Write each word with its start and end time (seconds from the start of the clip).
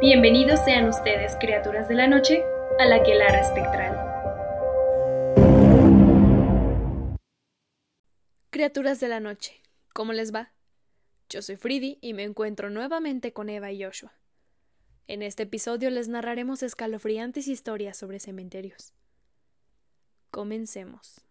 Bienvenidos 0.00 0.60
sean 0.64 0.88
ustedes, 0.88 1.34
criaturas 1.40 1.88
de 1.88 1.96
la 1.96 2.06
noche, 2.06 2.44
a 2.78 2.84
la 2.84 3.02
Quelara 3.02 3.40
Espectral. 3.40 3.96
Criaturas 8.50 9.00
de 9.00 9.08
la 9.08 9.18
noche, 9.18 9.60
¿cómo 9.92 10.12
les 10.12 10.32
va? 10.32 10.52
Yo 11.28 11.42
soy 11.42 11.56
Fridi 11.56 11.98
y 12.00 12.14
me 12.14 12.22
encuentro 12.22 12.70
nuevamente 12.70 13.32
con 13.32 13.48
Eva 13.48 13.72
y 13.72 13.82
Joshua. 13.82 14.12
En 15.08 15.22
este 15.22 15.42
episodio 15.42 15.90
les 15.90 16.06
narraremos 16.06 16.62
escalofriantes 16.62 17.48
historias 17.48 17.96
sobre 17.96 18.20
cementerios. 18.20 18.92
Comencemos. 20.30 21.22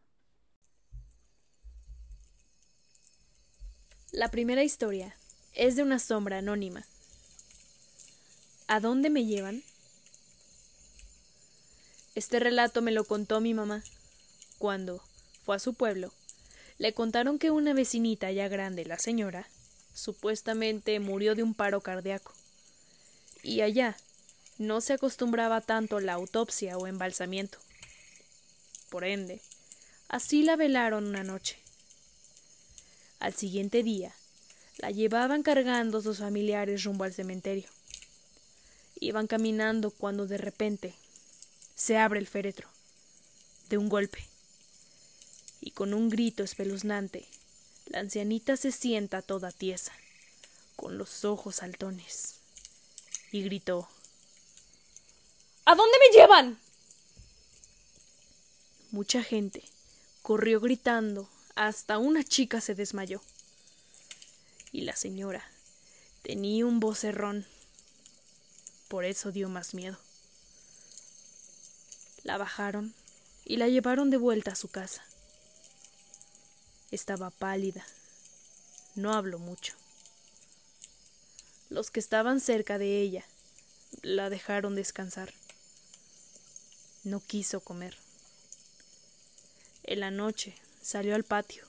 La 4.12 4.30
primera 4.30 4.64
historia 4.64 5.16
es 5.54 5.78
de 5.78 5.84
una 5.84 6.00
sombra 6.00 6.40
anónima. 6.40 6.84
¿A 8.70 8.82
dónde 8.82 9.10
me 9.10 9.26
llevan? 9.26 9.64
Este 12.16 12.38
relato 12.38 12.82
me 12.82 12.92
lo 12.92 13.06
contó 13.06 13.40
mi 13.40 13.54
mamá. 13.54 13.82
Cuando 14.58 15.02
fue 15.46 15.56
a 15.56 15.60
su 15.60 15.74
pueblo, 15.74 16.12
le 16.78 16.94
contaron 16.94 17.40
que 17.40 17.50
una 17.50 17.74
vecinita 17.74 18.30
ya 18.32 18.50
grande, 18.50 18.84
la 18.84 19.00
señora, 19.00 19.48
supuestamente 19.94 21.00
murió 21.00 21.34
de 21.34 21.44
un 21.44 21.54
paro 21.54 21.80
cardíaco. 21.80 22.34
Y 23.42 23.62
allá 23.62 23.96
no 24.58 24.82
se 24.82 24.94
acostumbraba 24.94 25.62
tanto 25.62 26.02
la 26.02 26.14
autopsia 26.14 26.78
o 26.78 26.88
embalsamiento. 26.88 27.60
Por 28.90 29.06
ende, 29.06 29.40
así 30.10 30.44
la 30.44 30.58
velaron 30.58 31.06
una 31.06 31.24
noche. 31.24 31.58
Al 33.20 33.34
siguiente 33.34 33.82
día, 33.82 34.14
la 34.78 34.92
llevaban 34.92 35.42
cargando 35.42 36.02
sus 36.02 36.18
familiares 36.18 36.84
rumbo 36.84 37.06
al 37.06 37.14
cementerio. 37.14 37.77
Iban 39.00 39.28
caminando 39.28 39.92
cuando 39.92 40.28
de 40.28 40.38
repente 40.38 40.96
se 41.76 41.98
abre 41.98 42.20
el 42.20 42.28
féretro, 42.28 42.68
de 43.70 43.78
un 43.78 43.90
golpe, 43.90 44.26
y 45.62 45.72
con 45.72 45.94
un 45.94 46.10
grito 46.10 46.44
espeluznante, 46.44 47.28
la 47.88 48.00
ancianita 48.00 48.58
se 48.58 48.72
sienta 48.72 49.22
toda 49.22 49.52
tiesa, 49.52 49.94
con 50.76 50.98
los 50.98 51.26
ojos 51.26 51.58
saltones, 51.58 52.36
y 53.32 53.44
gritó 53.44 53.88
¿A 55.66 55.76
dónde 55.76 55.98
me 56.00 56.18
llevan? 56.18 56.60
Mucha 58.92 59.22
gente 59.22 59.64
corrió 60.22 60.62
gritando 60.62 61.30
hasta 61.56 61.98
una 61.98 62.24
chica 62.24 62.62
se 62.62 62.76
desmayó. 62.76 63.22
Y 64.72 64.82
la 64.82 64.96
señora 64.96 65.50
tenía 66.22 66.66
un 66.66 66.80
vocerrón. 66.80 67.46
Por 68.88 69.04
eso 69.04 69.32
dio 69.32 69.50
más 69.50 69.74
miedo. 69.74 69.98
La 72.24 72.38
bajaron 72.38 72.94
y 73.44 73.58
la 73.58 73.68
llevaron 73.68 74.10
de 74.10 74.18
vuelta 74.18 74.52
a 74.52 74.56
su 74.56 74.70
casa. 74.70 75.04
Estaba 76.92 77.30
pálida. 77.30 77.86
No 78.96 79.14
habló 79.14 79.40
mucho. 79.40 79.74
Los 81.70 81.92
que 81.92 82.00
estaban 82.00 82.40
cerca 82.40 82.78
de 82.78 83.02
ella 83.02 83.26
la 84.04 84.30
dejaron 84.30 84.76
descansar. 84.76 85.34
No 87.04 87.20
quiso 87.20 87.60
comer. 87.60 87.98
En 89.84 90.00
la 90.00 90.12
noche 90.12 90.56
salió 90.82 91.14
al 91.14 91.24
patio. 91.24 91.66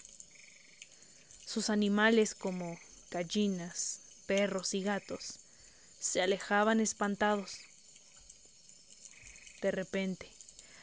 Sus 1.44 1.68
animales 1.68 2.36
como 2.36 2.78
gallinas, 3.10 4.00
perros 4.26 4.74
y 4.74 4.82
gatos 4.82 5.40
se 5.98 6.22
alejaban 6.22 6.80
espantados. 6.80 7.60
De 9.60 9.70
repente, 9.70 10.30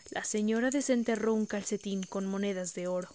la 0.10 0.24
señora 0.24 0.70
desenterró 0.70 1.34
un 1.34 1.46
calcetín 1.46 2.04
con 2.04 2.26
monedas 2.26 2.74
de 2.74 2.88
oro. 2.88 3.10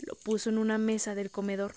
Lo 0.00 0.14
puso 0.14 0.50
en 0.50 0.58
una 0.58 0.78
mesa 0.78 1.14
del 1.14 1.30
comedor, 1.30 1.74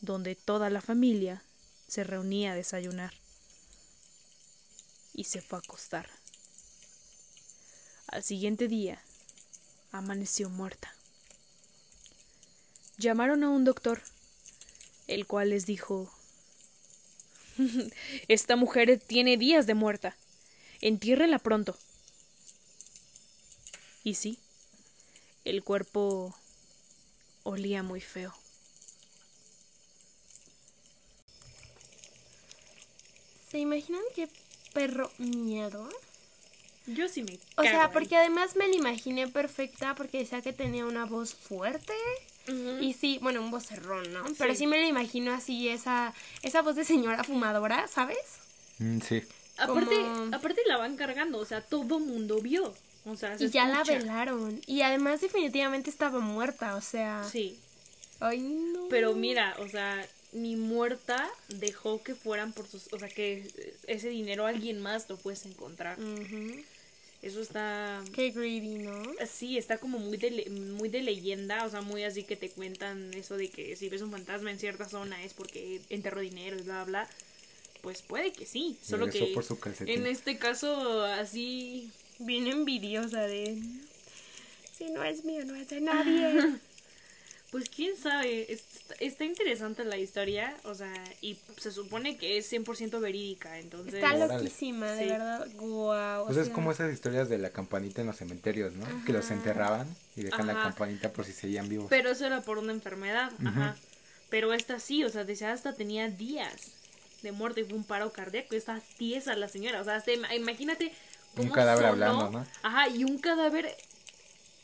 donde 0.00 0.34
toda 0.34 0.70
la 0.70 0.80
familia 0.80 1.42
se 1.88 2.04
reunía 2.04 2.52
a 2.52 2.54
desayunar. 2.54 3.14
Y 5.14 5.24
se 5.24 5.40
fue 5.40 5.58
a 5.58 5.62
acostar. 5.62 6.08
Al 8.06 8.22
siguiente 8.22 8.68
día, 8.68 9.02
amaneció 9.90 10.48
muerta. 10.48 10.94
Llamaron 12.98 13.42
a 13.44 13.48
un 13.48 13.64
doctor, 13.64 14.02
el 15.06 15.26
cual 15.26 15.50
les 15.50 15.66
dijo 15.66 16.12
Esta 18.28 18.56
mujer 18.56 19.00
tiene 19.04 19.36
días 19.36 19.66
de 19.66 19.74
muerta. 19.74 20.16
Entiérrela 20.80 21.38
pronto. 21.38 21.76
Y 24.04 24.14
sí, 24.14 24.38
el 25.44 25.62
cuerpo 25.62 26.34
olía 27.42 27.82
muy 27.82 28.00
feo. 28.00 28.34
¿Se 33.50 33.58
imaginan 33.58 34.02
qué 34.14 34.28
perro 34.72 35.10
miedo? 35.18 35.88
Yo 36.86 37.08
sí 37.08 37.22
me. 37.22 37.38
O 37.56 37.62
sea, 37.62 37.90
porque 37.90 38.16
además 38.16 38.56
me 38.56 38.68
la 38.68 38.74
imaginé 38.74 39.28
perfecta 39.28 39.94
porque 39.94 40.18
decía 40.18 40.42
que 40.42 40.52
tenía 40.52 40.86
una 40.86 41.06
voz 41.06 41.34
fuerte. 41.34 41.94
Y 42.80 42.92
sí, 42.94 43.18
bueno, 43.22 43.40
un 43.40 43.50
vocerrón, 43.50 44.12
¿no? 44.12 44.24
Pero 44.36 44.54
sí 44.54 44.66
me 44.66 44.78
la 44.80 44.86
imagino 44.86 45.32
así, 45.32 45.68
esa, 45.68 46.14
esa 46.42 46.62
voz 46.62 46.76
de 46.76 46.84
señora 46.84 47.24
fumadora, 47.24 47.88
¿sabes? 47.88 48.18
Mm, 48.78 49.00
sí. 49.00 49.22
Aparte, 49.58 49.96
aparte 50.32 50.60
la 50.66 50.76
van 50.76 50.96
cargando, 50.96 51.38
o 51.38 51.44
sea, 51.44 51.60
todo 51.60 51.98
mundo 51.98 52.40
vio. 52.40 52.74
O 53.04 53.16
sea, 53.16 53.36
y 53.38 53.48
ya 53.48 53.66
la 53.66 53.84
velaron. 53.84 54.60
Y 54.66 54.82
además 54.82 55.20
definitivamente 55.20 55.90
estaba 55.90 56.20
muerta, 56.20 56.76
o 56.76 56.80
sea. 56.80 57.24
Sí. 57.24 57.58
Ay, 58.20 58.40
no. 58.40 58.88
Pero 58.88 59.14
mira, 59.14 59.56
o 59.60 59.68
sea, 59.68 60.06
ni 60.32 60.56
muerta 60.56 61.28
dejó 61.48 62.02
que 62.02 62.14
fueran 62.14 62.52
por 62.52 62.66
sus... 62.66 62.92
O 62.92 62.98
sea, 62.98 63.08
que 63.08 63.48
ese 63.86 64.08
dinero 64.08 64.46
alguien 64.46 64.80
más 64.80 65.08
lo 65.08 65.16
puedes 65.16 65.46
encontrar. 65.46 65.98
Eso 67.20 67.40
está... 67.40 68.02
Qué 68.14 68.30
greedy, 68.30 68.78
¿no? 68.78 69.02
Sí, 69.28 69.58
está 69.58 69.78
como 69.78 69.98
muy 69.98 70.16
de, 70.18 70.48
muy 70.50 70.88
de 70.88 71.02
leyenda, 71.02 71.64
o 71.64 71.70
sea, 71.70 71.80
muy 71.80 72.04
así 72.04 72.22
que 72.22 72.36
te 72.36 72.48
cuentan 72.48 73.12
eso 73.14 73.36
de 73.36 73.48
que 73.48 73.74
si 73.74 73.88
ves 73.88 74.02
un 74.02 74.12
fantasma 74.12 74.52
en 74.52 74.58
cierta 74.58 74.88
zona 74.88 75.22
es 75.24 75.34
porque 75.34 75.80
enterró 75.90 76.20
dinero 76.20 76.56
y 76.58 76.62
bla, 76.62 76.84
bla. 76.84 77.08
Pues 77.82 78.02
puede 78.02 78.32
que 78.32 78.46
sí, 78.46 78.76
solo 78.82 79.08
que 79.08 79.34
en 79.86 80.06
este 80.06 80.38
caso 80.38 81.04
así 81.04 81.90
bien 82.18 82.46
envidiosa 82.46 83.22
de... 83.22 83.60
Si 84.76 84.84
no 84.90 85.02
es 85.02 85.24
mío, 85.24 85.44
no 85.44 85.56
es 85.56 85.68
de 85.70 85.80
nadie. 85.80 86.58
Pues 87.50 87.70
quién 87.70 87.96
sabe, 87.96 88.46
está, 89.00 89.24
interesante 89.24 89.82
la 89.84 89.96
historia, 89.96 90.54
o 90.64 90.74
sea, 90.74 90.92
y 91.22 91.38
se 91.56 91.72
supone 91.72 92.18
que 92.18 92.36
es 92.36 92.52
100% 92.52 93.00
verídica, 93.00 93.58
entonces... 93.58 93.94
Está 93.94 94.14
loquísima, 94.14 94.92
de 94.92 95.06
verdad, 95.06 95.48
wow. 95.56 96.26
Pues 96.26 96.36
es 96.36 96.50
como 96.50 96.72
esas 96.72 96.92
historias 96.92 97.30
de 97.30 97.38
la 97.38 97.48
campanita 97.48 98.02
en 98.02 98.08
los 98.08 98.16
cementerios, 98.16 98.74
¿no? 98.74 98.84
Que 99.06 99.14
los 99.14 99.30
enterraban 99.30 99.88
y 100.14 100.24
dejan 100.24 100.46
la 100.46 100.54
campanita 100.54 101.10
por 101.10 101.24
si 101.24 101.32
seguían 101.32 101.70
vivos. 101.70 101.86
Pero 101.88 102.10
eso 102.10 102.26
era 102.26 102.42
por 102.42 102.58
una 102.58 102.72
enfermedad, 102.72 103.32
ajá. 103.42 103.76
Pero 104.28 104.52
esta 104.52 104.78
sí, 104.78 105.04
o 105.04 105.08
sea, 105.08 105.24
decía 105.24 105.50
hasta 105.50 105.72
tenía 105.72 106.10
días 106.10 106.72
de 107.22 107.32
muerte 107.32 107.62
y 107.62 107.64
fue 107.64 107.78
un 107.78 107.84
paro 107.84 108.12
cardíaco, 108.12 108.54
está 108.56 108.82
tiesa 108.98 109.34
la 109.36 109.48
señora, 109.48 109.80
o 109.80 109.84
sea, 109.84 110.02
imagínate... 110.36 110.92
un 111.34 111.48
cadáver 111.48 111.86
hablando, 111.86 112.30
¿no? 112.30 112.46
Ajá, 112.62 112.90
y 112.90 113.04
un 113.04 113.16
cadáver 113.16 113.74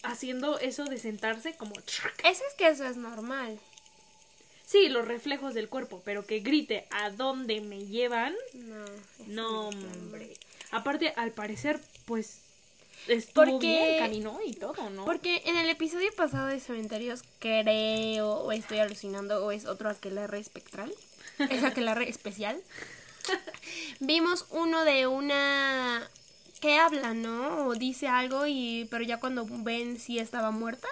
haciendo 0.04 0.58
eso 0.58 0.84
de 0.84 0.98
sentarse 0.98 1.56
como... 1.56 1.74
Eso 1.74 2.42
es 2.48 2.54
que 2.56 2.68
eso 2.68 2.84
es 2.84 2.96
normal. 2.96 3.58
Sí, 4.66 4.88
los 4.88 5.06
reflejos 5.06 5.54
del 5.54 5.68
cuerpo, 5.68 6.02
pero 6.04 6.26
que 6.26 6.40
grite 6.40 6.86
a 6.90 7.10
dónde 7.10 7.60
me 7.60 7.86
llevan. 7.86 8.34
No. 8.54 8.84
No, 9.26 9.68
hombre. 9.68 10.34
Aparte, 10.70 11.12
al 11.16 11.32
parecer, 11.32 11.80
pues 12.06 12.40
estuvo 13.06 13.52
porque, 13.52 13.66
bien, 13.66 13.98
caminó 13.98 14.38
y 14.44 14.54
todo, 14.54 14.90
¿no? 14.90 15.04
Porque 15.04 15.42
en 15.44 15.56
el 15.56 15.68
episodio 15.68 16.10
pasado 16.16 16.46
de 16.46 16.60
Cementerios, 16.60 17.22
creo, 17.38 18.28
o 18.28 18.52
estoy 18.52 18.78
alucinando, 18.78 19.44
o 19.44 19.52
es 19.52 19.66
otro 19.66 19.90
aquelarre 19.90 20.38
espectral, 20.38 20.92
es 21.50 21.62
aquelarre 21.62 22.08
especial, 22.08 22.60
vimos 24.00 24.46
uno 24.50 24.84
de 24.84 25.06
una 25.06 25.93
que 26.64 26.78
habla, 26.78 27.12
¿no? 27.12 27.66
O 27.66 27.74
dice 27.74 28.08
algo 28.08 28.46
y 28.46 28.88
pero 28.90 29.04
ya 29.04 29.20
cuando 29.20 29.44
ven 29.46 30.00
si 30.00 30.18
estaba 30.18 30.50
muerta 30.50 30.88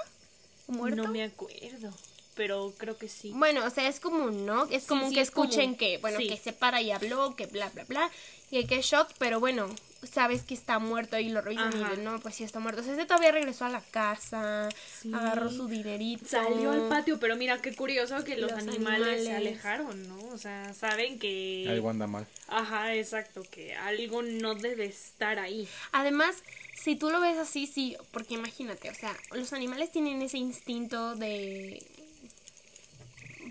muerto. 0.67 1.03
No 1.03 1.09
me 1.09 1.23
acuerdo, 1.23 1.91
pero 2.35 2.75
creo 2.77 2.99
que 2.99 3.09
sí. 3.09 3.33
Bueno, 3.35 3.65
o 3.65 3.71
sea, 3.71 3.89
es 3.89 3.99
como 3.99 4.31
no, 4.31 4.67
es 4.67 4.85
como 4.85 5.11
que 5.11 5.23
escuchen 5.23 5.75
que, 5.75 5.97
bueno, 5.97 6.19
que 6.19 6.37
se 6.37 6.53
para 6.53 6.83
y 6.83 6.91
habló, 6.91 7.35
que 7.37 7.47
bla 7.47 7.71
bla 7.71 7.85
bla 7.85 8.11
y 8.51 8.67
que 8.67 8.83
shock, 8.83 9.09
pero 9.19 9.41
bueno, 9.41 9.67
sabes 10.11 10.43
que 10.43 10.55
está 10.55 10.79
muerto 10.79 11.19
y 11.19 11.29
lo 11.29 11.41
revisan 11.41 11.73
y 11.99 12.01
no, 12.03 12.19
pues 12.21 12.35
sí 12.35 12.45
está 12.45 12.59
muerto. 12.61 12.81
O 12.81 12.85
sea, 12.85 12.95
ese 12.95 13.07
todavía 13.07 13.33
regresó 13.33 13.65
a 13.65 13.69
la 13.69 13.81
casa, 13.81 14.69
Sí. 15.01 15.13
agarró 15.15 15.51
su 15.51 15.69
dinerito. 15.69 16.25
Salió 16.27 16.73
al 16.73 16.89
patio, 16.89 17.19
pero 17.21 17.37
mira 17.37 17.61
qué 17.63 17.75
curioso 17.75 18.23
que 18.25 18.37
los, 18.37 18.51
Los 18.51 18.61
animales, 18.61 19.23
se 19.25 19.31
animales. 19.31 19.37
alejaron, 19.37 20.09
¿no? 20.09 20.19
O 20.29 20.39
sea, 20.39 20.75
saben 20.75 21.19
que... 21.19 21.67
Algo 21.69 21.91
anda 21.91 22.07
mal. 22.07 22.27
Ajá, 22.49 22.95
exacto, 22.95 23.43
que 23.51 23.75
algo 23.75 24.23
no 24.23 24.55
debe 24.55 24.87
estar 24.87 25.39
ahí. 25.39 25.69
Además, 25.93 26.43
si 26.75 26.97
tú 26.97 27.11
lo 27.11 27.21
ves 27.21 27.39
así, 27.39 27.67
sí, 27.67 27.97
porque 28.11 28.35
imagínate, 28.35 28.91
o 28.91 28.95
sea, 28.95 29.15
los 29.33 29.53
animales 29.53 29.91
tienen 29.93 30.21
ese 30.23 30.39
instinto 30.39 31.15
de 31.15 31.83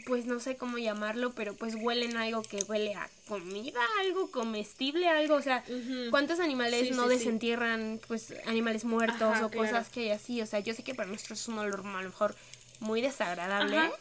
pues 0.05 0.25
no 0.25 0.39
sé 0.39 0.57
cómo 0.57 0.77
llamarlo, 0.77 1.31
pero 1.31 1.53
pues 1.55 1.75
huelen 1.75 2.17
a 2.17 2.23
algo 2.23 2.41
que 2.43 2.63
huele 2.67 2.93
a 2.95 3.09
comida, 3.27 3.79
algo 3.99 4.29
comestible, 4.31 5.07
algo, 5.07 5.35
o 5.35 5.41
sea. 5.41 5.63
¿cuántos 6.09 6.39
animales 6.39 6.87
Sí, 6.87 6.93
no 6.93 7.03
sí, 7.03 7.09
sí. 7.13 7.17
desentierran 7.19 7.99
pues 8.07 8.33
animales 8.45 8.85
muertos 8.85 9.21
Ajá, 9.21 9.45
o 9.45 9.49
claro. 9.49 9.67
cosas 9.67 9.89
que 9.89 10.01
hay 10.01 10.11
así? 10.11 10.41
O 10.41 10.45
sea, 10.45 10.59
yo 10.59 10.73
sé 10.73 10.83
que 10.83 10.93
para 10.95 11.09
nosotros 11.09 11.39
es 11.39 11.47
un 11.47 11.59
olor 11.59 11.81
a 11.85 12.01
lo 12.01 12.09
mejor 12.09 12.35
muy 12.79 13.01
desagradable, 13.01 13.77
Ajá. 13.77 13.91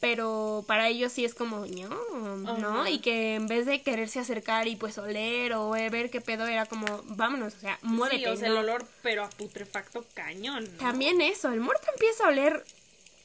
pero 0.00 0.64
para 0.66 0.88
ellos 0.88 1.12
sí 1.12 1.24
es 1.24 1.34
como, 1.34 1.66
no, 1.66 2.56
¿no? 2.58 2.80
Ajá. 2.80 2.90
Y 2.90 2.98
que 3.00 3.34
en 3.34 3.46
vez 3.46 3.66
de 3.66 3.82
quererse 3.82 4.18
acercar 4.20 4.68
y 4.68 4.76
pues 4.76 4.98
oler 4.98 5.54
o 5.54 5.74
eh, 5.76 5.90
ver 5.90 6.10
qué 6.10 6.20
pedo 6.20 6.46
era 6.46 6.66
como, 6.66 6.86
vámonos, 7.08 7.54
o 7.54 7.60
sea, 7.60 7.78
muévete. 7.82 8.24
Sí, 8.24 8.26
o 8.26 8.36
sea, 8.36 8.48
¿no? 8.48 8.54
el 8.54 8.60
olor, 8.60 8.86
pero 9.02 9.24
a 9.24 9.30
putrefacto 9.30 10.04
cañón. 10.14 10.64
¿no? 10.64 10.78
También 10.78 11.20
eso, 11.20 11.50
el 11.52 11.60
muerto 11.60 11.86
empieza 11.92 12.24
a 12.24 12.28
oler 12.28 12.64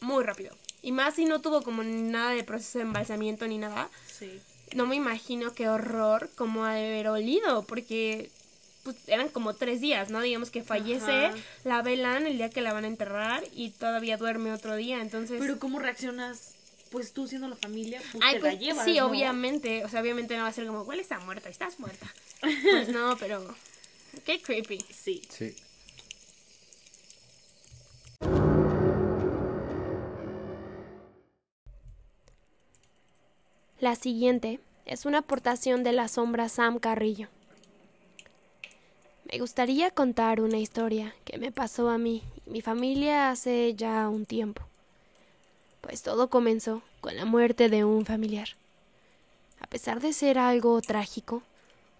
muy 0.01 0.23
rápido. 0.23 0.55
Y 0.81 0.91
más 0.91 1.15
si 1.15 1.25
no 1.25 1.41
tuvo 1.41 1.61
como 1.61 1.83
nada 1.83 2.31
de 2.31 2.43
proceso 2.43 2.79
de 2.79 2.83
embalsamiento 2.83 3.47
ni 3.47 3.57
nada. 3.57 3.89
Sí. 4.07 4.39
No 4.75 4.85
me 4.85 4.95
imagino 4.95 5.53
qué 5.53 5.69
horror 5.69 6.29
como 6.35 6.65
ha 6.65 6.73
de 6.73 6.87
haber 6.87 7.07
olido, 7.09 7.63
porque 7.63 8.29
pues, 8.83 8.95
eran 9.07 9.29
como 9.29 9.53
tres 9.53 9.81
días, 9.81 10.09
¿no? 10.09 10.21
Digamos 10.21 10.49
que 10.49 10.63
fallece, 10.63 11.25
Ajá. 11.27 11.35
la 11.63 11.81
velan 11.81 12.25
el 12.25 12.37
día 12.37 12.49
que 12.49 12.61
la 12.61 12.73
van 12.73 12.85
a 12.85 12.87
enterrar 12.87 13.43
y 13.53 13.71
todavía 13.71 14.17
duerme 14.17 14.51
otro 14.53 14.75
día, 14.75 15.01
entonces... 15.01 15.37
Pero 15.39 15.59
¿cómo 15.59 15.79
reaccionas? 15.79 16.55
Pues 16.89 17.13
tú 17.13 17.27
siendo 17.27 17.47
la 17.47 17.55
familia, 17.55 18.01
pues 18.11 18.23
Ay, 18.25 18.35
te 18.35 18.39
pues 18.41 18.53
la 18.53 18.59
llevas, 18.59 18.85
sí, 18.85 18.97
¿no? 18.97 19.07
obviamente, 19.07 19.85
o 19.85 19.89
sea, 19.89 20.01
obviamente 20.01 20.35
no 20.35 20.43
va 20.43 20.49
a 20.49 20.53
ser 20.53 20.65
como, 20.65 20.81
huele 20.81 21.01
está 21.01 21.19
muerta, 21.19 21.49
estás 21.49 21.79
muerta. 21.79 22.11
Pues 22.41 22.89
no, 22.89 23.15
pero 23.17 23.55
qué 24.25 24.41
creepy. 24.41 24.79
Sí. 24.89 25.21
Sí. 25.29 25.55
La 33.81 33.95
siguiente 33.95 34.59
es 34.85 35.07
una 35.07 35.17
aportación 35.17 35.83
de 35.83 35.91
la 35.91 36.07
sombra 36.07 36.49
Sam 36.49 36.77
Carrillo. 36.77 37.29
Me 39.25 39.39
gustaría 39.39 39.89
contar 39.89 40.39
una 40.39 40.59
historia 40.59 41.15
que 41.25 41.39
me 41.39 41.51
pasó 41.51 41.89
a 41.89 41.97
mí 41.97 42.21
y 42.45 42.51
mi 42.51 42.61
familia 42.61 43.31
hace 43.31 43.73
ya 43.73 44.07
un 44.07 44.27
tiempo. 44.27 44.61
Pues 45.81 46.03
todo 46.03 46.29
comenzó 46.29 46.83
con 46.99 47.15
la 47.15 47.25
muerte 47.25 47.69
de 47.69 47.83
un 47.83 48.05
familiar. 48.05 48.49
A 49.59 49.65
pesar 49.65 49.99
de 49.99 50.13
ser 50.13 50.37
algo 50.37 50.79
trágico, 50.81 51.41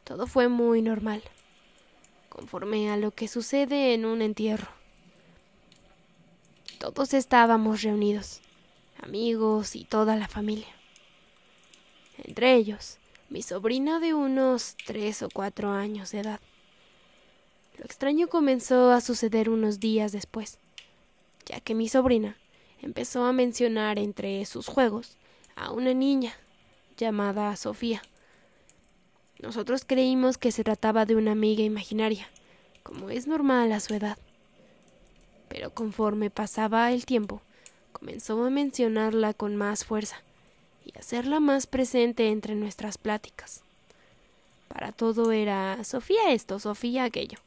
todo 0.04 0.28
fue 0.28 0.50
muy 0.50 0.84
normal, 0.84 1.24
conforme 2.30 2.92
a 2.92 2.98
lo 2.98 3.10
que 3.10 3.28
sucede 3.28 3.96
en 3.96 4.06
un 4.06 4.22
entierro. 4.22 4.68
Todos 6.78 7.16
estábamos 7.16 7.82
reunidos, 7.82 8.40
amigos 9.02 9.76
y 9.76 9.84
toda 9.84 10.16
la 10.16 10.28
familia 10.28 10.76
entre 12.24 12.56
ellos 12.56 12.98
mi 13.30 13.42
sobrina 13.42 14.00
de 14.00 14.14
unos 14.14 14.76
tres 14.86 15.24
o 15.24 15.30
cuatro 15.30 15.72
años 15.72 16.12
de 16.12 16.20
edad. 16.20 16.40
Lo 17.78 17.86
extraño 17.86 18.28
comenzó 18.28 18.92
a 18.92 19.00
suceder 19.00 19.50
unos 19.50 19.80
días 19.80 20.12
después, 20.12 20.60
ya 21.46 21.62
que 21.62 21.74
mi 21.74 21.88
sobrina 21.88 22.36
empezó 22.82 23.26
a 23.26 23.32
mencionar 23.32 24.00
entre 24.00 24.46
sus 24.46 24.68
juegos 24.68 25.18
a 25.56 25.72
una 25.72 25.94
niña 25.94 26.34
llamada 26.98 27.56
Sofía. 27.56 28.02
Nosotros 29.40 29.86
creímos 29.86 30.38
que 30.38 30.52
se 30.52 30.64
trataba 30.64 31.06
de 31.06 31.16
una 31.16 31.32
amiga 31.32 31.64
imaginaria, 31.64 32.28
como 32.84 33.10
es 33.10 33.28
normal 33.28 33.72
a 33.72 33.80
su 33.80 33.94
edad. 33.94 34.18
Pero 35.48 35.74
conforme 35.74 36.30
pasaba 36.30 36.92
el 36.92 37.06
tiempo, 37.06 37.42
comenzó 37.94 38.44
a 38.44 38.50
mencionarla 38.50 39.34
con 39.34 39.56
más 39.56 39.86
fuerza 39.86 40.22
y 40.86 40.98
hacerla 40.98 41.40
más 41.40 41.68
presente 41.68 42.30
entre 42.30 42.56
nuestras 42.56 42.98
pláticas. 42.98 43.62
Para 44.68 44.92
todo 44.92 45.32
era 45.32 45.84
Sofía 45.84 46.32
esto, 46.32 46.60
Sofía 46.60 47.04
aquello. 47.04 47.38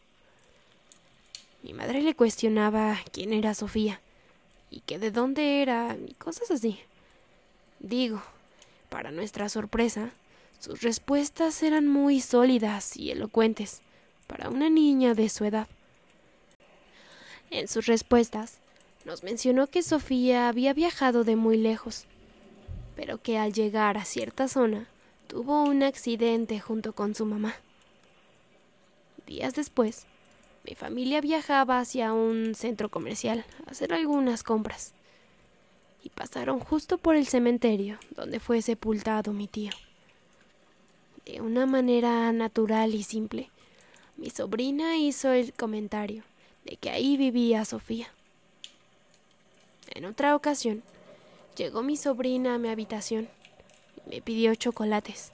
Mi 1.63 1.73
madre 1.73 2.03
le 2.03 2.15
cuestionaba 2.15 2.99
quién 3.13 3.33
era 3.33 3.55
Sofía 3.55 4.01
y 4.71 4.81
que 4.81 4.99
de 4.99 5.11
dónde 5.11 5.63
era 5.63 5.97
y 5.97 6.15
cosas 6.15 6.51
así. 6.51 6.79
Digo, 7.81 8.23
para 8.91 9.11
nuestra 9.11 9.49
sorpresa, 9.49 10.11
sus 10.59 10.83
respuestas 10.83 11.63
eran 11.63 11.89
muy 11.89 12.21
sólidas 12.21 12.97
y 12.97 13.11
elocuentes 13.11 13.81
para 14.27 14.51
una 14.51 14.69
niña 14.69 15.15
de 15.15 15.29
su 15.29 15.45
edad. 15.45 15.69
En 17.51 17.69
sus 17.69 17.87
respuestas, 17.87 18.59
nos 19.05 19.23
mencionó 19.23 19.67
que 19.67 19.83
Sofía 19.83 20.49
había 20.49 20.73
viajado 20.73 21.25
de 21.25 21.37
muy 21.37 21.57
lejos 21.57 22.07
pero 22.97 23.21
que 23.21 23.39
al 23.39 23.53
llegar 23.53 23.97
a 23.97 24.05
cierta 24.05 24.49
zona 24.49 24.89
tuvo 25.27 25.65
un 25.65 25.83
accidente 25.83 26.61
junto 26.61 26.93
con 26.93 27.15
su 27.15 27.27
mamá. 27.27 27.55
Días 29.27 29.55
después, 29.55 30.07
mi 30.65 30.75
familia 30.75 31.21
viajaba 31.21 31.79
hacia 31.79 32.13
un 32.13 32.55
centro 32.55 32.89
comercial 32.89 33.45
a 33.67 33.71
hacer 33.71 33.93
algunas 33.93 34.43
compras 34.43 34.95
y 36.03 36.11
pasaron 36.11 36.61
justo 36.61 36.99
por 36.99 37.17
el 37.17 37.27
cementerio 37.27 37.99
donde 38.11 38.41
fue 38.41 38.63
sepultado 38.63 39.33
mi 39.33 39.49
tío. 39.49 39.73
De 41.25 41.41
una 41.41 41.65
manera 41.65 42.31
natural 42.33 42.95
y 42.95 43.03
simple, 43.03 43.51
mi 44.17 44.31
sobrina 44.31 44.97
hizo 44.99 45.33
el 45.33 45.55
comentario 45.55 46.23
de 46.65 46.77
que 46.77 46.91
ahí 46.91 47.17
vivía 47.17 47.65
Sofía. 47.65 48.09
En 49.95 50.05
otra 50.05 50.37
ocasión, 50.37 50.83
Llegó 51.57 51.85
mi 51.85 51.97
sobrina 51.97 52.57
a 52.57 52.59
mi 52.59 52.69
habitación 52.69 53.29
y 54.05 54.11
me 54.11 54.21
pidió 54.21 54.57
chocolates, 54.57 55.31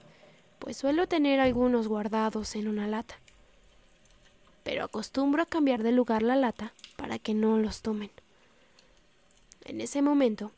pues 0.59 0.77
suelo 0.77 1.07
tener 1.07 1.39
algunos 1.39 1.87
guardados 1.87 2.55
en 2.55 2.67
una 2.67 2.87
lata. 2.87 3.19
Pero 4.63 4.83
acostumbro 4.83 5.41
a 5.41 5.47
cambiar 5.47 5.81
de 5.81 5.91
lugar 5.91 6.21
la 6.21 6.35
lata 6.35 6.73
para 6.95 7.17
que 7.17 7.33
no 7.33 7.57
los 7.57 7.81
tomen. 7.81 8.11
En 9.65 9.81
ese 9.81 10.03
momento, 10.03 10.51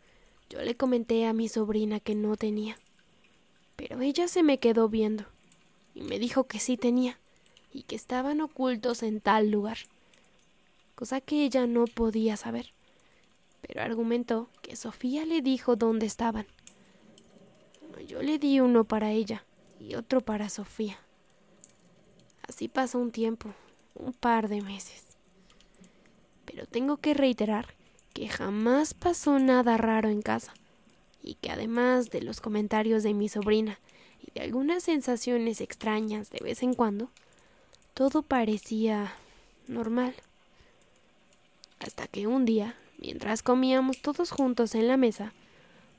yo 0.49 0.61
le 0.61 0.75
comenté 0.75 1.25
a 1.25 1.31
mi 1.31 1.47
sobrina 1.47 2.01
que 2.01 2.13
no 2.13 2.35
tenía, 2.35 2.77
pero 3.77 4.01
ella 4.01 4.27
se 4.27 4.43
me 4.43 4.57
quedó 4.57 4.89
viendo 4.89 5.23
y 5.95 6.01
me 6.01 6.19
dijo 6.19 6.43
que 6.43 6.59
sí 6.59 6.75
tenía 6.75 7.17
y 7.71 7.83
que 7.83 7.95
estaban 7.95 8.41
ocultos 8.41 9.01
en 9.01 9.21
tal 9.21 9.49
lugar, 9.49 9.77
cosa 10.95 11.21
que 11.21 11.45
ella 11.45 11.67
no 11.67 11.85
podía 11.85 12.35
saber 12.35 12.73
pero 13.65 13.81
argumentó 13.81 14.49
que 14.61 14.75
Sofía 14.75 15.25
le 15.25 15.41
dijo 15.41 15.75
dónde 15.75 16.05
estaban. 16.05 16.45
Yo 18.07 18.21
le 18.21 18.37
di 18.37 18.59
uno 18.59 18.83
para 18.83 19.11
ella 19.11 19.45
y 19.79 19.95
otro 19.95 20.21
para 20.21 20.49
Sofía. 20.49 20.99
Así 22.47 22.67
pasó 22.67 22.99
un 22.99 23.11
tiempo, 23.11 23.53
un 23.95 24.11
par 24.11 24.49
de 24.49 24.61
meses. 24.61 25.17
Pero 26.45 26.65
tengo 26.65 26.97
que 26.97 27.13
reiterar 27.13 27.73
que 28.13 28.27
jamás 28.27 28.93
pasó 28.93 29.39
nada 29.39 29.77
raro 29.77 30.09
en 30.09 30.21
casa 30.21 30.53
y 31.21 31.35
que 31.35 31.49
además 31.49 32.09
de 32.09 32.21
los 32.21 32.41
comentarios 32.41 33.01
de 33.01 33.13
mi 33.13 33.29
sobrina 33.29 33.79
y 34.21 34.31
de 34.31 34.41
algunas 34.41 34.83
sensaciones 34.83 35.61
extrañas 35.61 36.29
de 36.29 36.39
vez 36.43 36.61
en 36.63 36.73
cuando, 36.73 37.09
todo 37.93 38.23
parecía 38.23 39.13
normal. 39.67 40.13
Hasta 41.79 42.07
que 42.07 42.27
un 42.27 42.45
día 42.45 42.75
Mientras 43.03 43.43
comíamos 43.43 44.01
todos 44.01 44.31
juntos 44.31 44.75
en 44.75 44.87
la 44.87 44.95
mesa, 44.95 45.33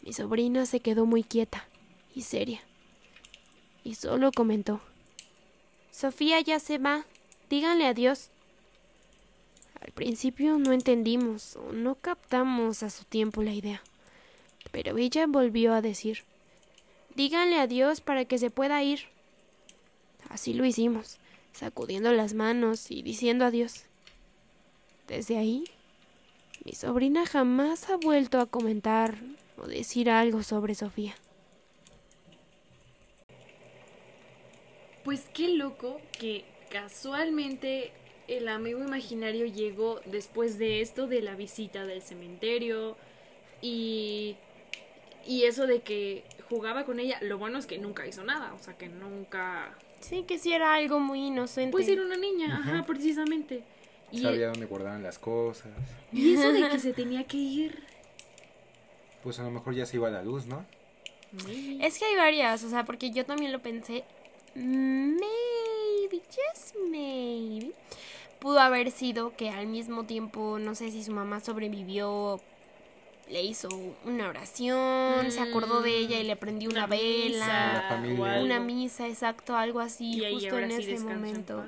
mi 0.01 0.15
sobrina 0.15 0.65
se 0.65 0.81
quedó 0.81 1.05
muy 1.05 1.23
quieta 1.23 1.69
y 2.15 2.23
seria, 2.23 2.63
y 3.85 3.97
solo 3.97 4.33
comentó 4.33 4.81
Sofía 5.91 6.41
ya 6.41 6.59
se 6.59 6.79
va, 6.79 7.05
díganle 7.51 7.87
adiós. 7.87 8.31
Al 9.83 9.93
principio 9.93 10.59
no 10.59 10.73
entendimos 10.73 11.57
o 11.57 11.73
no 11.73 11.95
captamos 11.97 12.83
a 12.83 12.89
su 12.89 13.05
tiempo 13.05 13.43
la 13.43 13.53
idea, 13.53 13.83
pero 14.73 14.97
ella 14.97 15.27
volvió 15.27 15.75
a 15.75 15.83
decir 15.83 16.25
Díganle 17.15 17.61
adiós 17.61 18.01
para 18.01 18.25
que 18.25 18.39
se 18.39 18.49
pueda 18.49 18.83
ir. 18.83 19.01
Así 20.31 20.55
lo 20.55 20.65
hicimos, 20.65 21.19
sacudiendo 21.53 22.13
las 22.13 22.33
manos 22.33 22.91
y 22.91 23.03
diciendo 23.03 23.45
adiós. 23.45 23.85
Desde 25.07 25.37
ahí 25.37 25.65
mi 26.65 26.73
sobrina 26.73 27.27
jamás 27.27 27.91
ha 27.91 27.97
vuelto 27.97 28.41
a 28.41 28.47
comentar 28.47 29.17
o 29.59 29.67
decir 29.67 30.11
algo 30.11 30.43
sobre 30.43 30.75
Sofía. 30.75 31.15
Pues 35.05 35.29
qué 35.35 35.49
loco 35.49 36.01
que 36.19 36.45
casualmente 36.71 37.93
el 38.27 38.49
amigo 38.49 38.81
imaginario 38.81 39.45
llegó 39.45 40.01
después 40.07 40.59
de 40.59 40.81
esto, 40.81 41.07
de 41.07 41.21
la 41.21 41.37
visita 41.37 41.85
del 41.85 42.01
cementerio 42.01 42.97
y, 43.61 44.37
y 45.27 45.45
eso 45.45 45.67
de 45.67 45.83
que 45.83 46.25
jugaba 46.49 46.85
con 46.87 46.99
ella. 47.01 47.19
Lo 47.21 47.37
bueno 47.37 47.59
es 47.59 47.67
que 47.67 47.77
nunca 47.77 48.07
hizo 48.07 48.25
nada, 48.25 48.55
o 48.55 48.59
sea, 48.59 48.79
que 48.79 48.89
nunca... 48.89 49.77
Sí, 50.01 50.25
que 50.25 50.39
sí 50.39 50.53
era 50.53 50.75
algo 50.75 51.01
muy 51.01 51.27
inocente. 51.27 51.73
Pues 51.73 51.89
era 51.89 52.03
una 52.03 52.17
niña, 52.17 52.57
ajá, 52.59 52.85
precisamente. 52.87 53.63
Y 54.15 54.23
Sabía 54.23 54.49
dónde 54.49 54.67
guardaban 54.67 55.03
las 55.03 55.19
cosas. 55.19 55.73
Y 56.13 56.35
eso 56.35 56.53
de 56.53 56.69
que 56.69 56.79
se 56.79 56.93
tenía 56.93 57.25
que 57.25 57.37
ir. 57.37 57.83
Pues 59.23 59.39
a 59.41 59.43
lo 59.43 59.51
mejor 59.51 59.75
ya 59.75 59.87
se 59.87 59.97
iba 59.97 60.09
a 60.09 60.11
la 60.11 60.23
luz, 60.23 60.47
¿no? 60.47 60.65
Es 61.81 61.99
que 61.99 62.05
hay 62.05 62.15
varias, 62.15 62.63
o 62.63 62.71
sea, 62.71 62.85
porque 62.85 63.11
yo 63.11 63.25
también 63.27 63.51
lo 63.51 63.61
pensé. 63.61 64.05
Maybe, 64.55 66.23
just 66.29 66.77
maybe. 66.89 67.73
Pudo 68.39 68.61
haber 68.61 68.91
sido 68.91 69.35
que 69.35 69.51
al 69.51 69.67
mismo 69.67 70.05
tiempo, 70.05 70.59
no 70.61 70.75
sé 70.75 70.91
si 70.91 71.03
su 71.03 71.13
mamá 71.13 71.41
sobrevivió, 71.41 72.41
le 73.29 73.43
hizo 73.43 73.69
una 74.05 74.29
oración, 74.29 75.33
se 75.33 75.41
acordó 75.41 75.81
de 75.81 75.97
ella 75.97 76.21
y 76.21 76.25
le 76.25 76.37
prendió 76.37 76.69
una, 76.69 76.87
vela, 76.87 77.99
una 78.43 78.61
misa, 78.61 79.09
exacto, 79.09 79.57
algo 79.57 79.81
así, 79.81 80.23
justo 80.31 80.59
en 80.59 80.71
ese 80.71 80.99
momento. 80.99 81.65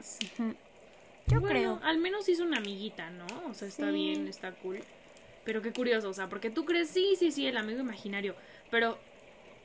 Yo 1.26 1.42
creo. 1.42 1.80
Al 1.83 1.99
menos 1.99 2.28
hizo 2.28 2.45
una 2.45 2.59
amiguita, 2.59 3.11
¿no? 3.11 3.26
O 3.49 3.54
sea, 3.54 3.68
está 3.68 3.90
bien, 3.90 4.28
está 4.28 4.52
cool. 4.52 4.80
Pero 5.45 5.62
qué 5.62 5.73
curioso, 5.73 6.09
o 6.09 6.14
sea, 6.14 6.28
porque 6.28 6.50
tú 6.50 6.64
crees, 6.64 6.90
sí, 6.90 7.14
sí, 7.18 7.30
sí, 7.30 7.47
el 7.47 7.56
amigo 7.56 7.80
imaginario. 7.80 8.35
Pero 8.71 8.99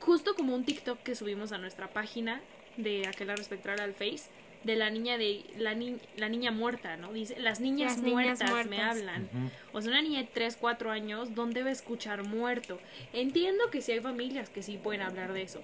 justo 0.00 0.34
como 0.34 0.54
un 0.54 0.64
TikTok 0.64 1.00
que 1.02 1.14
subimos 1.14 1.52
a 1.52 1.58
nuestra 1.58 1.88
página 1.88 2.40
de 2.76 3.06
aquel 3.06 3.30
espectral 3.30 3.80
al 3.80 3.94
Face, 3.94 4.30
de 4.64 4.76
la 4.76 4.90
niña 4.90 5.18
de 5.18 5.44
la, 5.58 5.76
la 6.16 6.28
niña 6.28 6.50
muerta, 6.52 6.96
¿no? 6.96 7.12
Dice, 7.12 7.38
las 7.40 7.60
niñas, 7.60 7.98
muertas, 7.98 8.66
me 8.66 8.80
hablan. 8.80 9.28
O 9.72 9.80
sea, 9.80 9.90
una 9.90 10.02
niña 10.02 10.20
de 10.20 10.28
3, 10.32 10.56
4 10.60 10.90
años, 10.90 11.34
¿dónde 11.34 11.62
va 11.62 11.70
a 11.70 11.72
escuchar 11.72 12.26
muerto? 12.26 12.78
Entiendo 13.12 13.70
que 13.70 13.82
sí 13.82 13.92
hay 13.92 14.00
familias 14.00 14.50
que 14.50 14.62
sí 14.62 14.78
pueden 14.82 15.02
hablar 15.02 15.32
de 15.32 15.42
eso, 15.42 15.62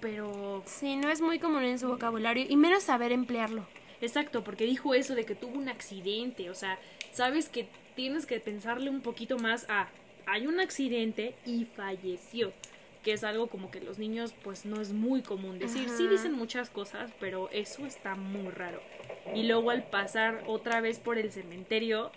pero... 0.00 0.62
Sí, 0.66 0.96
no 0.96 1.10
es 1.10 1.20
muy 1.20 1.38
común 1.38 1.64
en 1.64 1.78
su 1.78 1.88
vocabulario 1.88 2.46
y 2.48 2.56
menos 2.56 2.84
saber 2.84 3.12
emplearlo. 3.12 3.66
Exacto, 4.00 4.44
porque 4.44 4.64
dijo 4.64 4.94
eso 4.94 5.14
de 5.14 5.24
que 5.24 5.34
tuvo 5.34 5.58
un 5.58 5.68
accidente, 5.68 6.50
o 6.50 6.54
sea, 6.54 6.78
sabes 7.12 7.48
que 7.48 7.68
tienes 7.94 8.26
que 8.26 8.40
pensarle 8.40 8.90
un 8.90 9.00
poquito 9.00 9.38
más 9.38 9.66
a 9.68 9.88
hay 10.26 10.46
un 10.46 10.60
accidente 10.60 11.34
y 11.46 11.64
falleció, 11.64 12.52
que 13.02 13.12
es 13.12 13.22
algo 13.22 13.46
como 13.46 13.70
que 13.70 13.80
los 13.80 13.98
niños 13.98 14.34
pues 14.42 14.66
no 14.66 14.80
es 14.80 14.92
muy 14.92 15.22
común 15.22 15.58
decir, 15.58 15.88
sí 15.88 16.08
dicen 16.08 16.32
muchas 16.32 16.68
cosas, 16.68 17.12
pero 17.20 17.48
eso 17.50 17.86
está 17.86 18.16
muy 18.16 18.50
raro. 18.50 18.82
Y 19.34 19.44
luego 19.44 19.70
al 19.70 19.84
pasar 19.84 20.42
otra 20.48 20.80
vez 20.80 20.98
por 20.98 21.16
el 21.16 21.30
cementerio, 21.30 22.10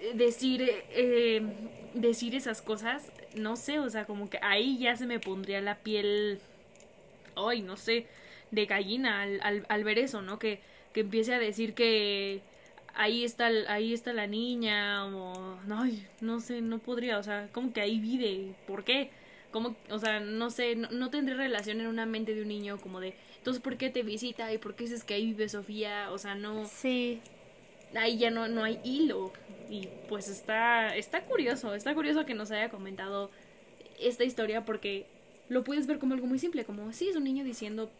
eh, 0.00 0.12
decir, 0.14 0.68
eh, 0.90 1.42
decir 1.94 2.34
esas 2.34 2.60
cosas, 2.60 3.12
no 3.36 3.54
sé, 3.54 3.78
o 3.78 3.88
sea, 3.88 4.04
como 4.04 4.28
que 4.28 4.40
ahí 4.42 4.78
ya 4.78 4.96
se 4.96 5.06
me 5.06 5.20
pondría 5.20 5.60
la 5.60 5.76
piel, 5.76 6.40
ay, 7.36 7.62
no 7.62 7.76
sé, 7.76 8.06
de 8.50 8.66
gallina 8.66 9.22
al, 9.22 9.40
al, 9.42 9.66
al 9.68 9.84
ver 9.84 9.98
eso, 9.98 10.22
¿no? 10.22 10.38
Que, 10.38 10.60
que 10.92 11.00
empiece 11.00 11.34
a 11.34 11.38
decir 11.38 11.74
que 11.74 12.42
ahí 12.96 13.24
está 13.24 13.48
ahí 13.68 13.92
está 13.92 14.12
la 14.12 14.26
niña 14.26 15.04
o 15.04 15.58
no 15.66 15.84
no 16.20 16.40
sé 16.40 16.62
no 16.62 16.78
podría 16.78 17.18
o 17.18 17.22
sea 17.22 17.48
como 17.52 17.72
que 17.72 17.82
ahí 17.82 18.00
vive 18.00 18.54
por 18.66 18.84
qué 18.84 19.10
como 19.50 19.76
o 19.90 19.98
sea 19.98 20.20
no 20.20 20.50
sé 20.50 20.74
no, 20.74 20.88
no, 20.90 21.10
tendré 21.10 21.34
relación 21.34 21.80
en 21.80 21.86
una 21.86 22.06
mente 22.06 22.34
de 22.34 22.42
un 22.42 22.48
niño 22.48 22.78
como 22.78 23.00
de 23.00 23.14
entonces 23.36 23.62
por 23.62 23.76
qué 23.76 23.90
te 23.90 24.02
visita 24.02 24.52
y 24.52 24.58
por 24.58 24.74
qué 24.74 24.84
dices 24.84 25.04
que 25.04 25.14
ahí 25.14 25.26
vive 25.26 25.48
Sofía 25.48 26.10
o 26.10 26.18
sea 26.18 26.34
no 26.34 26.64
sí. 26.64 27.20
ahí 27.94 28.18
ya 28.18 28.30
no 28.30 28.48
no 28.48 28.64
hay 28.64 28.80
hilo. 28.82 29.32
Y 29.68 29.88
pues 30.08 30.28
está 30.28 30.96
está 30.96 31.24
curioso 31.24 31.74
está 31.74 31.94
curioso 31.94 32.24
que 32.24 32.34
nos 32.34 32.50
haya 32.50 32.70
comentado 32.70 33.30
esta 34.00 34.24
historia 34.24 34.64
porque 34.64 35.06
lo 35.48 35.64
puedes 35.64 35.86
ver 35.86 35.98
como 35.98 36.14
algo 36.14 36.26
muy 36.26 36.38
simple 36.38 36.64
como 36.64 36.92
sí 36.92 37.08
es 37.08 37.16
un 37.16 37.24
niño 37.24 37.44
diciendo 37.44 37.90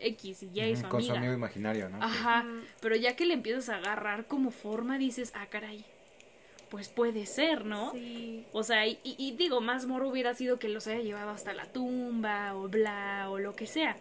X 0.00 0.42
y 0.42 0.60
es 0.60 0.80
su 0.80 0.88
Con 0.88 1.02
su 1.02 1.12
amigo 1.12 1.32
imaginario, 1.32 1.88
¿no? 1.88 2.02
Ajá, 2.02 2.44
pero 2.80 2.96
ya 2.96 3.16
que 3.16 3.26
le 3.26 3.34
empiezas 3.34 3.68
a 3.68 3.76
agarrar 3.76 4.26
como 4.26 4.50
forma, 4.50 4.98
dices, 4.98 5.32
ah, 5.34 5.46
caray, 5.46 5.84
pues 6.70 6.88
puede 6.88 7.26
ser, 7.26 7.64
¿no? 7.64 7.92
Sí. 7.92 8.44
O 8.52 8.62
sea, 8.62 8.86
y, 8.86 8.98
y, 9.02 9.32
digo, 9.32 9.60
más 9.60 9.86
moro 9.86 10.08
hubiera 10.08 10.34
sido 10.34 10.58
que 10.58 10.68
los 10.68 10.86
haya 10.86 11.00
llevado 11.00 11.30
hasta 11.30 11.52
la 11.52 11.66
tumba 11.66 12.54
o 12.54 12.68
bla 12.68 13.28
o 13.30 13.38
lo 13.38 13.54
que 13.54 13.66
sea. 13.66 13.96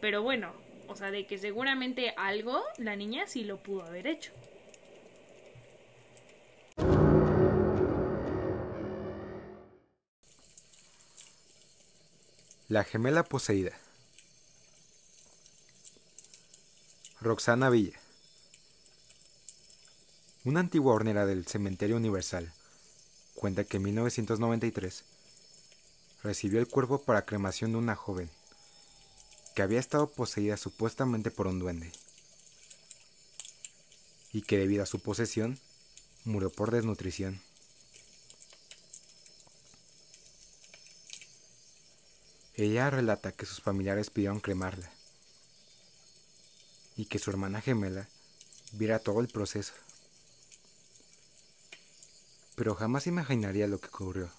Pero 0.00 0.22
bueno, 0.22 0.52
o 0.88 0.96
sea, 0.96 1.10
de 1.10 1.26
que 1.26 1.38
seguramente 1.38 2.14
algo 2.16 2.62
la 2.78 2.96
niña 2.96 3.26
sí 3.26 3.44
lo 3.44 3.62
pudo 3.62 3.84
haber 3.84 4.06
hecho. 4.06 4.32
La 12.68 12.82
gemela 12.82 13.22
poseída. 13.22 13.72
Roxana 17.26 17.70
Villa. 17.70 17.98
Una 20.44 20.60
antigua 20.60 20.94
hornera 20.94 21.26
del 21.26 21.44
Cementerio 21.44 21.96
Universal 21.96 22.52
cuenta 23.34 23.64
que 23.64 23.78
en 23.78 23.82
1993 23.82 25.02
recibió 26.22 26.60
el 26.60 26.68
cuerpo 26.68 27.02
para 27.02 27.26
cremación 27.26 27.72
de 27.72 27.78
una 27.78 27.96
joven 27.96 28.30
que 29.56 29.62
había 29.62 29.80
estado 29.80 30.08
poseída 30.08 30.56
supuestamente 30.56 31.32
por 31.32 31.48
un 31.48 31.58
duende 31.58 31.90
y 34.32 34.42
que 34.42 34.56
debido 34.56 34.84
a 34.84 34.86
su 34.86 35.00
posesión 35.00 35.58
murió 36.24 36.50
por 36.50 36.70
desnutrición. 36.70 37.42
Ella 42.54 42.88
relata 42.88 43.32
que 43.32 43.46
sus 43.46 43.60
familiares 43.60 44.10
pidieron 44.10 44.38
cremarla 44.38 44.95
y 46.96 47.06
que 47.06 47.18
su 47.18 47.30
hermana 47.30 47.60
gemela 47.60 48.08
viera 48.72 48.98
todo 48.98 49.20
el 49.20 49.28
proceso. 49.28 49.74
Pero 52.54 52.74
jamás 52.74 53.06
imaginaría 53.06 53.66
lo 53.66 53.80
que 53.80 53.88
ocurrió. 53.88 54.30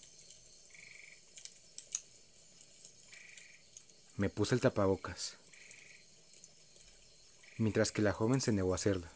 Me 4.15 4.29
puse 4.29 4.55
el 4.55 4.61
tapabocas, 4.61 5.37
mientras 7.59 7.91
que 7.91 8.01
la 8.01 8.13
joven 8.13 8.41
se 8.41 8.51
negó 8.51 8.73
a 8.73 8.75
hacerlo. 8.75 9.07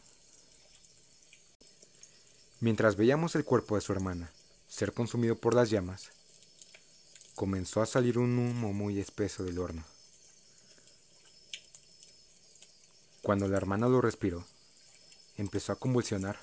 Mientras 2.60 2.94
veíamos 2.94 3.34
el 3.34 3.44
cuerpo 3.44 3.74
de 3.74 3.80
su 3.80 3.92
hermana 3.92 4.30
ser 4.68 4.92
consumido 4.92 5.36
por 5.36 5.54
las 5.54 5.68
llamas, 5.68 6.10
comenzó 7.34 7.82
a 7.82 7.86
salir 7.86 8.18
un 8.18 8.38
humo 8.38 8.72
muy 8.72 9.00
espeso 9.00 9.42
del 9.42 9.58
horno. 9.58 9.84
Cuando 13.22 13.46
la 13.46 13.56
hermana 13.56 13.86
lo 13.86 14.00
respiró, 14.00 14.44
empezó 15.36 15.72
a 15.72 15.78
convulsionar, 15.78 16.40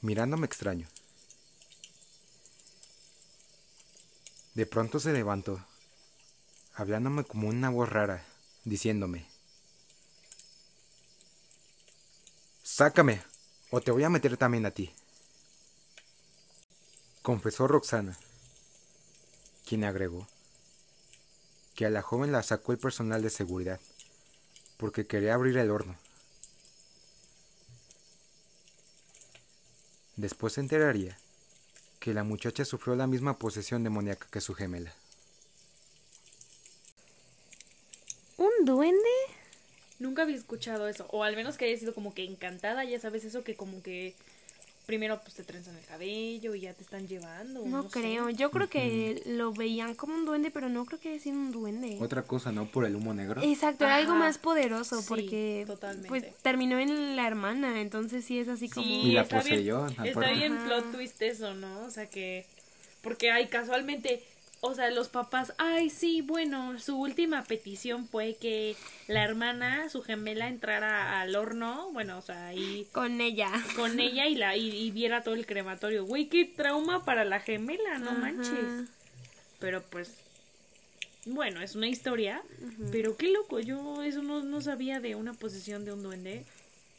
mirándome 0.00 0.46
extraño. 0.46 0.88
De 4.54 4.64
pronto 4.64 4.98
se 4.98 5.12
levantó, 5.12 5.62
hablándome 6.74 7.24
como 7.24 7.48
una 7.48 7.68
voz 7.68 7.90
rara, 7.90 8.24
diciéndome, 8.64 9.26
Sácame, 12.62 13.22
o 13.70 13.82
te 13.82 13.90
voy 13.90 14.04
a 14.04 14.08
meter 14.08 14.38
también 14.38 14.64
a 14.64 14.70
ti. 14.70 14.90
Confesó 17.20 17.68
Roxana, 17.68 18.18
quien 19.66 19.84
agregó 19.84 20.26
que 21.74 21.84
a 21.84 21.90
la 21.90 22.00
joven 22.00 22.32
la 22.32 22.42
sacó 22.42 22.72
el 22.72 22.78
personal 22.78 23.20
de 23.20 23.30
seguridad 23.30 23.80
porque 24.76 25.06
quería 25.06 25.34
abrir 25.34 25.56
el 25.56 25.70
horno. 25.70 25.96
Después 30.16 30.52
se 30.52 30.60
enteraría 30.60 31.18
que 31.98 32.14
la 32.14 32.22
muchacha 32.22 32.64
sufrió 32.64 32.94
la 32.94 33.06
misma 33.06 33.38
posesión 33.38 33.82
demoníaca 33.82 34.28
que 34.30 34.40
su 34.40 34.54
gemela. 34.54 34.92
¿Un 38.36 38.50
duende? 38.64 38.98
Nunca 39.98 40.22
había 40.22 40.36
escuchado 40.36 40.88
eso, 40.88 41.06
o 41.10 41.24
al 41.24 41.36
menos 41.36 41.56
que 41.56 41.64
haya 41.64 41.78
sido 41.78 41.94
como 41.94 42.14
que 42.14 42.24
encantada, 42.24 42.84
ya 42.84 42.98
sabes 43.00 43.24
eso 43.24 43.44
que 43.44 43.54
como 43.54 43.82
que 43.82 44.14
primero 44.86 45.20
pues 45.22 45.34
te 45.34 45.44
trenzan 45.44 45.76
el 45.76 45.84
cabello 45.84 46.54
y 46.54 46.60
ya 46.60 46.74
te 46.74 46.82
están 46.82 47.08
llevando. 47.08 47.64
No, 47.66 47.88
creo, 47.88 48.30
yo 48.30 48.50
creo 48.50 48.68
que 48.68 49.22
lo 49.26 49.52
veían 49.52 49.94
como 49.94 50.14
un 50.14 50.24
duende, 50.24 50.50
pero 50.50 50.68
no 50.68 50.84
creo 50.84 51.00
que 51.00 51.10
haya 51.10 51.20
sido 51.20 51.36
un 51.36 51.52
duende. 51.52 51.98
Otra 52.00 52.22
cosa, 52.22 52.52
¿no? 52.52 52.66
Por 52.66 52.84
el 52.84 52.96
humo 52.96 53.14
negro. 53.14 53.42
Exacto, 53.42 53.84
era 53.84 53.96
algo 53.96 54.14
más 54.14 54.38
poderoso 54.38 55.02
porque 55.08 55.66
pues 56.08 56.24
terminó 56.42 56.78
en 56.78 57.16
la 57.16 57.26
hermana, 57.26 57.80
entonces 57.80 58.24
sí 58.24 58.38
es 58.38 58.48
así 58.48 58.68
como... 58.68 58.86
y 58.86 59.12
la 59.12 59.24
poseyó. 59.24 59.86
está 59.86 60.30
bien 60.32 60.56
plot 60.64 60.92
twist 60.92 61.20
eso, 61.22 61.54
¿no? 61.54 61.80
O 61.84 61.90
sea 61.90 62.06
que... 62.06 62.46
Porque 63.02 63.30
hay 63.30 63.48
casualmente 63.48 64.22
o 64.66 64.74
sea, 64.74 64.90
los 64.90 65.08
papás, 65.08 65.52
ay, 65.58 65.90
sí, 65.90 66.22
bueno, 66.22 66.78
su 66.78 66.96
última 66.98 67.44
petición 67.44 68.08
fue 68.08 68.36
que 68.40 68.76
la 69.08 69.22
hermana, 69.22 69.88
su 69.90 70.02
gemela, 70.02 70.48
entrara 70.48 71.20
al 71.20 71.36
horno, 71.36 71.90
bueno, 71.92 72.18
o 72.18 72.22
sea, 72.22 72.46
ahí 72.46 72.88
Con 72.92 73.20
ella. 73.20 73.50
con 73.76 74.00
ella 74.00 74.26
y 74.26 74.34
la 74.34 74.56
y, 74.56 74.68
y 74.70 74.90
viera 74.90 75.22
todo 75.22 75.34
el 75.34 75.46
crematorio. 75.46 76.04
Güey, 76.06 76.28
qué 76.28 76.44
trauma 76.44 77.04
para 77.04 77.24
la 77.24 77.40
gemela, 77.40 77.98
no 77.98 78.10
Ajá. 78.10 78.18
manches. 78.20 78.88
Pero 79.60 79.82
pues, 79.82 80.14
bueno, 81.26 81.60
es 81.62 81.74
una 81.74 81.88
historia, 81.88 82.42
pero 82.92 83.16
qué 83.16 83.30
loco, 83.30 83.60
yo 83.60 84.02
eso 84.02 84.22
no, 84.22 84.42
no 84.42 84.60
sabía 84.60 85.00
de 85.00 85.14
una 85.14 85.32
posesión 85.34 85.84
de 85.84 85.92
un 85.92 86.02
duende. 86.02 86.44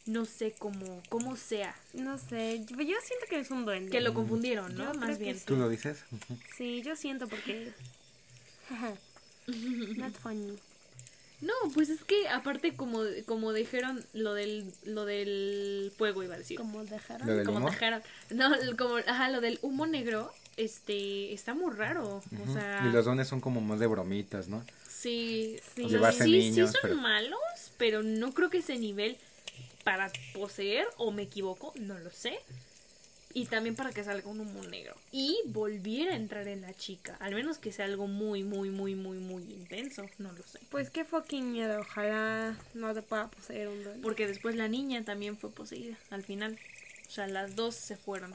No 0.06 0.26
sé 0.26 0.54
cómo, 0.58 1.02
cómo 1.10 1.36
sea. 1.36 1.76
No 1.94 2.18
sé, 2.20 2.64
yo 2.66 2.76
yo 2.78 2.96
siento 3.04 3.26
que 3.30 3.40
es 3.40 3.50
un 3.50 3.66
duende. 3.66 3.90
Que 3.92 4.02
lo 4.02 4.14
confundieron, 4.14 4.72
Yo 4.76 4.84
¿no? 4.86 4.92
creo 4.92 5.02
Más 5.02 5.18
bien. 5.18 5.38
sí. 5.38 5.44
¿Tú 5.46 5.56
lo 5.56 5.68
dices? 5.68 6.04
Sí, 6.58 6.82
yo 6.84 6.96
siento 6.96 7.28
porque... 7.28 7.72
Not 9.98 10.14
funny. 10.20 10.58
No, 11.42 11.54
pues 11.74 11.90
es 11.90 12.04
que 12.04 12.30
aparte 12.30 12.76
como, 12.76 13.02
como 13.26 13.52
dijeron 13.54 14.04
lo 14.14 14.34
del, 14.34 14.72
lo 14.84 15.06
del 15.06 15.92
fuego, 15.98 16.24
iba 16.24 16.36
a 16.36 16.38
decir. 16.38 16.58
Como 16.58 16.84
dejaron. 16.86 17.28
¿Lo 17.28 17.36
del 17.36 17.46
como 17.46 17.60
humo? 17.60 17.70
dejaron. 17.70 18.02
No, 18.30 18.52
como, 18.78 18.96
ajá, 18.98 19.30
lo 19.30 19.42
del 19.42 19.60
humo 19.62 19.86
negro, 19.86 20.32
este, 20.58 21.34
está 21.34 21.54
muy 21.54 21.74
raro. 21.74 22.08
O 22.32 22.36
Ujú. 22.42 22.54
sea, 22.54 22.86
Y 22.88 22.92
los 22.94 23.06
dones 23.06 23.28
son 23.28 23.42
como 23.42 23.60
más 23.62 23.80
de 23.80 23.88
bromitas, 23.88 24.48
¿no? 24.48 24.64
sí, 24.88 25.60
Sí. 25.76 25.84
o 25.86 25.90
sea, 25.90 26.12
sí, 26.12 26.32
niños, 26.32 26.70
sí 26.72 26.78
son 26.82 26.90
pero- 26.92 26.96
malos, 27.02 27.40
pero 27.78 28.02
no 28.02 28.34
creo 28.34 28.50
que 28.50 28.60
ese 28.60 28.78
nivel 28.80 29.18
para 29.86 30.12
poseer, 30.34 30.88
o 30.98 31.12
me 31.12 31.22
equivoco, 31.22 31.72
no 31.76 31.98
lo 32.00 32.10
sé. 32.10 32.40
Y 33.34 33.46
también 33.46 33.76
para 33.76 33.92
que 33.92 34.04
salga 34.04 34.28
un 34.28 34.40
humo 34.40 34.64
negro. 34.64 34.96
Y 35.12 35.38
volviera 35.46 36.14
a 36.14 36.16
entrar 36.16 36.48
en 36.48 36.62
la 36.62 36.74
chica. 36.74 37.18
Al 37.20 37.36
menos 37.36 37.60
que 37.60 37.72
sea 37.72 37.86
algo 37.86 38.08
muy, 38.08 38.44
muy, 38.44 38.70
muy, 38.70 38.96
muy, 38.96 39.20
muy 39.20 39.44
intenso. 39.44 40.10
No 40.18 40.32
lo 40.32 40.42
sé. 40.44 40.60
Pues 40.72 40.90
qué 40.90 41.06
fucking 41.06 41.52
miedo, 41.52 41.82
ojalá 41.82 42.58
no 42.74 42.94
te 42.94 43.02
pueda 43.04 43.28
poseer 43.28 43.68
un 43.68 43.84
duende. 43.84 44.02
Porque 44.02 44.26
después 44.26 44.56
la 44.56 44.68
niña 44.68 45.04
también 45.04 45.38
fue 45.38 45.52
poseída 45.52 45.98
al 46.10 46.24
final. 46.24 46.58
O 47.08 47.12
sea, 47.12 47.28
las 47.28 47.56
dos 47.56 47.76
se 47.76 47.96
fueron. 47.96 48.34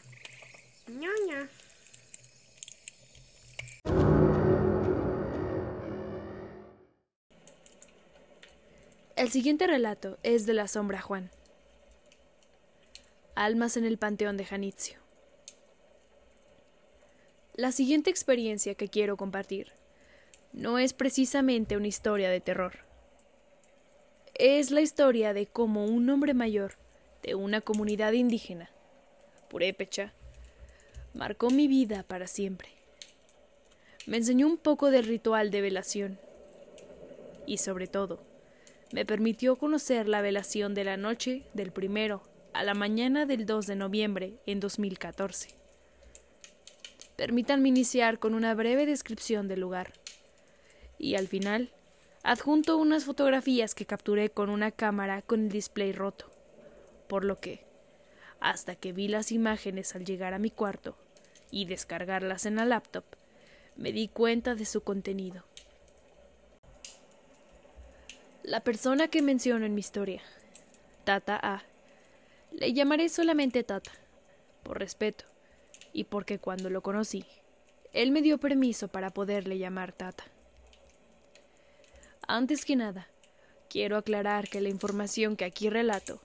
Ñoña. 0.87 1.49
El 9.17 9.31
siguiente 9.31 9.67
relato 9.67 10.19
es 10.23 10.47
de 10.47 10.55
la 10.55 10.69
sombra 10.69 11.01
Juan. 11.01 11.31
Almas 13.35 13.77
en 13.77 13.85
el 13.85 13.97
Panteón 13.97 14.37
de 14.37 14.45
Janitzio. 14.45 14.99
La 17.55 17.73
siguiente 17.73 18.11
experiencia 18.11 18.75
que 18.75 18.89
quiero 18.89 19.17
compartir 19.17 19.73
no 20.53 20.79
es 20.79 20.93
precisamente 20.93 21.77
una 21.77 21.87
historia 21.87 22.29
de 22.29 22.41
terror. 22.41 22.79
Es 24.35 24.71
la 24.73 24.81
historia 24.81 25.33
de 25.33 25.47
cómo 25.47 25.85
un 25.85 26.11
hombre 26.11 26.35
mayor 26.35 26.75
de 27.23 27.35
una 27.35 27.61
comunidad 27.61 28.13
indígena, 28.13 28.71
Purépecha, 29.49 30.13
marcó 31.15 31.51
mi 31.51 31.69
vida 31.69 32.03
para 32.03 32.27
siempre. 32.27 32.69
Me 34.07 34.17
enseñó 34.17 34.47
un 34.47 34.59
poco 34.59 34.91
del 34.91 35.05
ritual 35.05 35.51
de 35.51 35.61
velación 35.61 36.19
y 37.47 37.59
sobre 37.59 37.87
todo, 37.87 38.21
me 38.93 39.07
permitió 39.07 39.57
conocer 39.57 40.09
la 40.09 40.21
velación 40.21 40.75
de 40.75 40.85
la 40.85 40.97
noche 40.97 41.45
del 41.55 41.71
primero 41.71 42.23
a 42.53 42.65
la 42.65 42.75
mañana 42.75 43.27
del 43.27 43.47
2 43.47 43.67
de 43.67 43.77
noviembre 43.77 44.35
en 44.47 44.61
2014. 44.61 45.49
Permítanme 47.17 47.69
iniciar 47.69 48.19
con 48.19 48.35
una 48.35 48.55
breve 48.55 48.87
descripción 48.87 49.47
del 49.47 49.61
lugar. 49.61 49.93
Y 50.99 51.17
al 51.17 51.29
final, 51.29 51.71
adjunto 52.23 52.77
unas 52.77 53.05
fotografías 53.05 53.75
que 53.75 53.87
capturé 53.87 54.31
con 54.31 54.51
una 54.51 54.71
cámara 54.71 55.23
con 55.23 55.41
el 55.41 55.49
display 55.51 55.93
roto. 55.93 56.31
Por 57.09 57.25
lo 57.25 57.37
que, 57.37 57.65
hasta 58.41 58.75
que 58.75 58.93
vi 58.93 59.09
las 59.09 59.33
imágenes 59.33 59.95
al 59.95 60.05
llegar 60.05 60.35
a 60.35 60.39
mi 60.39 60.51
cuarto 60.51 60.97
y 61.51 61.67
descargarlas 61.67 62.47
en 62.47 62.57
la 62.57 62.65
laptop, 62.65 63.05
me 63.77 63.93
di 63.93 64.09
cuenta 64.09 64.55
de 64.55 64.65
su 64.65 64.83
contenido. 64.83 65.45
La 68.43 68.61
persona 68.61 69.09
que 69.09 69.23
menciono 69.23 69.67
en 69.67 69.75
mi 69.75 69.81
historia, 69.81 70.23
Tata 71.05 71.39
A, 71.43 71.63
le 72.53 72.73
llamaré 72.73 73.09
solamente 73.09 73.63
Tata, 73.63 73.93
por 74.63 74.79
respeto, 74.79 75.25
y 75.93 76.05
porque 76.05 76.39
cuando 76.39 76.71
lo 76.71 76.83
conocí, 76.83 77.25
él 77.93 78.11
me 78.11 78.23
dio 78.23 78.39
permiso 78.39 78.89
para 78.89 79.11
poderle 79.11 79.59
llamar 79.59 79.93
Tata. 79.93 80.25
Antes 82.27 82.65
que 82.65 82.77
nada, 82.77 83.09
quiero 83.69 83.97
aclarar 83.97 84.49
que 84.49 84.61
la 84.61 84.69
información 84.69 85.37
que 85.37 85.45
aquí 85.45 85.69
relato 85.71 86.21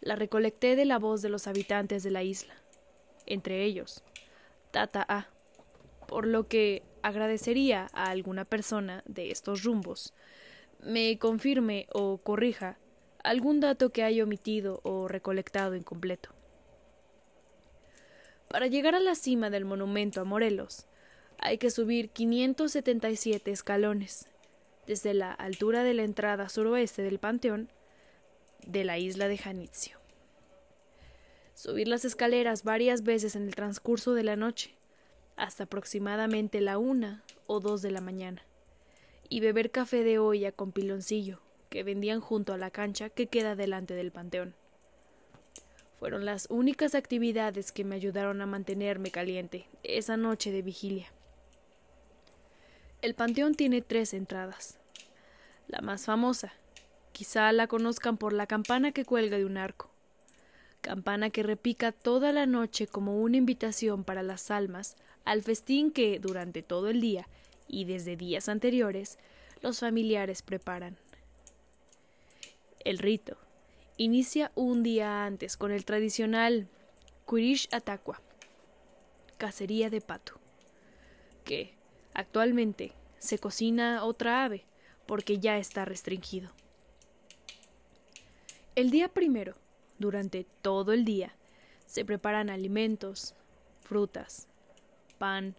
la 0.00 0.16
recolecté 0.16 0.76
de 0.76 0.84
la 0.84 0.98
voz 0.98 1.22
de 1.22 1.28
los 1.28 1.46
habitantes 1.46 2.02
de 2.02 2.10
la 2.10 2.22
isla, 2.22 2.54
entre 3.26 3.64
ellos, 3.64 4.02
Tata 4.70 5.04
A, 5.08 5.28
por 6.06 6.26
lo 6.26 6.46
que 6.48 6.82
agradecería 7.02 7.88
a 7.92 8.10
alguna 8.10 8.44
persona 8.44 9.02
de 9.06 9.30
estos 9.30 9.64
rumbos 9.64 10.14
me 10.80 11.18
confirme 11.18 11.86
o 11.92 12.18
corrija 12.18 12.78
algún 13.28 13.60
dato 13.60 13.90
que 13.90 14.04
haya 14.04 14.24
omitido 14.24 14.80
o 14.84 15.06
recolectado 15.06 15.76
incompleto. 15.76 16.30
Para 18.48 18.68
llegar 18.68 18.94
a 18.94 19.00
la 19.00 19.14
cima 19.14 19.50
del 19.50 19.66
monumento 19.66 20.22
a 20.22 20.24
Morelos, 20.24 20.86
hay 21.38 21.58
que 21.58 21.70
subir 21.70 22.08
577 22.08 23.50
escalones, 23.50 24.30
desde 24.86 25.12
la 25.12 25.30
altura 25.30 25.82
de 25.84 25.92
la 25.92 26.04
entrada 26.04 26.48
suroeste 26.48 27.02
del 27.02 27.18
panteón 27.18 27.70
de 28.66 28.84
la 28.84 28.96
isla 28.96 29.28
de 29.28 29.36
Janitzio. 29.36 29.98
Subir 31.52 31.86
las 31.86 32.06
escaleras 32.06 32.64
varias 32.64 33.02
veces 33.02 33.36
en 33.36 33.42
el 33.42 33.54
transcurso 33.54 34.14
de 34.14 34.22
la 34.22 34.36
noche, 34.36 34.74
hasta 35.36 35.64
aproximadamente 35.64 36.62
la 36.62 36.78
una 36.78 37.24
o 37.46 37.60
dos 37.60 37.82
de 37.82 37.90
la 37.90 38.00
mañana 38.00 38.42
y 39.28 39.40
beber 39.40 39.70
café 39.70 40.02
de 40.02 40.18
olla 40.18 40.50
con 40.50 40.72
piloncillo 40.72 41.42
que 41.68 41.82
vendían 41.82 42.20
junto 42.20 42.52
a 42.52 42.58
la 42.58 42.70
cancha 42.70 43.10
que 43.10 43.26
queda 43.26 43.56
delante 43.56 43.94
del 43.94 44.12
panteón. 44.12 44.54
Fueron 45.98 46.24
las 46.24 46.46
únicas 46.48 46.94
actividades 46.94 47.72
que 47.72 47.84
me 47.84 47.96
ayudaron 47.96 48.40
a 48.40 48.46
mantenerme 48.46 49.10
caliente 49.10 49.66
esa 49.82 50.16
noche 50.16 50.52
de 50.52 50.62
vigilia. 50.62 51.12
El 53.02 53.14
panteón 53.14 53.54
tiene 53.54 53.82
tres 53.82 54.14
entradas. 54.14 54.78
La 55.66 55.80
más 55.80 56.04
famosa, 56.04 56.52
quizá 57.12 57.50
la 57.52 57.66
conozcan 57.66 58.16
por 58.16 58.32
la 58.32 58.46
campana 58.46 58.92
que 58.92 59.04
cuelga 59.04 59.38
de 59.38 59.44
un 59.44 59.56
arco, 59.56 59.90
campana 60.80 61.30
que 61.30 61.42
repica 61.42 61.92
toda 61.92 62.32
la 62.32 62.46
noche 62.46 62.86
como 62.86 63.20
una 63.20 63.36
invitación 63.36 64.04
para 64.04 64.22
las 64.22 64.50
almas 64.50 64.96
al 65.24 65.42
festín 65.42 65.90
que, 65.90 66.18
durante 66.20 66.62
todo 66.62 66.88
el 66.88 67.00
día, 67.00 67.28
y 67.68 67.84
desde 67.84 68.16
días 68.16 68.48
anteriores 68.48 69.18
los 69.60 69.80
familiares 69.80 70.42
preparan. 70.42 70.96
El 72.84 72.98
rito 72.98 73.36
inicia 73.96 74.52
un 74.54 74.82
día 74.82 75.24
antes 75.24 75.56
con 75.56 75.72
el 75.72 75.84
tradicional 75.84 76.68
Quirish 77.28 77.68
Ataqua, 77.72 78.22
cacería 79.36 79.90
de 79.90 80.00
pato, 80.00 80.34
que 81.44 81.74
actualmente 82.14 82.92
se 83.18 83.38
cocina 83.38 84.04
otra 84.04 84.44
ave 84.44 84.64
porque 85.06 85.38
ya 85.38 85.58
está 85.58 85.84
restringido. 85.84 86.52
El 88.76 88.90
día 88.90 89.08
primero, 89.08 89.56
durante 89.98 90.44
todo 90.62 90.92
el 90.92 91.04
día, 91.04 91.34
se 91.86 92.04
preparan 92.04 92.48
alimentos, 92.48 93.34
frutas, 93.80 94.46
pan 95.18 95.56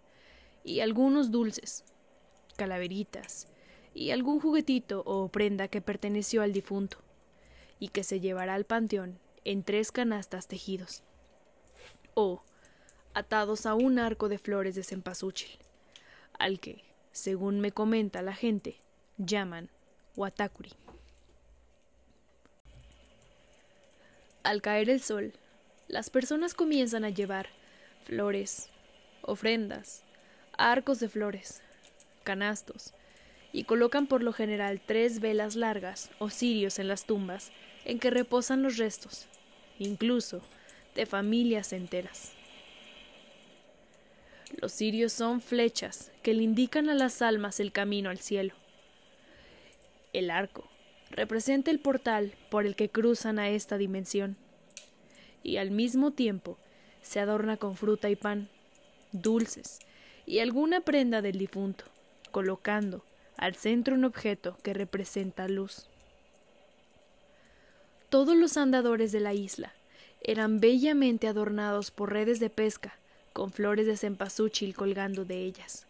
y 0.64 0.80
algunos 0.80 1.32
dulces 1.32 1.84
calaveritas 2.56 3.48
y 3.94 4.12
algún 4.12 4.40
juguetito 4.40 5.04
o 5.06 5.28
prenda 5.28 5.68
que 5.68 5.82
perteneció 5.82 6.42
al 6.42 6.54
difunto 6.54 7.00
y 7.80 7.90
que 7.90 8.04
se 8.04 8.20
llevará 8.20 8.56
al 8.56 8.66
panteón 8.66 9.20
en 9.46 9.64
tres 9.64 9.92
canastas 9.92 10.48
tejidos 10.48 11.04
o 12.14 12.44
atados 13.14 13.66
a 13.66 13.74
un 13.74 14.00
arco 14.00 14.30
de 14.30 14.38
flores 14.38 14.76
de 14.76 14.84
cempasúchil, 14.84 15.58
al 16.38 16.60
que, 16.60 16.84
según 17.12 17.60
me 17.60 17.72
comenta 17.72 18.22
la 18.22 18.34
gente, 18.34 18.80
llaman 19.18 19.70
Watakuri. 20.16 20.72
Al 24.44 24.62
caer 24.62 24.90
el 24.90 25.02
sol, 25.02 25.34
las 25.88 26.10
personas 26.10 26.54
comienzan 26.54 27.04
a 27.04 27.10
llevar 27.10 27.48
flores, 28.04 28.70
ofrendas, 29.22 30.04
arcos 30.58 31.00
de 31.00 31.10
flores, 31.10 31.62
canastos, 32.24 32.94
y 33.52 33.64
colocan 33.64 34.08
por 34.08 34.24
lo 34.24 34.34
general 34.34 34.82
tres 34.86 35.20
velas 35.20 35.56
largas 35.56 36.12
o 36.20 36.30
cirios 36.30 36.80
en 36.80 36.88
las 36.88 37.06
tumbas 37.06 37.52
en 37.90 37.98
que 37.98 38.12
reposan 38.12 38.62
los 38.62 38.78
restos, 38.78 39.26
incluso 39.80 40.42
de 40.94 41.08
familias 41.08 41.74
enteras. 41.74 42.34
Los 44.62 44.74
cirios 44.74 45.12
son 45.12 45.42
flechas 45.42 46.12
que 46.22 46.36
le 46.36 46.44
indican 46.44 46.88
a 46.90 46.94
las 46.94 47.24
almas 47.24 47.60
el 47.60 47.72
camino 47.72 48.12
al 48.12 48.20
cielo. 48.20 48.54
El 50.14 50.30
arco 50.30 50.70
representa 51.10 51.72
el 51.72 51.80
portal 51.80 52.36
por 52.52 52.68
el 52.68 52.76
que 52.76 52.90
cruzan 52.90 53.40
a 53.40 53.50
esta 53.50 53.80
dimensión 53.80 54.38
y 55.42 55.58
al 55.58 55.72
mismo 55.72 56.12
tiempo 56.12 56.60
se 57.02 57.20
adorna 57.20 57.58
con 57.58 57.76
fruta 57.76 58.08
y 58.12 58.16
pan, 58.16 58.50
dulces 59.14 59.80
y 60.28 60.40
alguna 60.40 60.82
prenda 60.82 61.24
del 61.24 61.40
difunto, 61.40 61.86
colocando 62.30 63.04
al 63.36 63.56
centro 63.56 63.96
un 63.96 64.06
objeto 64.06 64.60
que 64.62 64.76
representa 64.76 65.48
luz. 65.48 65.89
Todos 68.10 68.36
los 68.36 68.58
andadores 68.58 69.12
de 69.12 69.20
la 69.20 69.36
isla 69.36 69.72
eran 70.22 70.60
bellamente 70.60 71.28
adornados 71.28 71.92
por 71.92 72.12
redes 72.12 72.40
de 72.40 72.50
pesca 72.50 72.96
con 73.34 73.52
flores 73.52 73.86
de 73.86 73.98
cempasúchil 73.98 74.76
colgando 74.76 75.26
de 75.26 75.44
ellas, 75.44 75.86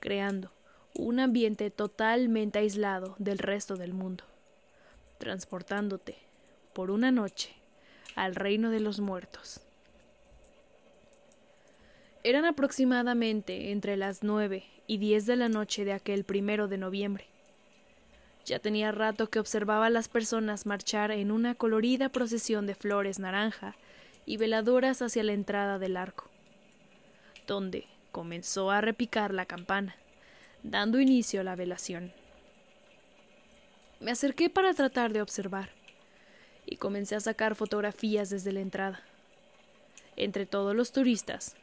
creando 0.00 0.50
un 0.94 1.20
ambiente 1.20 1.70
totalmente 1.70 2.58
aislado 2.58 3.14
del 3.18 3.38
resto 3.38 3.76
del 3.76 3.94
mundo, 3.94 4.24
transportándote 5.18 6.16
por 6.72 6.90
una 6.90 7.12
noche 7.12 7.50
al 8.16 8.34
reino 8.34 8.70
de 8.70 8.80
los 8.80 8.98
muertos. 8.98 9.60
Eran 12.24 12.46
aproximadamente 12.46 13.70
entre 13.70 13.96
las 13.96 14.24
nueve 14.24 14.64
y 14.88 14.98
diez 14.98 15.24
de 15.24 15.36
la 15.36 15.48
noche 15.48 15.84
de 15.84 15.92
aquel 15.92 16.24
primero 16.24 16.66
de 16.66 16.78
noviembre. 16.78 17.26
Ya 18.48 18.60
tenía 18.60 18.92
rato 18.92 19.28
que 19.28 19.40
observaba 19.40 19.86
a 19.86 19.90
las 19.90 20.08
personas 20.08 20.64
marchar 20.64 21.10
en 21.10 21.30
una 21.30 21.54
colorida 21.54 22.08
procesión 22.08 22.66
de 22.66 22.74
flores 22.74 23.18
naranja 23.18 23.76
y 24.24 24.38
veladoras 24.38 25.02
hacia 25.02 25.22
la 25.22 25.34
entrada 25.34 25.78
del 25.78 25.98
arco, 25.98 26.30
donde 27.46 27.84
comenzó 28.10 28.70
a 28.70 28.80
repicar 28.80 29.34
la 29.34 29.44
campana, 29.44 29.96
dando 30.62 30.98
inicio 30.98 31.42
a 31.42 31.44
la 31.44 31.56
velación. 31.56 32.10
Me 34.00 34.12
acerqué 34.12 34.48
para 34.48 34.72
tratar 34.72 35.12
de 35.12 35.20
observar, 35.20 35.68
y 36.64 36.76
comencé 36.76 37.16
a 37.16 37.20
sacar 37.20 37.54
fotografías 37.54 38.30
desde 38.30 38.52
la 38.52 38.60
entrada. 38.60 39.02
Entre 40.16 40.46
todos 40.46 40.74
los 40.74 40.92
turistas, 40.92 41.54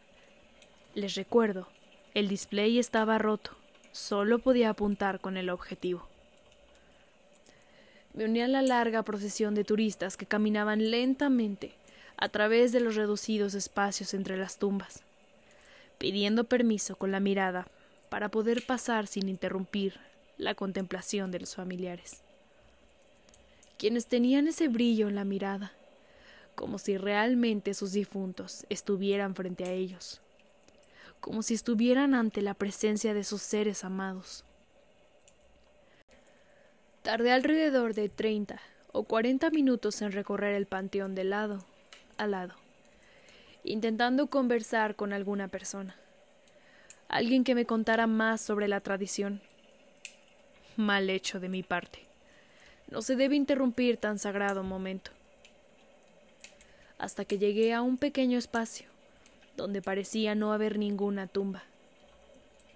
les 0.94 1.16
recuerdo, 1.16 1.68
el 2.14 2.28
display 2.28 2.78
estaba 2.78 3.18
roto, 3.18 3.58
solo 3.92 4.38
podía 4.38 4.70
apuntar 4.70 5.20
con 5.20 5.36
el 5.36 5.50
objetivo. 5.50 6.08
Me 8.16 8.26
uní 8.26 8.42
a 8.42 8.48
la 8.48 8.62
larga 8.62 9.04
procesión 9.04 9.54
de 9.54 9.64
turistas 9.64 10.18
que 10.18 10.26
caminaban 10.26 10.90
lentamente 10.90 11.76
a 12.18 12.30
través 12.30 12.72
de 12.72 12.80
los 12.80 12.96
reducidos 12.96 13.54
espacios 13.54 14.14
entre 14.14 14.38
las 14.38 14.58
tumbas, 14.58 15.04
pidiendo 15.98 16.46
permiso 16.46 16.96
con 16.96 17.12
la 17.12 17.20
mirada 17.20 17.68
para 18.10 18.30
poder 18.30 18.66
pasar 18.66 19.06
sin 19.06 19.30
interrumpir 19.30 20.00
la 20.38 20.56
contemplación 20.56 21.30
de 21.30 21.42
los 21.42 21.56
familiares 21.56 22.22
quienes 23.78 24.08
tenían 24.08 24.48
ese 24.48 24.68
brillo 24.68 25.08
en 25.08 25.16
la 25.16 25.26
mirada, 25.26 25.74
como 26.56 26.78
si 26.78 26.98
realmente 26.98 27.74
sus 27.74 27.92
difuntos 27.92 28.66
estuvieran 28.70 29.36
frente 29.36 29.66
a 29.66 29.72
ellos, 29.72 30.22
como 31.20 31.44
si 31.44 31.54
estuvieran 31.54 32.14
ante 32.14 32.42
la 32.42 32.54
presencia 32.54 33.14
de 33.14 33.24
sus 33.24 33.42
seres 33.42 33.84
amados. 33.84 34.44
Tardé 37.06 37.32
alrededor 37.32 37.94
de 37.94 38.10
treinta 38.10 38.60
o 38.92 39.04
cuarenta 39.04 39.52
minutos 39.52 40.02
en 40.02 40.12
recorrer 40.12 40.56
el 40.56 40.66
panteón 40.66 41.14
de 41.14 41.24
lado 41.24 41.64
a 42.18 42.26
lado, 42.26 42.56
intentando 43.64 44.26
conversar 44.26 44.96
con 44.96 45.14
alguna 45.14 45.48
persona, 45.48 45.96
alguien 47.08 47.44
que 47.44 47.54
me 47.54 47.68
contara 47.68 48.08
más 48.08 48.42
sobre 48.42 48.68
la 48.68 48.80
tradición. 48.80 49.40
Mal 50.78 51.12
hecho 51.12 51.40
de 51.40 51.48
mi 51.48 51.62
parte. 51.62 52.00
No 52.90 53.04
se 53.04 53.16
debe 53.16 53.36
interrumpir 53.36 53.98
tan 53.98 54.18
sagrado 54.18 54.64
momento. 54.64 55.12
Hasta 56.98 57.24
que 57.24 57.38
llegué 57.38 57.72
a 57.76 57.84
un 57.84 58.00
pequeño 58.00 58.40
espacio, 58.40 58.88
donde 59.56 59.84
parecía 59.84 60.34
no 60.34 60.54
haber 60.54 60.80
ninguna 60.80 61.28
tumba. 61.28 61.66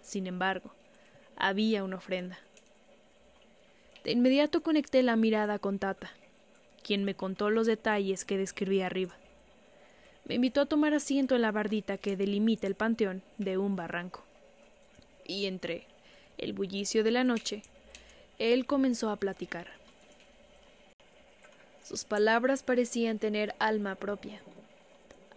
Sin 0.03 0.27
embargo, 0.27 0.69
había 1.35 1.83
una 1.83 1.95
ofrenda. 1.95 2.37
De 4.09 4.13
inmediato 4.13 4.63
conecté 4.63 5.03
la 5.03 5.15
mirada 5.15 5.59
con 5.59 5.77
Tata, 5.77 6.09
quien 6.81 7.03
me 7.03 7.13
contó 7.13 7.51
los 7.51 7.67
detalles 7.67 8.25
que 8.25 8.39
describí 8.39 8.81
arriba. 8.81 9.13
Me 10.25 10.33
invitó 10.33 10.61
a 10.61 10.65
tomar 10.65 10.95
asiento 10.95 11.35
en 11.35 11.43
la 11.43 11.51
bardita 11.51 11.99
que 11.99 12.17
delimita 12.17 12.65
el 12.65 12.73
panteón 12.73 13.21
de 13.37 13.59
un 13.59 13.75
barranco. 13.75 14.23
Y 15.27 15.45
entre 15.45 15.85
el 16.39 16.53
bullicio 16.53 17.03
de 17.03 17.11
la 17.11 17.23
noche, 17.23 17.61
él 18.39 18.65
comenzó 18.65 19.11
a 19.11 19.17
platicar. 19.17 19.67
Sus 21.83 22.03
palabras 22.03 22.63
parecían 22.63 23.19
tener 23.19 23.53
alma 23.59 23.93
propia, 23.93 24.41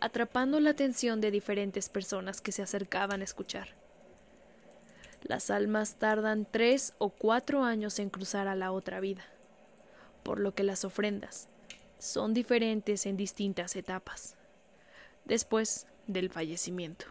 atrapando 0.01 0.61
la 0.61 0.71
atención 0.71 1.21
de 1.21 1.31
diferentes 1.31 1.91
personas 1.91 2.41
que 2.41 2.53
se 2.53 2.63
acercaban 2.63 3.21
a 3.21 3.25
escuchar. 3.25 3.82
Las 5.23 5.51
almas 5.51 5.95
tardan 5.97 6.47
tres 6.51 6.95
o 6.99 7.11
cuatro 7.11 7.65
años 7.65 7.99
en 7.99 8.11
cruzar 8.11 8.49
a 8.49 8.57
la 8.57 8.73
otra 8.73 9.01
vida, 9.01 9.25
por 10.23 10.41
lo 10.41 10.55
que 10.55 10.65
las 10.65 10.85
ofrendas 10.85 11.49
son 11.99 12.35
diferentes 12.35 13.07
en 13.07 13.17
distintas 13.17 13.77
etapas, 13.77 14.35
después 15.25 15.87
del 16.07 16.31
fallecimiento. 16.31 17.07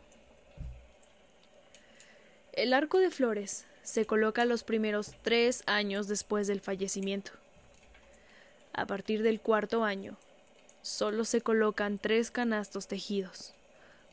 El 2.53 2.73
arco 2.73 2.99
de 2.99 3.09
flores 3.09 3.65
se 3.83 4.05
coloca 4.05 4.43
los 4.45 4.63
primeros 4.63 5.15
tres 5.21 5.63
años 5.65 6.07
después 6.07 6.47
del 6.47 6.59
fallecimiento 6.59 7.31
a 8.73 8.85
partir 8.85 9.21
del 9.21 9.41
cuarto 9.41 9.83
año, 9.83 10.17
solo 10.81 11.25
se 11.25 11.41
colocan 11.41 11.99
tres 11.99 12.31
canastos 12.31 12.87
tejidos, 12.87 13.53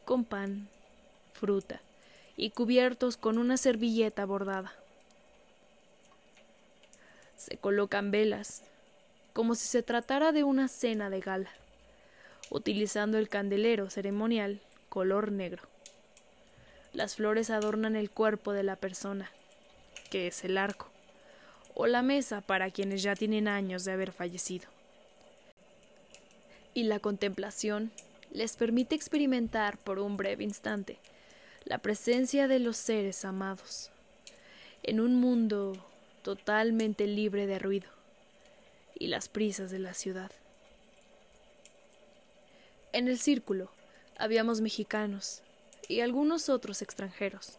con 0.04 0.24
pan, 0.24 0.68
fruta 1.32 1.80
y 2.38 2.50
cubiertos 2.50 3.16
con 3.16 3.36
una 3.36 3.56
servilleta 3.56 4.24
bordada. 4.24 4.72
Se 7.36 7.58
colocan 7.58 8.12
velas, 8.12 8.62
como 9.32 9.56
si 9.56 9.66
se 9.66 9.82
tratara 9.82 10.30
de 10.30 10.44
una 10.44 10.68
cena 10.68 11.10
de 11.10 11.18
gala, 11.20 11.50
utilizando 12.48 13.18
el 13.18 13.28
candelero 13.28 13.90
ceremonial 13.90 14.60
color 14.88 15.32
negro. 15.32 15.64
Las 16.92 17.16
flores 17.16 17.50
adornan 17.50 17.96
el 17.96 18.08
cuerpo 18.08 18.52
de 18.52 18.62
la 18.62 18.76
persona, 18.76 19.32
que 20.08 20.28
es 20.28 20.44
el 20.44 20.58
arco 20.58 20.88
o 21.74 21.88
la 21.88 22.02
mesa 22.02 22.40
para 22.40 22.70
quienes 22.70 23.02
ya 23.02 23.16
tienen 23.16 23.48
años 23.48 23.84
de 23.84 23.92
haber 23.92 24.12
fallecido. 24.12 24.68
Y 26.72 26.84
la 26.84 27.00
contemplación 27.00 27.90
les 28.30 28.56
permite 28.56 28.94
experimentar 28.94 29.76
por 29.78 29.98
un 29.98 30.16
breve 30.16 30.44
instante 30.44 30.98
la 31.68 31.76
presencia 31.76 32.48
de 32.48 32.60
los 32.60 32.78
seres 32.78 33.26
amados 33.26 33.90
en 34.82 35.00
un 35.00 35.16
mundo 35.16 35.76
totalmente 36.22 37.06
libre 37.06 37.46
de 37.46 37.58
ruido 37.58 37.90
y 38.98 39.08
las 39.08 39.28
prisas 39.28 39.70
de 39.70 39.78
la 39.78 39.92
ciudad. 39.92 40.30
En 42.94 43.06
el 43.06 43.18
círculo 43.18 43.70
habíamos 44.16 44.62
mexicanos 44.62 45.42
y 45.88 46.00
algunos 46.00 46.48
otros 46.48 46.80
extranjeros. 46.80 47.58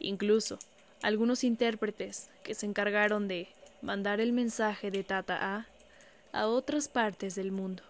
Incluso 0.00 0.58
algunos 1.00 1.44
intérpretes 1.44 2.28
que 2.42 2.54
se 2.54 2.66
encargaron 2.66 3.26
de 3.26 3.48
mandar 3.80 4.20
el 4.20 4.34
mensaje 4.34 4.90
de 4.90 5.02
Tata 5.02 5.56
A 5.56 5.66
a 6.32 6.46
otras 6.46 6.88
partes 6.88 7.36
del 7.36 7.52
mundo. 7.52 7.82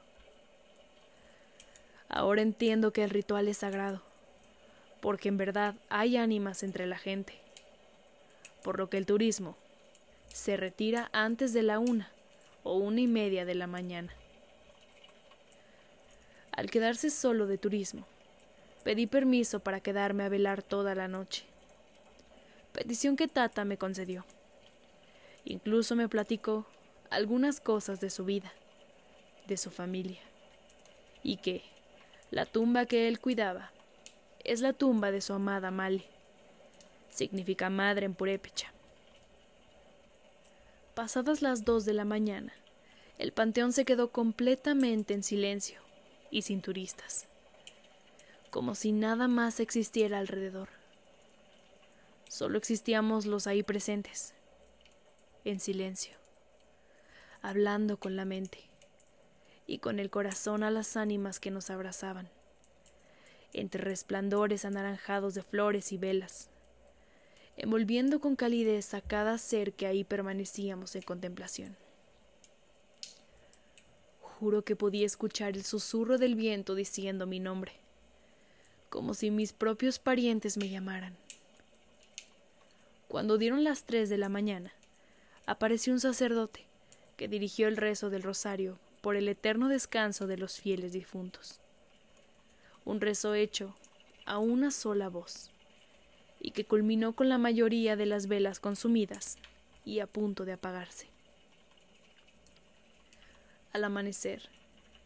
Ahora 2.08 2.40
entiendo 2.40 2.92
que 2.92 3.02
el 3.02 3.10
ritual 3.10 3.48
es 3.48 3.58
sagrado, 3.58 4.07
porque 5.00 5.28
en 5.28 5.36
verdad 5.36 5.74
hay 5.88 6.16
ánimas 6.16 6.62
entre 6.62 6.86
la 6.86 6.98
gente, 6.98 7.34
por 8.62 8.78
lo 8.78 8.90
que 8.90 8.98
el 8.98 9.06
turismo 9.06 9.56
se 10.28 10.56
retira 10.56 11.08
antes 11.12 11.52
de 11.52 11.62
la 11.62 11.78
una 11.78 12.10
o 12.62 12.76
una 12.76 13.00
y 13.00 13.06
media 13.06 13.44
de 13.44 13.54
la 13.54 13.66
mañana. 13.66 14.12
Al 16.52 16.70
quedarse 16.70 17.10
solo 17.10 17.46
de 17.46 17.58
turismo, 17.58 18.06
pedí 18.84 19.06
permiso 19.06 19.60
para 19.60 19.80
quedarme 19.80 20.24
a 20.24 20.28
velar 20.28 20.62
toda 20.62 20.94
la 20.94 21.08
noche 21.08 21.44
petición 22.78 23.16
que 23.16 23.26
Tata 23.26 23.64
me 23.64 23.76
concedió. 23.76 24.24
Incluso 25.44 25.96
me 25.96 26.08
platicó 26.08 26.64
algunas 27.10 27.58
cosas 27.60 28.00
de 28.00 28.08
su 28.08 28.24
vida, 28.24 28.52
de 29.48 29.56
su 29.56 29.70
familia, 29.70 30.20
y 31.24 31.38
que 31.38 31.62
la 32.30 32.46
tumba 32.46 32.86
que 32.86 33.08
él 33.08 33.18
cuidaba 33.18 33.72
es 34.48 34.60
la 34.60 34.72
tumba 34.72 35.10
de 35.10 35.20
su 35.20 35.32
amada 35.34 35.70
Mali. 35.70 36.04
Significa 37.10 37.70
madre 37.70 38.06
en 38.06 38.14
purépecha. 38.14 38.72
Pasadas 40.94 41.42
las 41.42 41.64
dos 41.64 41.84
de 41.84 41.92
la 41.92 42.04
mañana, 42.04 42.52
el 43.18 43.32
panteón 43.32 43.72
se 43.72 43.84
quedó 43.84 44.10
completamente 44.10 45.14
en 45.14 45.22
silencio 45.22 45.80
y 46.30 46.42
sin 46.42 46.62
turistas. 46.62 47.28
como 48.50 48.74
si 48.74 48.92
nada 48.92 49.28
más 49.28 49.60
existiera 49.60 50.18
alrededor. 50.18 50.68
Solo 52.28 52.58
existíamos 52.58 53.26
los 53.26 53.46
ahí 53.46 53.62
presentes, 53.62 54.34
en 55.44 55.60
silencio, 55.60 56.16
hablando 57.42 57.98
con 57.98 58.16
la 58.16 58.24
mente 58.24 58.58
y 59.66 59.78
con 59.78 59.98
el 59.98 60.10
corazón 60.10 60.62
a 60.62 60.70
las 60.70 60.96
ánimas 60.96 61.40
que 61.40 61.50
nos 61.50 61.70
abrazaban, 61.70 62.30
entre 63.52 63.82
resplandores 63.82 64.64
anaranjados 64.64 65.34
de 65.34 65.42
flores 65.42 65.92
y 65.92 65.98
velas, 65.98 66.48
envolviendo 67.56 68.20
con 68.20 68.36
calidez 68.36 68.94
a 68.94 69.00
cada 69.00 69.36
ser 69.38 69.72
que 69.72 69.86
ahí 69.86 70.04
permanecíamos 70.04 70.94
en 70.96 71.02
contemplación. 71.02 71.76
Juro 74.20 74.62
que 74.62 74.76
podía 74.76 75.06
escuchar 75.06 75.56
el 75.56 75.64
susurro 75.64 76.18
del 76.18 76.36
viento 76.36 76.74
diciendo 76.74 77.26
mi 77.26 77.40
nombre, 77.40 77.72
como 78.88 79.14
si 79.14 79.30
mis 79.30 79.52
propios 79.52 79.98
parientes 79.98 80.56
me 80.56 80.68
llamaran. 80.68 81.16
Cuando 83.08 83.38
dieron 83.38 83.64
las 83.64 83.84
tres 83.84 84.08
de 84.08 84.18
la 84.18 84.28
mañana, 84.28 84.72
apareció 85.46 85.92
un 85.92 86.00
sacerdote 86.00 86.66
que 87.16 87.26
dirigió 87.26 87.66
el 87.66 87.76
rezo 87.76 88.10
del 88.10 88.22
rosario 88.22 88.78
por 89.00 89.16
el 89.16 89.28
eterno 89.28 89.68
descanso 89.68 90.26
de 90.26 90.36
los 90.36 90.60
fieles 90.60 90.92
difuntos. 90.92 91.60
Un 92.88 93.02
rezo 93.02 93.34
hecho 93.34 93.76
a 94.24 94.38
una 94.38 94.70
sola 94.70 95.10
voz, 95.10 95.50
y 96.40 96.52
que 96.52 96.64
culminó 96.64 97.12
con 97.14 97.28
la 97.28 97.36
mayoría 97.36 97.96
de 97.96 98.06
las 98.06 98.28
velas 98.28 98.60
consumidas 98.60 99.36
y 99.84 100.00
a 100.00 100.06
punto 100.06 100.46
de 100.46 100.54
apagarse. 100.54 101.06
Al 103.74 103.84
amanecer 103.84 104.48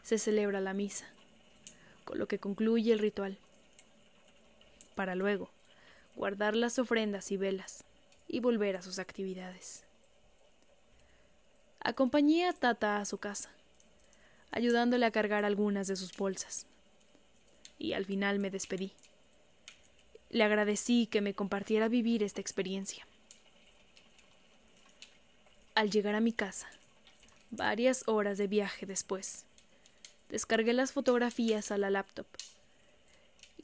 se 0.05 0.17
celebra 0.19 0.61
la 0.61 0.75
misa, 0.75 1.07
con 2.05 2.21
lo 2.21 2.29
que 2.29 2.39
concluye 2.39 2.93
el 2.93 3.01
ritual, 3.01 3.37
para 4.95 5.17
luego 5.17 5.51
guardar 6.15 6.55
las 6.55 6.79
ofrendas 6.79 7.33
y 7.33 7.37
velas 7.37 7.83
y 8.29 8.39
volver 8.39 8.77
a 8.77 8.83
sus 8.83 9.01
actividades. 9.01 9.83
Acompañé 11.81 12.47
a 12.47 12.53
Tata 12.53 12.99
a 12.99 13.05
su 13.07 13.19
casa, 13.19 13.51
ayudándole 14.53 15.05
a 15.05 15.11
cargar 15.11 15.45
algunas 15.45 15.89
de 15.89 15.97
sus 15.97 16.17
bolsas, 16.17 16.69
y 17.83 17.95
al 17.95 18.05
final 18.05 18.39
me 18.39 18.51
despedí. 18.51 18.93
Le 20.31 20.45
agradecí 20.45 21.07
que 21.07 21.21
me 21.21 21.35
compartiera 21.35 21.89
vivir 21.89 22.23
esta 22.23 22.41
experiencia. 22.41 23.07
Al 25.75 25.91
llegar 25.91 26.15
a 26.15 26.21
mi 26.21 26.33
casa, 26.33 26.69
varias 27.51 28.05
horas 28.07 28.39
de 28.39 28.47
viaje 28.47 28.87
después, 28.87 29.45
descargué 30.29 30.73
las 30.73 30.93
fotografías 30.93 31.71
a 31.71 31.79
la 31.79 31.91
laptop 31.91 32.27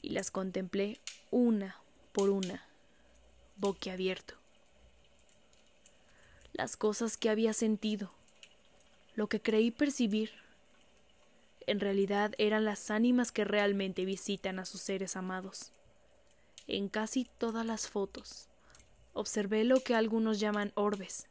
y 0.01 0.09
las 0.09 0.31
contemplé 0.31 0.99
una 1.31 1.77
por 2.11 2.29
una, 2.29 2.63
boquiabierto 3.57 4.39
las 6.59 6.75
cosas 6.75 7.15
que 7.15 7.29
había 7.29 7.53
sentido, 7.53 8.11
lo 9.15 9.27
que 9.27 9.41
creí 9.41 9.71
percibir. 9.71 10.31
En 11.69 11.79
realidad 11.79 12.33
eran 12.39 12.65
las 12.65 12.89
ánimas 12.89 13.31
que 13.31 13.43
realmente 13.43 14.03
visitan 14.03 14.57
a 14.57 14.65
sus 14.65 14.81
seres 14.81 15.15
amados. 15.15 15.71
En 16.65 16.89
casi 16.89 17.27
todas 17.37 17.63
las 17.63 17.87
fotos 17.87 18.47
observé 19.13 19.63
lo 19.63 19.79
que 19.81 19.93
algunos 19.93 20.39
llaman 20.39 20.71
orbes, 20.73 21.27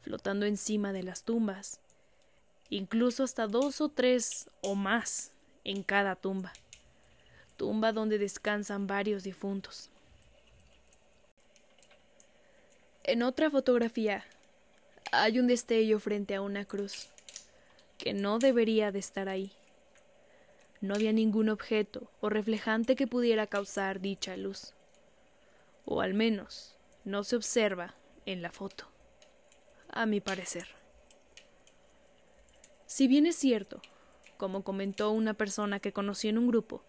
flotando 0.00 0.46
encima 0.46 0.94
de 0.94 1.02
las 1.02 1.24
tumbas, 1.24 1.78
incluso 2.70 3.22
hasta 3.22 3.46
dos 3.46 3.82
o 3.82 3.90
tres 3.90 4.48
o 4.62 4.76
más 4.76 5.32
en 5.64 5.82
cada 5.82 6.16
tumba, 6.16 6.54
tumba 7.58 7.92
donde 7.92 8.16
descansan 8.16 8.86
varios 8.86 9.24
difuntos. 9.24 9.90
En 13.02 13.22
otra 13.22 13.50
fotografía 13.50 14.24
hay 15.12 15.38
un 15.38 15.48
destello 15.48 16.00
frente 16.00 16.34
a 16.34 16.40
una 16.40 16.64
cruz, 16.64 17.10
que 18.04 18.12
no 18.12 18.38
debería 18.38 18.92
de 18.92 18.98
estar 18.98 19.30
ahí. 19.30 19.50
No 20.82 20.94
había 20.94 21.10
ningún 21.10 21.48
objeto 21.48 22.10
o 22.20 22.28
reflejante 22.28 22.96
que 22.96 23.06
pudiera 23.06 23.46
causar 23.46 24.02
dicha 24.02 24.36
luz, 24.36 24.74
o 25.86 26.02
al 26.02 26.12
menos 26.12 26.76
no 27.06 27.24
se 27.24 27.34
observa 27.34 27.94
en 28.26 28.42
la 28.42 28.52
foto, 28.52 28.88
a 29.88 30.04
mi 30.04 30.20
parecer. 30.20 30.66
Si 32.84 33.08
bien 33.08 33.24
es 33.24 33.36
cierto, 33.36 33.80
como 34.36 34.64
comentó 34.64 35.10
una 35.10 35.32
persona 35.32 35.80
que 35.80 35.94
conocí 35.94 36.28
en 36.28 36.36
un 36.36 36.48
grupo, 36.48 36.82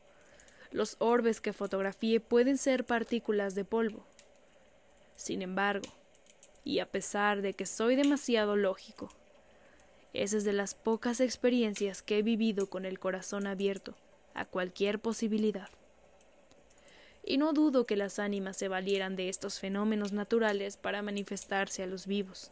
los 0.71 0.97
orbes 0.99 1.39
que 1.39 1.54
fotografié 1.54 2.19
pueden 2.19 2.58
ser 2.58 2.86
partículas 2.86 3.56
de 3.56 3.63
polvo. 3.63 4.06
Sin 5.15 5.41
embargo, 5.41 5.88
y 6.65 6.80
a 6.80 6.91
pesar 6.91 7.41
de 7.41 7.54
que 7.54 7.65
soy 7.65 7.95
demasiado 7.95 8.58
lógico. 8.58 9.08
Esa 10.15 10.38
es 10.38 10.45
de 10.45 10.54
las 10.54 10.75
pocas 10.75 11.19
experiencias 11.19 12.01
que 12.01 12.17
he 12.17 12.21
vivido 12.21 12.69
con 12.69 12.86
el 12.86 12.99
corazón 12.99 13.47
abierto 13.47 13.95
a 14.34 14.45
cualquier 14.45 14.99
posibilidad. 14.99 15.67
Y 17.25 17.38
no 17.38 17.51
dudo 17.51 17.86
que 17.86 17.97
las 17.97 18.17
ánimas 18.17 18.56
se 18.56 18.69
valieran 18.69 19.17
de 19.17 19.28
estos 19.28 19.60
fenómenos 19.60 20.13
naturales 20.13 20.78
para 20.78 21.01
manifestarse 21.01 21.84
a 21.84 21.88
los 21.88 22.08
vivos. 22.08 22.51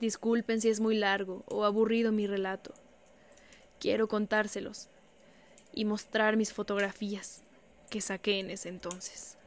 Disculpen 0.00 0.60
si 0.60 0.70
es 0.70 0.80
muy 0.80 0.96
largo 0.96 1.44
o 1.46 1.64
aburrido 1.64 2.10
mi 2.10 2.26
relato. 2.26 2.74
Quiero 3.78 4.08
contárselos 4.08 4.88
y 5.72 5.84
mostrar 5.84 6.36
mis 6.36 6.52
fotografías 6.52 7.44
que 7.90 8.00
saqué 8.00 8.40
en 8.40 8.50
ese 8.50 8.70
entonces. 8.70 9.38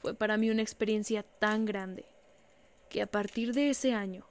Fue 0.00 0.14
para 0.14 0.38
mí 0.38 0.48
una 0.48 0.62
experiencia 0.62 1.22
tan 1.22 1.66
grande 1.66 2.06
que 2.88 3.02
a 3.02 3.06
partir 3.06 3.52
de 3.52 3.70
ese 3.70 3.92
año 3.92 4.26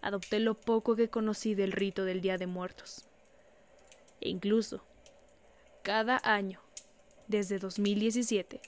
adopté 0.00 0.40
lo 0.40 0.54
poco 0.54 0.96
que 0.96 1.08
conocí 1.08 1.54
del 1.54 1.72
rito 1.72 2.04
del 2.04 2.20
Día 2.20 2.38
de 2.38 2.46
Muertos. 2.46 3.06
E 4.20 4.28
incluso, 4.28 4.84
cada 5.82 6.20
año, 6.24 6.60
desde 7.28 7.58
2017, 7.58 8.60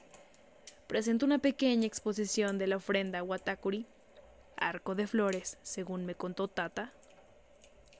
presento 0.86 1.26
una 1.26 1.38
pequeña 1.38 1.86
exposición 1.86 2.58
de 2.58 2.66
la 2.66 2.76
ofrenda 2.76 3.22
Watakuri, 3.22 3.86
arco 4.56 4.94
de 4.94 5.06
flores, 5.06 5.58
según 5.62 6.06
me 6.06 6.14
contó 6.14 6.48
Tata, 6.48 6.92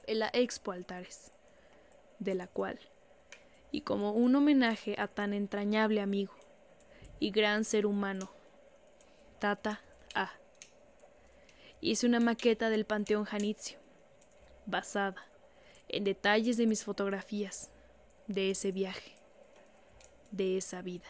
en 0.07 0.19
la 0.19 0.29
Expo 0.33 0.71
Altares, 0.71 1.31
de 2.19 2.35
la 2.35 2.47
cual, 2.47 2.79
y 3.71 3.81
como 3.81 4.11
un 4.13 4.35
homenaje 4.35 4.95
a 4.97 5.07
tan 5.07 5.33
entrañable 5.33 6.01
amigo 6.01 6.33
y 7.19 7.31
gran 7.31 7.63
ser 7.63 7.85
humano 7.85 8.31
Tata 9.39 9.81
A. 10.13 10.31
Hice 11.85 12.07
una 12.07 12.19
maqueta 12.19 12.71
del 12.71 12.83
Panteón 12.83 13.25
Janitzio, 13.25 13.77
basada 14.65 15.23
en 15.87 16.03
detalles 16.03 16.57
de 16.57 16.65
mis 16.65 16.83
fotografías, 16.83 17.69
de 18.25 18.49
ese 18.49 18.71
viaje, 18.71 19.11
de 20.31 20.57
esa 20.57 20.81
vida. 20.81 21.05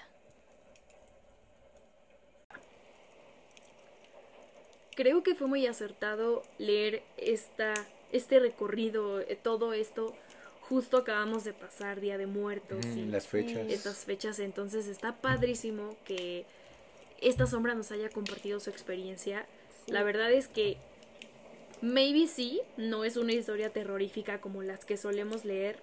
Creo 4.97 5.23
que 5.23 5.33
fue 5.33 5.47
muy 5.47 5.65
acertado 5.65 6.43
leer 6.57 7.03
esta, 7.15 7.73
este 8.11 8.39
recorrido, 8.39 9.21
eh, 9.21 9.39
todo 9.41 9.71
esto. 9.71 10.13
Justo 10.59 10.97
acabamos 10.97 11.45
de 11.45 11.53
pasar 11.53 12.01
Día 12.01 12.17
de 12.17 12.25
Muertos 12.25 12.85
y 12.85 13.05
las 13.05 13.29
fechas. 13.29 13.71
estas 13.71 14.03
fechas, 14.03 14.39
entonces 14.39 14.87
está 14.87 15.15
padrísimo 15.21 15.95
que 16.03 16.45
esta 17.21 17.47
sombra 17.47 17.75
nos 17.75 17.93
haya 17.93 18.09
compartido 18.09 18.59
su 18.59 18.71
experiencia. 18.71 19.47
La 19.87 20.03
verdad 20.03 20.31
es 20.31 20.47
que 20.47 20.77
maybe 21.81 22.27
sí, 22.27 22.61
no 22.77 23.03
es 23.03 23.17
una 23.17 23.33
historia 23.33 23.69
terrorífica 23.69 24.41
como 24.41 24.63
las 24.63 24.85
que 24.85 24.97
solemos 24.97 25.45
leer, 25.45 25.77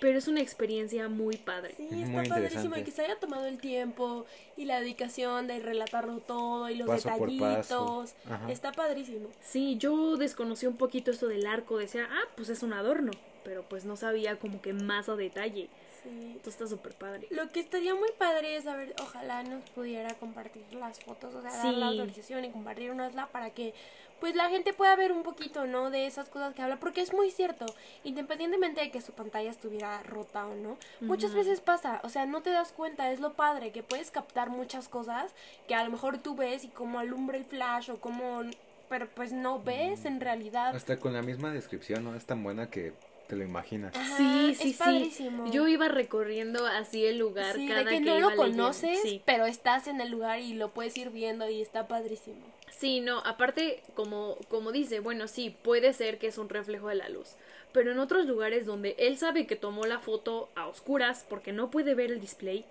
pero 0.00 0.18
es 0.18 0.28
una 0.28 0.40
experiencia 0.40 1.08
muy 1.08 1.36
padre. 1.36 1.74
Sí, 1.76 1.88
está 2.02 2.22
padrísimo 2.24 2.76
y 2.76 2.82
que 2.82 2.90
se 2.90 3.02
haya 3.02 3.18
tomado 3.18 3.46
el 3.46 3.58
tiempo 3.58 4.26
y 4.56 4.64
la 4.64 4.80
dedicación 4.80 5.46
de 5.46 5.58
relatarlo 5.60 6.18
todo 6.18 6.68
y 6.68 6.76
los 6.76 6.88
detallitos. 6.88 8.14
Está 8.48 8.72
padrísimo. 8.72 9.28
Sí, 9.40 9.76
yo 9.78 10.16
desconocí 10.16 10.66
un 10.66 10.76
poquito 10.76 11.10
esto 11.10 11.28
del 11.28 11.46
arco, 11.46 11.78
decía, 11.78 12.08
ah, 12.10 12.28
pues 12.36 12.48
es 12.48 12.62
un 12.62 12.72
adorno, 12.72 13.12
pero 13.44 13.62
pues 13.62 13.84
no 13.84 13.96
sabía 13.96 14.38
como 14.38 14.60
que 14.60 14.72
más 14.72 15.08
a 15.08 15.16
detalle. 15.16 15.68
Sí. 16.06 16.34
Esto 16.36 16.50
está 16.50 16.66
súper 16.66 16.94
padre. 16.94 17.26
Lo 17.30 17.48
que 17.50 17.60
estaría 17.60 17.94
muy 17.94 18.10
padre 18.16 18.56
es 18.56 18.64
saber, 18.64 18.94
ojalá 19.02 19.42
nos 19.42 19.68
pudiera 19.70 20.14
compartir 20.14 20.64
las 20.72 21.00
fotos, 21.00 21.34
o 21.34 21.42
sea, 21.42 21.50
dar 21.50 21.74
la 21.74 21.88
autorización 21.88 22.44
y 22.44 22.50
compartirnosla 22.50 23.26
para 23.28 23.50
que 23.50 23.74
pues 24.20 24.34
la 24.34 24.48
gente 24.48 24.72
pueda 24.72 24.96
ver 24.96 25.12
un 25.12 25.22
poquito, 25.22 25.66
¿no? 25.66 25.90
De 25.90 26.06
esas 26.06 26.28
cosas 26.28 26.54
que 26.54 26.62
habla, 26.62 26.78
porque 26.78 27.00
es 27.00 27.12
muy 27.12 27.30
cierto, 27.30 27.66
independientemente 28.04 28.80
de 28.80 28.90
que 28.90 29.00
su 29.00 29.12
pantalla 29.12 29.50
estuviera 29.50 30.02
rota 30.02 30.46
o 30.46 30.54
no, 30.54 30.78
muchas 31.00 31.34
veces 31.34 31.60
pasa, 31.60 32.00
o 32.02 32.08
sea, 32.08 32.24
no 32.24 32.40
te 32.42 32.50
das 32.50 32.72
cuenta, 32.72 33.10
es 33.12 33.20
lo 33.20 33.34
padre, 33.34 33.72
que 33.72 33.82
puedes 33.82 34.10
captar 34.10 34.48
muchas 34.48 34.88
cosas 34.88 35.34
que 35.68 35.74
a 35.74 35.84
lo 35.84 35.90
mejor 35.90 36.18
tú 36.18 36.34
ves 36.34 36.64
y 36.64 36.68
como 36.68 36.98
alumbra 36.98 37.36
el 37.36 37.44
flash 37.44 37.90
o 37.90 38.00
como, 38.00 38.40
pero 38.88 39.08
pues 39.08 39.32
no 39.32 39.62
ves 39.62 40.04
en 40.04 40.20
realidad. 40.20 40.74
Hasta 40.74 40.98
con 40.98 41.12
la 41.12 41.22
misma 41.22 41.52
descripción, 41.52 42.04
¿no? 42.04 42.14
Es 42.14 42.24
tan 42.24 42.42
buena 42.42 42.70
que 42.70 42.94
te 43.26 43.36
lo 43.36 43.44
imaginas. 43.44 43.94
Ajá, 43.96 44.16
Sí, 44.16 44.48
es 44.52 44.58
sí, 44.58 44.72
sí. 44.72 44.78
padrísimo. 44.78 45.50
Yo 45.52 45.66
iba 45.68 45.88
recorriendo 45.88 46.64
así 46.66 47.04
el 47.06 47.18
lugar 47.18 47.54
Sí, 47.56 47.66
cada 47.68 47.84
de 47.84 47.90
que 47.90 47.98
que 47.98 48.10
no 48.10 48.18
iba 48.18 48.30
lo 48.30 48.36
conoces, 48.36 49.00
Sí. 49.02 49.22
pero 49.24 49.46
estás 49.46 49.86
en 49.88 50.00
el 50.00 50.10
lugar 50.10 50.38
y 50.40 50.54
lo 50.54 50.70
puedes 50.70 50.96
ir 50.96 51.10
viendo 51.10 51.48
y 51.48 51.60
está 51.60 51.88
padrísimo. 51.88 52.36
Sí, 52.70 53.00
no, 53.00 53.20
aparte, 53.20 53.82
como, 53.94 54.36
como 54.48 54.70
dice, 54.70 55.00
bueno, 55.00 55.28
sí, 55.28 55.56
puede 55.62 55.92
ser 55.92 56.18
que 56.18 56.26
es 56.26 56.38
un 56.38 56.48
reflejo 56.48 56.88
de 56.88 56.96
la 56.96 57.08
luz. 57.08 57.36
Pero 57.72 57.90
en 57.92 57.98
otros 57.98 58.26
lugares 58.26 58.64
donde 58.64 58.94
él 58.98 59.18
sabe 59.18 59.46
que 59.46 59.56
tomó 59.56 59.84
la 59.86 59.98
foto 59.98 60.48
a 60.54 60.66
oscuras 60.66 61.24
porque 61.28 61.52
no 61.52 61.70
puede 61.70 61.94
ver 61.94 62.10
el 62.10 62.20
display, 62.20 62.64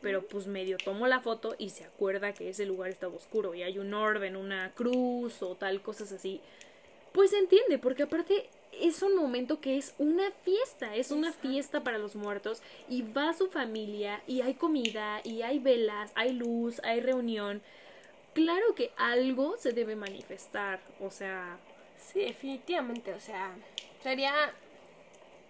pero 0.00 0.22
pues 0.26 0.46
medio 0.46 0.76
tomó 0.78 1.06
la 1.06 1.20
foto 1.20 1.54
y 1.58 1.70
se 1.70 1.84
acuerda 1.84 2.32
que 2.32 2.48
ese 2.50 2.66
lugar 2.66 2.90
estaba 2.90 3.14
oscuro 3.14 3.54
y 3.54 3.62
hay 3.62 3.78
un 3.78 3.92
orbe 3.94 4.26
en 4.28 4.36
una 4.36 4.70
cruz 4.72 5.42
o 5.42 5.54
tal, 5.56 5.80
cosas 5.80 6.12
así. 6.12 6.40
Pues 7.12 7.30
se 7.30 7.38
entiende, 7.38 7.78
porque 7.78 8.04
aparte 8.04 8.48
es 8.80 9.02
un 9.02 9.14
momento 9.16 9.60
que 9.60 9.76
es 9.76 9.94
una 9.98 10.30
fiesta, 10.42 10.96
es 10.96 11.10
una 11.10 11.32
fiesta 11.32 11.82
para 11.82 11.98
los 11.98 12.16
muertos 12.16 12.62
y 12.88 13.02
va 13.02 13.32
su 13.32 13.48
familia 13.48 14.22
y 14.26 14.40
hay 14.40 14.54
comida 14.54 15.20
y 15.24 15.42
hay 15.42 15.58
velas, 15.58 16.12
hay 16.14 16.32
luz, 16.32 16.80
hay 16.84 17.00
reunión. 17.00 17.62
Claro 18.32 18.74
que 18.74 18.92
algo 18.96 19.56
se 19.58 19.72
debe 19.72 19.94
manifestar, 19.94 20.80
o 21.00 21.10
sea, 21.10 21.58
Sí, 22.02 22.20
definitivamente, 22.20 23.14
o 23.14 23.20
sea, 23.20 23.54
sería 24.02 24.34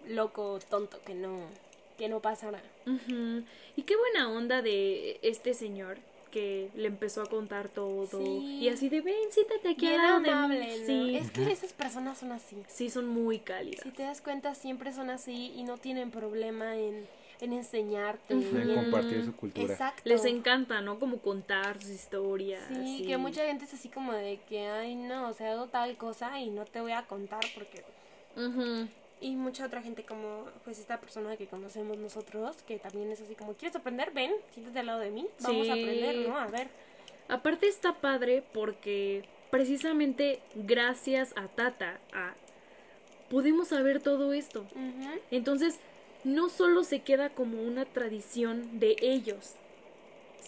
loco, 0.07 0.59
tonto 0.69 1.01
que 1.01 1.13
no, 1.13 1.49
que 1.97 2.07
no 2.07 2.21
pasara. 2.21 2.61
Ujú. 2.85 3.43
Y 3.75 3.83
qué 3.83 3.95
buena 3.97 4.29
onda 4.29 4.61
de 4.61 5.19
este 5.23 5.53
señor 5.53 5.97
que 6.33 6.71
le 6.75 6.87
empezó 6.87 7.21
a 7.21 7.27
contar 7.27 7.69
todo. 7.69 8.07
Sí. 8.07 8.57
Y 8.61 8.69
así 8.69 8.89
de, 8.89 9.01
ven, 9.01 9.13
siéntate 9.29 9.69
aquí 9.69 9.85
Bien 9.87 10.01
al 10.01 10.07
lado 10.07 10.19
de 10.19 10.23
mí". 10.23 10.31
amable, 10.31 10.79
¿no? 10.79 10.85
Sí. 10.87 11.15
Es 11.15 11.29
que 11.31 11.51
esas 11.51 11.73
personas 11.73 12.17
son 12.17 12.31
así. 12.31 12.57
Sí, 12.67 12.89
son 12.89 13.07
muy 13.07 13.37
cálidas. 13.37 13.81
Si 13.83 13.91
te 13.91 14.01
das 14.01 14.19
cuenta, 14.21 14.55
siempre 14.55 14.91
son 14.93 15.11
así 15.11 15.53
y 15.55 15.63
no 15.63 15.77
tienen 15.77 16.09
problema 16.09 16.75
en, 16.75 17.05
en 17.39 17.53
enseñarte. 17.53 18.33
En- 18.33 18.73
compartir 18.73 19.23
su 19.23 19.35
cultura. 19.35 19.71
Exacto. 19.73 20.01
Les 20.05 20.25
encanta, 20.25 20.81
¿no? 20.81 20.97
Como 20.97 21.19
contar 21.19 21.79
sus 21.79 21.91
historias. 21.91 22.63
Sí, 22.73 23.03
que 23.05 23.15
mucha 23.17 23.45
gente 23.45 23.65
es 23.65 23.73
así 23.75 23.89
como 23.89 24.11
de 24.13 24.39
que, 24.49 24.65
ay, 24.67 24.95
no, 24.95 25.29
o 25.29 25.33
sea, 25.33 25.51
hago 25.53 25.67
tal 25.67 25.95
cosa 25.97 26.39
y 26.39 26.49
no 26.49 26.65
te 26.65 26.81
voy 26.81 26.93
a 26.93 27.03
contar 27.05 27.41
porque... 27.53 27.83
Ujú. 28.35 28.87
Y 29.23 29.37
mucha 29.37 29.65
otra 29.65 29.81
gente 29.81 30.03
como, 30.03 30.47
pues, 30.65 30.79
esta 30.79 30.99
persona 30.99 31.37
que 31.37 31.47
conocemos 31.47 31.97
nosotros, 31.97 32.57
que 32.63 32.77
también 32.77 33.09
es 33.09 33.21
así 33.21 33.35
como, 33.35 33.53
¿quieres 33.53 33.73
aprender? 33.73 34.11
Ven, 34.11 34.33
siéntate 34.51 34.79
al 34.79 34.85
lado 34.85 34.99
de 34.99 35.11
mí, 35.11 35.25
vamos 35.39 35.69
a 35.69 35.71
aprender, 35.71 36.27
¿no? 36.27 36.37
A 36.37 36.47
ver. 36.47 36.67
Aparte 37.29 37.69
está 37.69 37.93
padre 37.93 38.43
porque 38.53 39.23
precisamente 39.49 40.41
gracias 40.55 41.31
a 41.37 41.47
Tata, 41.47 42.01
a, 42.11 42.33
podemos 43.29 43.69
saber 43.69 44.01
todo 44.01 44.33
esto. 44.33 44.65
Entonces, 45.31 45.79
no 46.25 46.49
solo 46.49 46.83
se 46.83 46.99
queda 46.99 47.29
como 47.29 47.63
una 47.63 47.85
tradición 47.85 48.77
de 48.81 48.97
ellos, 48.99 49.53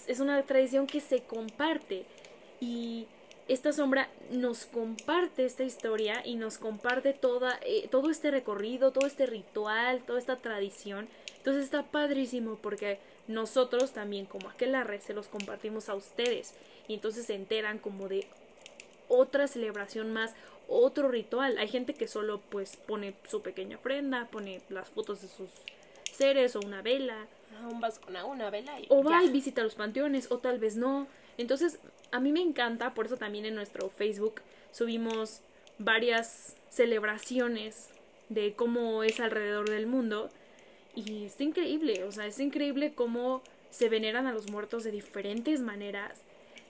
es 0.06 0.20
una 0.20 0.44
tradición 0.44 0.86
que 0.86 1.00
se 1.00 1.22
comparte. 1.22 2.04
Y 2.60 3.08
esta 3.48 3.74
sombra 3.74 4.10
nos 4.32 4.66
comparte 4.66 5.46
esta 5.46 5.64
historia 5.64 6.22
y 6.26 6.36
nos 6.36 6.58
comparte 6.58 7.14
toda, 7.14 7.60
eh, 7.64 7.88
todo 7.92 8.10
este 8.10 8.32
recorrido, 8.32 8.92
todo 8.92 9.06
este 9.06 9.28
ritual, 9.28 10.02
toda 10.04 10.20
esta 10.20 10.38
tradición. 10.38 11.08
Entonces 11.38 11.66
está 11.66 11.84
padrísimo 11.84 12.58
porque 12.62 12.98
nosotros 13.28 13.92
también 13.92 14.26
como 14.26 14.50
aquelarre 14.50 15.00
se 15.00 15.14
los 15.14 15.28
compartimos 15.28 15.90
a 15.90 15.96
ustedes. 15.96 16.54
Y 16.88 16.96
entonces 16.96 17.28
se 17.28 17.36
enteran 17.36 17.78
como 17.78 18.08
de 18.08 18.28
otra 19.08 19.48
celebración 19.48 20.12
más, 20.12 20.34
otro 20.68 21.10
ritual. 21.10 21.58
Hay 21.60 21.68
gente 21.68 21.94
que 21.94 22.08
solo 22.08 22.42
pues 22.50 22.78
pone 22.78 23.14
su 23.28 23.42
pequeña 23.44 23.78
ofrenda, 23.78 24.28
pone 24.32 24.62
las 24.70 24.90
fotos 24.90 25.22
de 25.22 25.28
sus 25.28 25.50
seres 26.12 26.56
o 26.56 26.62
una 26.62 26.82
vela, 26.82 27.28
Ajá, 27.56 27.68
Un 27.68 27.80
vaso 27.80 28.02
con 28.02 28.16
agua, 28.16 28.34
una 28.34 28.50
vela 28.50 28.80
y 28.80 28.88
o 28.90 29.04
va 29.04 29.24
y 29.24 29.30
visita 29.30 29.62
los 29.64 29.76
panteones, 29.76 30.32
o 30.32 30.40
tal 30.40 30.58
vez 30.58 30.76
no. 30.76 31.08
Entonces, 31.38 31.80
a 32.12 32.20
mí 32.20 32.32
me 32.32 32.42
encanta, 32.42 32.94
por 32.94 33.06
eso 33.06 33.18
también 33.18 33.46
en 33.46 33.56
nuestro 33.56 33.90
Facebook 33.90 34.42
subimos 34.72 35.42
varias 35.78 36.56
celebraciones 36.70 37.90
de 38.30 38.54
cómo 38.54 39.04
es 39.04 39.20
alrededor 39.20 39.70
del 39.70 39.88
mundo. 39.88 40.30
Y 40.96 41.26
está 41.26 41.44
increíble, 41.44 42.04
o 42.06 42.12
sea, 42.12 42.26
es 42.26 42.40
increíble 42.40 42.94
cómo 42.94 43.42
se 43.70 43.90
veneran 43.90 44.28
a 44.28 44.34
los 44.34 44.50
muertos 44.50 44.84
de 44.84 44.92
diferentes 44.92 45.60
maneras. 45.60 46.22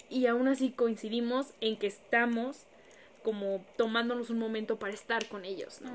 Y 0.09 0.25
aún 0.27 0.47
así 0.47 0.71
coincidimos 0.71 1.53
en 1.61 1.77
que 1.77 1.87
estamos 1.87 2.65
como 3.23 3.63
tomándonos 3.77 4.29
un 4.29 4.39
momento 4.39 4.77
para 4.77 4.93
estar 4.93 5.27
con 5.27 5.45
ellos, 5.45 5.81
¿no? 5.81 5.91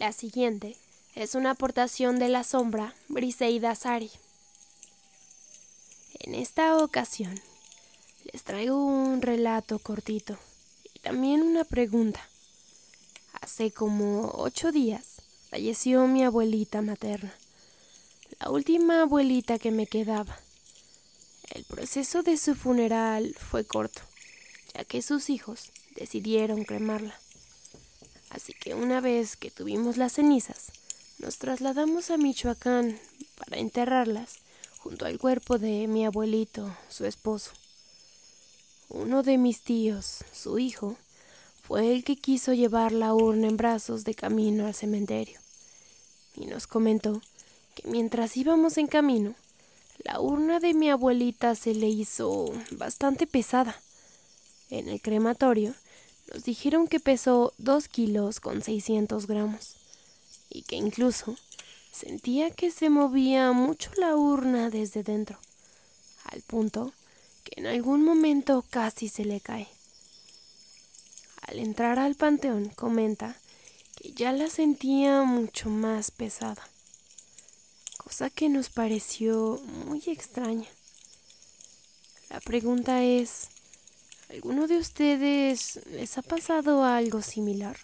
La 0.00 0.12
siguiente 0.12 0.78
es 1.14 1.34
una 1.34 1.50
aportación 1.50 2.18
de 2.18 2.30
la 2.30 2.42
sombra 2.42 2.94
Briseida 3.08 3.74
Sari. 3.74 4.10
En 6.20 6.34
esta 6.34 6.78
ocasión 6.78 7.38
les 8.32 8.42
traigo 8.42 8.82
un 8.82 9.20
relato 9.20 9.78
cortito 9.78 10.38
y 10.94 11.00
también 11.00 11.42
una 11.42 11.64
pregunta. 11.64 12.26
Hace 13.42 13.72
como 13.72 14.30
ocho 14.36 14.72
días 14.72 15.20
falleció 15.50 16.06
mi 16.06 16.24
abuelita 16.24 16.80
materna, 16.80 17.34
la 18.38 18.48
última 18.48 19.02
abuelita 19.02 19.58
que 19.58 19.70
me 19.70 19.86
quedaba. 19.86 20.40
El 21.50 21.64
proceso 21.64 22.22
de 22.22 22.38
su 22.38 22.54
funeral 22.54 23.36
fue 23.38 23.66
corto, 23.66 24.00
ya 24.74 24.82
que 24.84 25.02
sus 25.02 25.28
hijos 25.28 25.72
decidieron 25.94 26.64
cremarla. 26.64 27.20
Así 28.30 28.54
que 28.54 28.74
una 28.74 29.00
vez 29.00 29.36
que 29.36 29.50
tuvimos 29.50 29.96
las 29.96 30.14
cenizas, 30.14 30.72
nos 31.18 31.38
trasladamos 31.38 32.10
a 32.10 32.16
Michoacán 32.16 32.98
para 33.36 33.58
enterrarlas 33.58 34.38
junto 34.78 35.04
al 35.04 35.18
cuerpo 35.18 35.58
de 35.58 35.86
mi 35.88 36.06
abuelito, 36.06 36.74
su 36.88 37.04
esposo. 37.04 37.50
Uno 38.88 39.22
de 39.22 39.36
mis 39.36 39.62
tíos, 39.62 40.24
su 40.32 40.58
hijo, 40.58 40.96
fue 41.62 41.92
el 41.92 42.04
que 42.04 42.16
quiso 42.16 42.52
llevar 42.52 42.92
la 42.92 43.14
urna 43.14 43.48
en 43.48 43.56
brazos 43.56 44.04
de 44.04 44.14
camino 44.14 44.66
al 44.66 44.74
cementerio. 44.74 45.38
Y 46.34 46.46
nos 46.46 46.66
comentó 46.66 47.20
que 47.74 47.86
mientras 47.88 48.36
íbamos 48.36 48.78
en 48.78 48.86
camino, 48.86 49.34
la 50.02 50.20
urna 50.20 50.60
de 50.60 50.72
mi 50.72 50.88
abuelita 50.88 51.54
se 51.54 51.74
le 51.74 51.88
hizo 51.88 52.52
bastante 52.70 53.26
pesada. 53.26 53.80
En 54.70 54.88
el 54.88 55.00
crematorio 55.00 55.74
nos 56.32 56.44
dijeron 56.44 56.86
que 56.86 57.00
pesó 57.00 57.52
dos 57.58 57.88
kilos 57.88 58.40
con 58.40 58.62
600 58.62 59.26
gramos 59.26 59.76
y 60.48 60.62
que 60.62 60.76
incluso 60.76 61.36
sentía 61.92 62.50
que 62.50 62.70
se 62.70 62.88
movía 62.88 63.52
mucho 63.52 63.90
la 63.96 64.16
urna 64.16 64.70
desde 64.70 65.02
dentro, 65.02 65.38
al 66.24 66.42
punto 66.42 66.92
que 67.44 67.60
en 67.60 67.66
algún 67.66 68.04
momento 68.04 68.64
casi 68.70 69.08
se 69.08 69.24
le 69.24 69.40
cae. 69.40 69.68
Al 71.42 71.58
entrar 71.58 71.98
al 71.98 72.14
panteón 72.14 72.68
comenta 72.68 73.36
que 73.96 74.12
ya 74.12 74.32
la 74.32 74.48
sentía 74.48 75.22
mucho 75.22 75.68
más 75.68 76.10
pesada, 76.10 76.68
cosa 77.96 78.30
que 78.30 78.48
nos 78.48 78.70
pareció 78.70 79.60
muy 79.86 80.02
extraña. 80.06 80.68
La 82.28 82.40
pregunta 82.40 83.02
es, 83.02 83.48
¿alguno 84.30 84.66
de 84.66 84.78
ustedes 84.78 85.80
les 85.92 86.16
ha 86.18 86.22
pasado 86.22 86.84
algo 86.84 87.20
similar? 87.22 87.76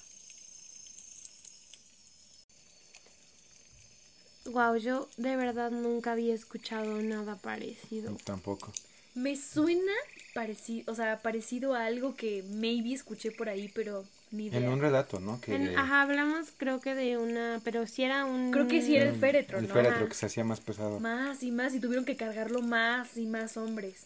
Wow, 4.47 4.77
yo 4.77 5.09
de 5.17 5.37
verdad 5.37 5.71
nunca 5.73 6.13
había 6.13 6.35
escuchado 6.35 7.03
nada 7.03 7.37
parecido. 7.37 8.17
Tampoco. 8.25 8.73
Me 9.15 9.35
suena 9.37 9.93
parecido, 10.35 10.93
o 10.93 10.95
sea, 10.95 11.21
parecido 11.21 11.75
a 11.75 11.87
algo 11.87 12.15
que 12.15 12.45
maybe 12.51 12.93
escuché 12.93 13.33
por 13.33 13.49
ahí, 13.49 13.69
pero 13.75 14.05
ni 14.31 14.47
idea. 14.47 14.61
En 14.61 14.69
un 14.69 14.81
relato, 14.81 15.19
¿no? 15.19 15.41
Que 15.41 15.55
En- 15.55 15.77
ajá, 15.77 16.03
hablamos 16.03 16.49
creo 16.57 16.81
que 16.81 16.95
de 16.95 17.17
una, 17.17 17.61
pero 17.65 17.87
si 17.87 18.05
era 18.05 18.25
un... 18.25 18.53
Creo 18.53 18.69
que 18.69 18.83
sí 18.83 18.95
era 18.95 19.09
el 19.09 19.19
féretro, 19.19 19.59
El 19.59 19.67
¿no? 19.67 19.75
féretro 19.75 19.99
Ajá. 20.01 20.09
que 20.09 20.15
se 20.15 20.27
hacía 20.27 20.45
más 20.45 20.61
pesado. 20.61 21.01
Más 21.01 21.43
y 21.43 21.51
más 21.51 21.75
y 21.75 21.81
tuvieron 21.81 22.05
que 22.05 22.17
cargarlo 22.17 22.61
más 22.63 23.17
y 23.17 23.27
más 23.27 23.57
hombres. 23.57 24.03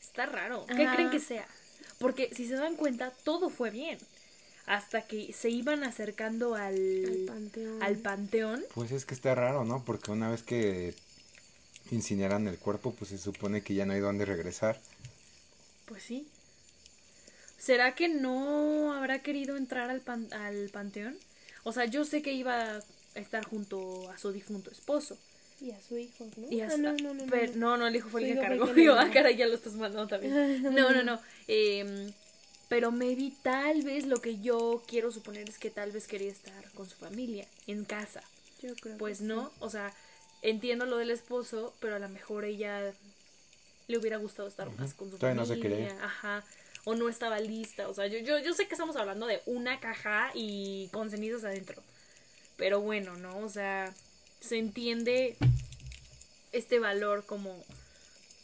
Está 0.00 0.24
raro. 0.26 0.64
¿Qué 0.74 0.84
Ajá. 0.84 0.94
creen 0.94 1.10
que 1.10 1.20
sea? 1.20 1.46
Porque 1.98 2.30
si 2.34 2.46
se 2.46 2.54
dan 2.54 2.76
cuenta, 2.76 3.10
todo 3.24 3.48
fue 3.50 3.70
bien. 3.70 3.98
Hasta 4.66 5.02
que 5.02 5.32
se 5.32 5.48
iban 5.48 5.84
acercando 5.84 6.54
al, 6.56 6.74
Al 7.06 7.24
panteón. 7.26 7.82
al 7.82 7.96
panteón. 7.98 8.64
Pues 8.74 8.90
es 8.90 9.04
que 9.06 9.14
está 9.14 9.34
raro, 9.34 9.64
¿no? 9.64 9.84
Porque 9.84 10.10
una 10.10 10.28
vez 10.30 10.42
que 10.42 10.94
incineran 11.92 12.48
el 12.48 12.58
cuerpo, 12.58 12.92
pues 12.92 13.10
se 13.10 13.18
supone 13.18 13.62
que 13.62 13.74
ya 13.74 13.86
no 13.86 13.92
hay 13.92 14.00
dónde 14.00 14.24
regresar. 14.24 14.80
Pues 15.86 16.02
sí. 16.02 16.26
¿Será 17.58 17.94
que 17.94 18.08
no 18.08 18.92
habrá 18.92 19.22
querido 19.22 19.56
entrar 19.56 19.88
al, 19.90 20.00
pan- 20.00 20.32
al 20.32 20.68
panteón? 20.70 21.16
O 21.62 21.72
sea, 21.72 21.84
yo 21.86 22.04
sé 22.04 22.22
que 22.22 22.32
iba 22.32 22.76
a 22.76 22.82
estar 23.14 23.44
junto 23.46 24.10
a 24.10 24.18
su 24.18 24.32
difunto 24.32 24.70
esposo. 24.70 25.16
Y 25.60 25.70
a 25.70 25.80
su 25.80 25.96
hijo, 25.96 26.28
¿no? 26.36 26.50
Y 26.50 26.60
Ah, 26.60 26.68
no, 26.76 26.92
no, 26.92 26.92
no, 26.94 27.14
no, 27.14 27.24
pero- 27.30 27.52
no. 27.54 27.58
no, 27.70 27.76
no, 27.78 27.86
el 27.88 27.96
hijo 27.96 28.08
fue 28.10 28.22
el 28.28 28.34
que 28.34 28.40
cargó. 28.40 28.66
Yo, 28.74 28.98
ah, 28.98 29.10
caray, 29.12 29.36
ya 29.36 29.46
lo 29.46 29.54
estás 29.54 29.72
mandando 29.74 30.06
también. 30.06 30.62
No, 30.74 30.90
no, 30.92 31.02
no. 31.02 31.20
em, 31.48 32.12
pero 32.68 32.90
maybe 32.90 33.32
tal 33.42 33.82
vez 33.82 34.06
lo 34.06 34.20
que 34.20 34.38
yo 34.40 34.82
quiero 34.88 35.12
suponer 35.12 35.48
es 35.48 35.56
que 35.58 35.70
tal 35.70 35.92
vez 35.92 36.06
quería 36.08 36.32
estar 36.32 36.68
con 36.72 36.88
su 36.88 36.96
familia, 36.96 37.46
en 37.68 37.84
casa. 37.84 38.22
Yo 38.60 38.74
creo 38.74 38.98
Pues 38.98 39.18
que 39.18 39.24
no, 39.24 39.52
o 39.60 39.70
sea, 39.70 39.94
entiendo 40.42 40.84
lo 40.84 40.96
del 40.98 41.10
esposo, 41.12 41.74
pero 41.80 41.94
a 41.94 41.98
lo 42.00 42.08
mejor 42.08 42.44
ella 42.44 42.92
le 43.86 43.98
hubiera 43.98 44.16
gustado 44.16 44.48
estar 44.48 44.68
más 44.76 44.94
con 44.94 45.10
su 45.10 45.16
Todavía 45.16 45.40
no 45.40 45.46
se 45.46 45.54
familia. 45.56 45.88
quería. 45.88 46.04
Ajá. 46.04 46.44
O 46.84 46.94
no 46.96 47.08
estaba 47.08 47.38
lista. 47.38 47.88
O 47.88 47.94
sea, 47.94 48.08
yo, 48.08 48.18
yo, 48.18 48.38
yo 48.40 48.52
sé 48.52 48.66
que 48.66 48.74
estamos 48.74 48.96
hablando 48.96 49.26
de 49.26 49.40
una 49.46 49.78
caja 49.78 50.30
y 50.34 50.88
con 50.92 51.08
cenizas 51.10 51.44
adentro. 51.44 51.80
Pero 52.56 52.80
bueno, 52.80 53.16
¿no? 53.16 53.38
O 53.38 53.48
sea, 53.48 53.94
se 54.40 54.58
entiende 54.58 55.36
este 56.52 56.78
valor 56.78 57.24
como, 57.26 57.62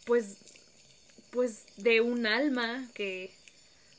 pues, 0.05 0.36
pues 1.30 1.64
de 1.76 2.01
un 2.01 2.26
alma 2.26 2.86
que, 2.95 3.32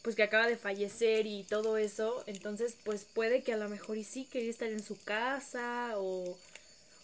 pues 0.03 0.15
que 0.15 0.23
acaba 0.23 0.47
de 0.47 0.57
fallecer 0.57 1.25
y 1.25 1.43
todo 1.43 1.77
eso. 1.77 2.23
Entonces, 2.27 2.75
pues 2.83 3.05
puede 3.05 3.41
que 3.43 3.53
a 3.53 3.57
lo 3.57 3.69
mejor 3.69 3.97
y 3.97 4.03
sí 4.03 4.25
quería 4.25 4.49
estar 4.51 4.69
en 4.69 4.83
su 4.83 4.97
casa 5.03 5.93
o, 5.97 6.37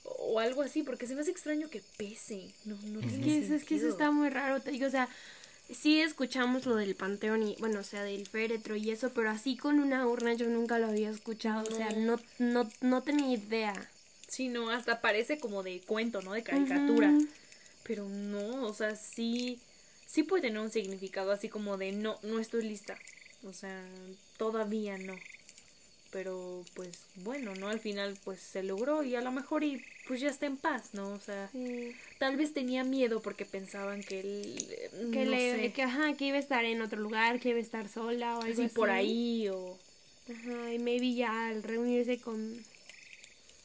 o 0.04 0.40
algo 0.40 0.62
así, 0.62 0.84
porque 0.84 1.08
se 1.08 1.16
me 1.16 1.22
hace 1.22 1.32
extraño 1.32 1.70
que 1.70 1.82
pese. 1.98 2.52
No, 2.66 2.76
no 2.84 3.00
Es 3.00 3.14
que, 3.24 3.40
eso- 3.40 3.54
es 3.56 3.64
que 3.64 3.76
eso 3.76 3.90
está 3.90 4.12
muy 4.12 4.30
raro, 4.30 4.60
te 4.62 4.72
digo, 4.72 4.86
o 4.88 4.92
sea, 4.92 5.08
sí 5.74 6.02
escuchamos 6.02 6.66
lo 6.66 6.76
del 6.76 6.96
panteón 6.96 7.42
y, 7.44 7.56
bueno, 7.60 7.80
o 7.80 7.84
sea, 7.84 8.04
del 8.04 8.28
féretro 8.28 8.76
y 8.76 8.92
eso, 8.92 9.12
pero 9.14 9.30
así 9.30 9.56
con 9.58 9.80
una 9.80 10.06
urna 10.08 10.34
yo 10.34 10.48
nunca 10.48 10.78
lo 10.78 10.88
había 10.88 11.10
escuchado, 11.10 11.64
o 11.64 11.76
sea, 11.76 11.92
no, 11.92 12.20
no, 12.38 12.70
no 12.82 13.02
tenía 13.04 13.34
idea. 13.36 13.90
Sí, 14.30 14.48
no, 14.48 14.70
hasta 14.70 15.02
parece 15.02 15.40
como 15.40 15.64
de 15.64 15.82
cuento, 15.82 16.22
¿no? 16.22 16.34
De 16.34 16.44
caricatura. 16.44 17.12
Pero 17.84 18.08
no, 18.08 18.66
o 18.68 18.74
sea, 18.74 18.96
sí, 18.96 19.60
sí 20.06 20.24
puede 20.24 20.44
tener 20.44 20.60
un 20.60 20.72
significado 20.72 21.32
así 21.32 21.50
como 21.50 21.78
de 21.78 21.92
no, 21.92 22.18
no 22.24 22.40
estoy 22.40 22.64
lista. 22.64 22.98
O 23.44 23.54
sea, 23.54 23.84
todavía 24.38 24.98
no. 24.98 25.16
Pero 26.12 26.64
pues 26.74 26.90
bueno, 27.18 27.54
¿no? 27.56 27.68
Al 27.70 27.80
final 27.80 28.18
pues 28.24 28.40
se 28.40 28.64
logró 28.64 29.04
y 29.04 29.14
a 29.16 29.22
lo 29.22 29.32
mejor 29.32 29.64
y 29.64 29.84
pues 30.08 30.20
ya 30.20 30.30
está 30.30 30.48
en 30.48 30.58
paz, 30.58 30.90
¿no? 30.94 31.10
O 31.10 31.20
sea, 31.20 31.50
Sí. 31.52 31.96
tal 32.18 32.36
vez 32.36 32.54
tenía 32.54 32.84
miedo 32.84 33.22
porque 33.22 33.46
pensaban 33.46 34.02
que 34.04 34.20
él, 34.22 34.66
Que, 35.14 35.26
no 35.26 35.32
le, 35.32 35.56
sé, 35.56 35.74
que, 35.74 35.84
ajá, 35.84 36.14
que 36.16 36.26
iba 36.26 36.38
a 36.38 36.40
estar 36.40 36.66
en 36.66 36.82
otro 36.82 37.00
lugar, 37.00 37.40
que 37.40 37.50
iba 37.50 37.60
a 37.60 37.62
estar 37.62 37.88
sola 37.90 38.38
o 38.40 38.42
algo 38.42 38.64
así 38.64 38.66
así. 38.66 38.76
por 38.76 38.90
ahí 38.90 39.50
o... 39.50 39.78
Ajá, 40.32 40.74
y 40.74 40.80
maybe 40.80 41.14
ya 41.14 41.48
al 41.50 41.62
reunirse 41.64 42.20
con, 42.20 42.64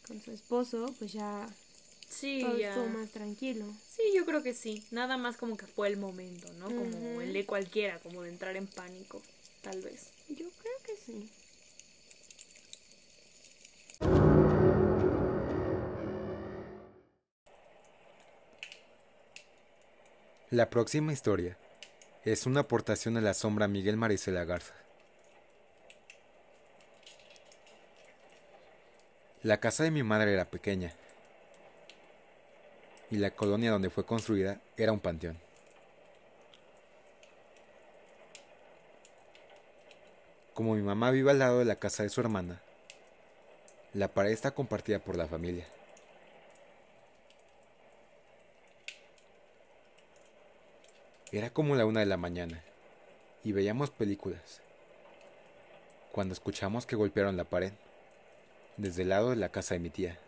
con 0.07 0.21
su 0.21 0.31
esposo, 0.33 0.95
pues 0.99 1.13
ya 1.13 1.47
Sí, 2.09 2.41
todo 2.43 2.59
ya. 2.59 2.71
estuvo 2.71 2.87
más 2.89 3.11
tranquilo. 3.11 3.67
Sí, 3.91 4.03
yo 4.15 4.25
creo 4.25 4.43
que 4.43 4.55
sí. 4.55 4.85
Nada 4.91 5.17
más 5.17 5.37
como 5.37 5.57
que 5.57 5.67
fue 5.67 5.89
el 5.89 5.97
momento, 5.97 6.53
¿no? 6.55 6.67
Como 6.67 7.21
el 7.21 7.33
de 7.33 7.45
cualquiera, 7.47 7.99
como 8.01 8.23
de 8.23 8.31
entrar 8.31 8.57
en 8.57 8.67
pánico, 8.67 9.21
tal 9.63 9.81
vez. 9.83 10.11
Yo 10.29 10.47
creo 10.61 10.75
que 10.87 10.97
sí. 11.05 11.29
La 20.51 20.71
próxima 20.71 21.13
historia 21.13 21.57
es 22.25 22.47
una 22.47 22.61
aportación 22.61 23.17
a 23.17 23.21
la 23.21 23.35
sombra 23.35 23.67
Miguel 23.69 23.97
Maricela 23.97 24.45
Garza. 24.45 24.75
La 29.45 29.61
casa 29.61 29.85
de 29.85 29.91
mi 29.91 30.03
madre 30.03 30.33
era 30.33 30.47
pequeña 30.47 30.95
y 33.11 33.19
la 33.19 33.31
colonia 33.31 33.73
donde 33.73 33.91
fue 33.91 34.07
construida 34.07 34.59
era 34.79 34.91
un 34.91 35.01
panteón. 35.01 35.39
Como 40.55 40.75
mi 40.75 40.81
mamá 40.81 41.11
vive 41.11 41.31
al 41.31 41.41
lado 41.41 41.59
de 41.59 41.67
la 41.67 41.77
casa 41.77 42.03
de 42.03 42.09
su 42.09 42.23
hermana, 42.23 42.63
la 43.93 44.09
pared 44.09 44.33
está 44.33 44.53
compartida 44.53 44.99
por 44.99 45.15
la 45.15 45.27
familia. 45.27 45.67
Era 51.33 51.51
como 51.51 51.77
la 51.77 51.85
una 51.85 52.01
de 52.01 52.07
la 52.07 52.17
mañana 52.17 52.65
y 53.45 53.53
veíamos 53.53 53.91
películas. 53.91 54.63
Cuando 56.13 56.33
escuchamos 56.33 56.87
que 56.87 56.97
golpearon 56.97 57.37
la 57.37 57.45
pared, 57.45 57.75
desde 58.77 59.03
el 59.03 59.11
lado 59.11 59.31
de 59.31 59.37
la 59.37 59.51
casa 59.51 59.75
de 59.75 59.81
mi 59.81 59.91
tía. 59.91 60.19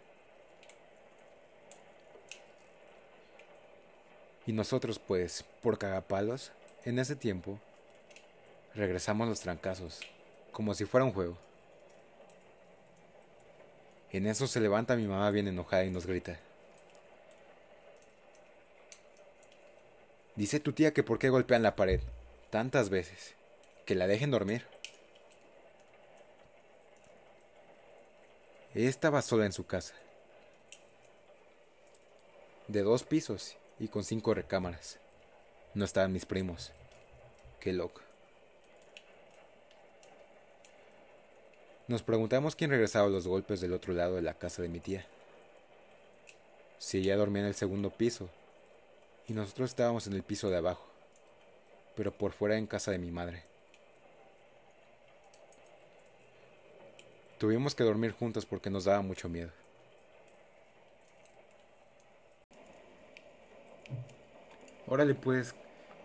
Y 4.47 4.53
nosotros, 4.53 4.99
pues, 4.99 5.45
por 5.63 5.79
cagapalos, 5.79 6.53
en 6.85 6.99
ese 6.99 7.17
tiempo, 7.17 7.59
regresamos 8.75 9.29
los 9.29 9.41
trancazos, 9.41 10.01
como 10.53 10.75
si 10.75 10.85
fuera 10.85 11.05
un 11.05 11.13
juego. 11.13 11.37
En 14.13 14.27
eso 14.27 14.47
se 14.47 14.61
levanta 14.61 14.97
mi 14.97 15.07
mamá 15.07 15.31
bien 15.31 15.49
enojada 15.49 15.85
y 15.85 15.91
nos 15.91 16.07
grita. 16.07 16.39
Dice 20.37 20.61
tu 20.61 20.73
tía 20.73 20.93
que 20.93 21.03
por 21.03 21.19
qué 21.19 21.29
golpean 21.29 21.63
la 21.63 21.77
pared 21.77 22.01
tantas 22.51 22.89
veces. 22.89 23.35
Que 23.85 23.95
la 23.95 24.07
dejen 24.07 24.31
dormir. 24.31 24.67
Estaba 28.85 29.23
sola 29.23 29.47
en 29.47 29.53
su 29.53 29.65
casa. 29.65 29.95
De 32.69 32.83
dos 32.83 33.05
pisos 33.05 33.57
y 33.79 33.89
con 33.89 34.05
cinco 34.05 34.35
recámaras. 34.35 34.99
No 35.73 35.87
estaban 35.87 36.13
mis 36.13 36.27
primos. 36.27 36.73
Qué 37.59 37.73
loco. 37.73 38.03
Nos 41.89 42.03
preguntamos 42.03 42.55
quién 42.55 42.69
regresaba 42.69 43.09
los 43.09 43.27
golpes 43.27 43.63
del 43.63 43.73
otro 43.73 43.95
lado 43.95 44.17
de 44.17 44.23
la 44.23 44.35
casa 44.35 44.61
de 44.61 44.69
mi 44.69 44.81
tía. 44.81 45.07
Si 46.79 46.99
ella 46.99 47.17
dormía 47.17 47.41
en 47.41 47.49
el 47.49 47.55
segundo 47.55 47.89
piso 47.89 48.29
y 49.27 49.33
nosotros 49.33 49.71
estábamos 49.71 50.07
en 50.07 50.13
el 50.13 50.23
piso 50.23 50.51
de 50.51 50.59
abajo, 50.59 50.87
pero 51.95 52.13
por 52.13 52.33
fuera 52.33 52.59
en 52.59 52.67
casa 52.67 52.91
de 52.91 52.99
mi 52.99 53.11
madre. 53.11 53.56
Tuvimos 57.39 57.75
que 57.75 57.85
dormir 57.85 58.13
juntos 58.13 58.47
porque 58.47 58.71
nos 58.71 58.85
daba 58.85 59.03
mucho 59.03 59.29
miedo. 59.29 59.51
Órale, 64.87 65.15
pues, 65.15 65.55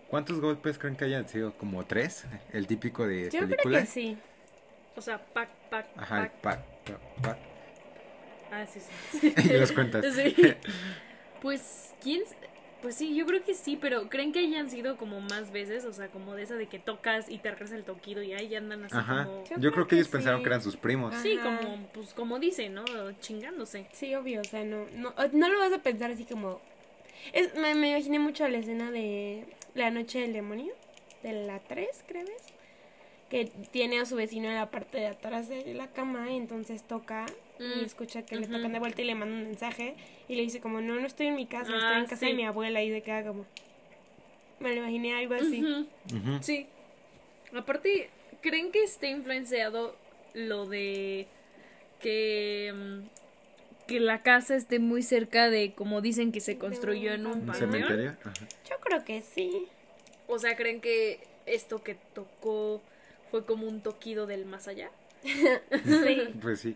¿cuántos 0.09 0.41
golpes 0.41 0.77
creen 0.77 0.95
que 0.95 1.05
hayan 1.05 1.27
sido? 1.27 1.53
¿Como 1.57 1.85
tres? 1.85 2.25
El 2.51 2.67
típico 2.67 3.07
de 3.07 3.25
Yo 3.25 3.29
creo 3.29 3.49
película. 3.49 3.81
que 3.81 3.85
sí. 3.85 4.17
O 4.95 5.01
sea, 5.01 5.23
pac, 5.33 5.49
pac, 5.69 5.87
Ajá, 5.95 6.31
pac, 6.41 6.59
pac, 6.83 6.99
pac. 7.21 7.37
Ah, 8.51 8.65
sí, 8.65 8.81
sí. 9.11 9.33
Y 9.43 9.57
los 9.57 9.71
cuentas. 9.71 10.05
Sí. 10.15 10.35
Pues, 11.41 11.95
¿quién? 12.03 12.21
Pues 12.81 12.95
sí, 12.95 13.15
yo 13.15 13.25
creo 13.25 13.43
que 13.43 13.53
sí, 13.53 13.77
pero 13.79 14.09
¿creen 14.09 14.31
que 14.31 14.39
hayan 14.39 14.69
sido 14.69 14.97
como 14.97 15.21
más 15.21 15.51
veces? 15.51 15.85
O 15.85 15.93
sea, 15.93 16.07
como 16.07 16.35
de 16.35 16.43
esa 16.43 16.55
de 16.55 16.67
que 16.67 16.79
tocas 16.79 17.29
y 17.29 17.37
te 17.37 17.51
regresa 17.51 17.75
el 17.75 17.83
toquido 17.83 18.23
y 18.23 18.33
ahí 18.33 18.55
andan 18.55 18.83
así 18.83 18.95
Ajá. 18.97 19.25
como... 19.25 19.43
Yo 19.43 19.49
Yo, 19.49 19.55
creo 19.57 19.71
creo 19.71 19.85
que 19.85 19.89
que 19.89 19.95
ellos 19.97 20.07
pensaron 20.07 20.41
que 20.41 20.47
eran 20.47 20.61
sus 20.61 20.77
primos. 20.77 21.13
Sí, 21.21 21.37
como, 21.37 21.87
pues 21.93 22.13
como 22.13 22.39
dicen, 22.39 22.73
¿no? 22.73 22.83
Chingándose. 23.19 23.85
Sí, 23.91 24.15
obvio, 24.15 24.41
o 24.41 24.45
sea, 24.45 24.63
no, 24.63 24.85
no, 24.95 25.13
no 25.33 25.49
lo 25.49 25.59
vas 25.59 25.73
a 25.73 25.79
pensar 25.79 26.11
así 26.11 26.25
como... 26.25 26.59
Es, 27.33 27.53
me, 27.55 27.75
me 27.75 27.91
imaginé 27.91 28.17
mucho 28.17 28.47
la 28.47 28.57
escena 28.57 28.89
de 28.89 29.45
La 29.75 29.91
Noche 29.91 30.21
del 30.21 30.33
Demonio, 30.33 30.73
de 31.21 31.45
la 31.45 31.59
3, 31.59 31.87
creo 32.07 32.25
que 33.31 33.45
tiene 33.71 33.97
a 33.97 34.05
su 34.05 34.17
vecino 34.17 34.49
en 34.49 34.55
la 34.55 34.69
parte 34.69 34.97
de 34.97 35.07
atrás 35.07 35.47
de 35.47 35.73
la 35.73 35.87
cama 35.87 36.29
y 36.29 36.35
entonces 36.35 36.83
toca 36.83 37.25
y 37.61 37.81
Mm, 37.81 37.85
escucha 37.85 38.23
que 38.25 38.35
le 38.37 38.47
tocan 38.47 38.73
de 38.73 38.79
vuelta 38.79 39.01
y 39.01 39.05
le 39.05 39.13
manda 39.15 39.35
un 39.35 39.43
mensaje 39.43 39.95
y 40.27 40.35
le 40.35 40.41
dice 40.41 40.59
como, 40.59 40.81
no, 40.81 40.95
no 40.99 41.05
estoy 41.05 41.27
en 41.27 41.35
mi 41.35 41.45
casa, 41.45 41.71
estoy 41.75 41.93
Ah, 41.95 41.99
en 41.99 42.05
casa 42.05 42.17
sí. 42.17 42.25
de 42.27 42.33
mi 42.33 42.43
abuela 42.45 42.81
y 42.81 42.89
de 42.89 43.01
queda 43.03 43.23
como... 43.23 43.45
Me 44.59 44.69
lo 44.69 44.81
imaginé 44.81 45.13
algo 45.15 45.35
así. 45.35 45.63
Sí. 46.41 46.67
Aparte, 47.55 48.09
¿creen 48.41 48.71
que 48.71 48.83
esté 48.83 49.09
influenciado 49.09 49.95
lo 50.33 50.65
de 50.65 51.27
que, 52.01 52.73
mm, 52.73 53.87
que 53.87 53.99
la 53.99 54.21
casa 54.23 54.55
esté 54.55 54.79
muy 54.79 55.03
cerca 55.03 55.49
de, 55.49 55.73
como 55.73 56.01
dicen, 56.01 56.31
que 56.31 56.39
se 56.39 56.57
construyó 56.57 57.13
en 57.13 57.25
un 57.27 57.53
cementerio? 57.53 58.15
Ajá. 58.23 58.33
Yo 58.69 58.75
creo 58.79 59.03
que 59.03 59.21
sí. 59.21 59.67
O 60.27 60.39
sea, 60.39 60.55
¿creen 60.55 60.79
que 60.81 61.19
esto 61.45 61.83
que 61.83 61.95
tocó 62.13 62.81
fue 63.29 63.45
como 63.45 63.67
un 63.67 63.81
toquido 63.81 64.25
del 64.27 64.45
más 64.45 64.67
allá? 64.67 64.89
Sí, 65.85 66.29
Pues 66.41 66.59
sí. 66.61 66.75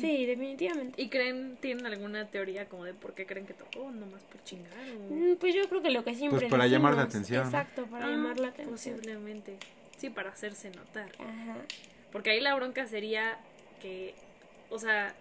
Sí, 0.00 0.26
definitivamente. 0.26 1.00
¿Y 1.00 1.08
creen, 1.08 1.56
tienen 1.60 1.86
alguna 1.86 2.26
teoría 2.30 2.68
como 2.68 2.84
de 2.84 2.94
por 2.94 3.14
qué 3.14 3.26
creen 3.26 3.46
que 3.46 3.54
tocó? 3.54 3.90
Nomás 3.90 4.22
por 4.24 4.42
chingar 4.44 4.72
o... 4.72 5.14
Mm, 5.14 5.36
Pues 5.36 5.54
yo 5.54 5.68
creo 5.68 5.82
que 5.82 5.90
lo 5.90 6.04
que 6.04 6.14
siempre 6.14 6.40
Pues 6.40 6.50
para 6.50 6.66
llamar 6.66 6.94
la 6.94 7.02
atención. 7.02 7.44
Exacto, 7.44 7.86
para 7.86 8.06
Ah, 8.06 8.10
llamar 8.10 8.38
la 8.40 8.48
atención. 8.48 8.96
Posiblemente. 8.96 9.56
Sí, 9.96 10.10
para 10.10 10.30
hacerse 10.30 10.70
notar. 10.70 11.10
Ajá. 11.18 11.56
Porque 12.12 12.30
ahí 12.30 12.40
la 12.40 12.54
bronca 12.54 12.86
sería 12.86 13.38
que, 13.82 14.14
o 14.70 14.78
sea, 14.78 15.14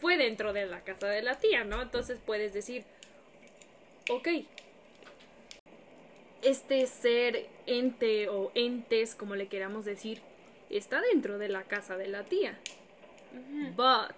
fue 0.00 0.16
dentro 0.16 0.52
de 0.52 0.66
la 0.66 0.80
casa 0.80 1.06
de 1.08 1.22
la 1.22 1.38
tía, 1.38 1.64
¿no? 1.64 1.80
Entonces 1.82 2.18
puedes 2.24 2.52
decir, 2.52 2.84
ok, 4.10 4.28
este 6.42 6.86
ser 6.86 7.46
ente 7.66 8.28
o 8.28 8.50
entes, 8.54 9.14
como 9.14 9.34
le 9.34 9.46
queramos 9.48 9.84
decir, 9.84 10.20
está 10.70 11.00
dentro 11.00 11.38
de 11.38 11.48
la 11.48 11.62
casa 11.62 11.96
de 11.96 12.08
la 12.08 12.24
tía. 12.24 12.58
But 13.76 14.14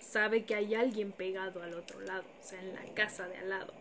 sabe 0.00 0.44
que 0.44 0.54
hay 0.54 0.74
alguien 0.74 1.12
pegado 1.12 1.62
al 1.62 1.74
otro 1.74 2.00
lado, 2.00 2.24
o 2.40 2.42
sea, 2.42 2.60
en 2.60 2.74
la 2.74 2.84
casa 2.94 3.28
de 3.28 3.36
al 3.36 3.48
lado. 3.48 3.72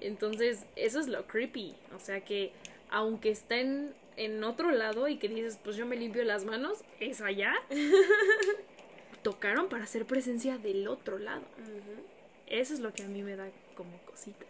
Entonces, 0.00 0.64
eso 0.76 1.00
es 1.00 1.08
lo 1.08 1.26
creepy. 1.26 1.74
O 1.94 2.00
sea 2.00 2.24
que, 2.24 2.52
aunque 2.90 3.30
estén 3.30 3.94
en 4.16 4.42
otro 4.44 4.70
lado 4.70 5.08
y 5.08 5.18
que 5.18 5.28
dices, 5.28 5.58
pues 5.62 5.76
yo 5.76 5.86
me 5.86 5.96
limpio 5.96 6.24
las 6.24 6.44
manos, 6.44 6.84
es 7.00 7.20
allá. 7.20 7.54
Tocaron 9.22 9.68
para 9.68 9.84
hacer 9.84 10.06
presencia 10.06 10.58
del 10.58 10.88
otro 10.88 11.18
lado. 11.18 11.42
Eso 12.46 12.74
es 12.74 12.80
lo 12.80 12.92
que 12.92 13.02
a 13.02 13.08
mí 13.08 13.22
me 13.22 13.36
da 13.36 13.48
como 13.74 13.98
cosita. 14.06 14.46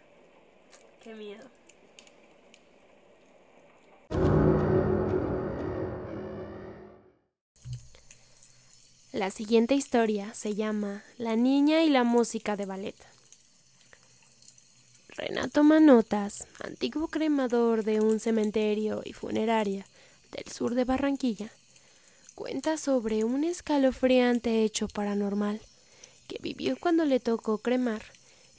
Qué 1.03 1.13
miedo. 1.15 1.45
La 9.19 9.31
siguiente 9.31 9.75
historia 9.75 10.33
se 10.33 10.55
llama 10.55 11.03
La 11.17 11.35
niña 11.35 11.83
y 11.83 11.89
la 11.89 12.05
música 12.05 12.55
de 12.55 12.65
ballet. 12.65 12.95
Renato 15.09 15.65
Manotas, 15.65 16.47
antiguo 16.63 17.09
cremador 17.09 17.83
de 17.83 17.99
un 17.99 18.21
cementerio 18.21 19.01
y 19.03 19.11
funeraria 19.11 19.85
del 20.31 20.49
sur 20.49 20.73
de 20.73 20.85
Barranquilla, 20.85 21.51
cuenta 22.33 22.77
sobre 22.77 23.25
un 23.25 23.43
escalofriante 23.43 24.63
hecho 24.63 24.87
paranormal 24.87 25.59
que 26.29 26.37
vivió 26.41 26.77
cuando 26.79 27.03
le 27.03 27.19
tocó 27.19 27.57
cremar 27.57 28.01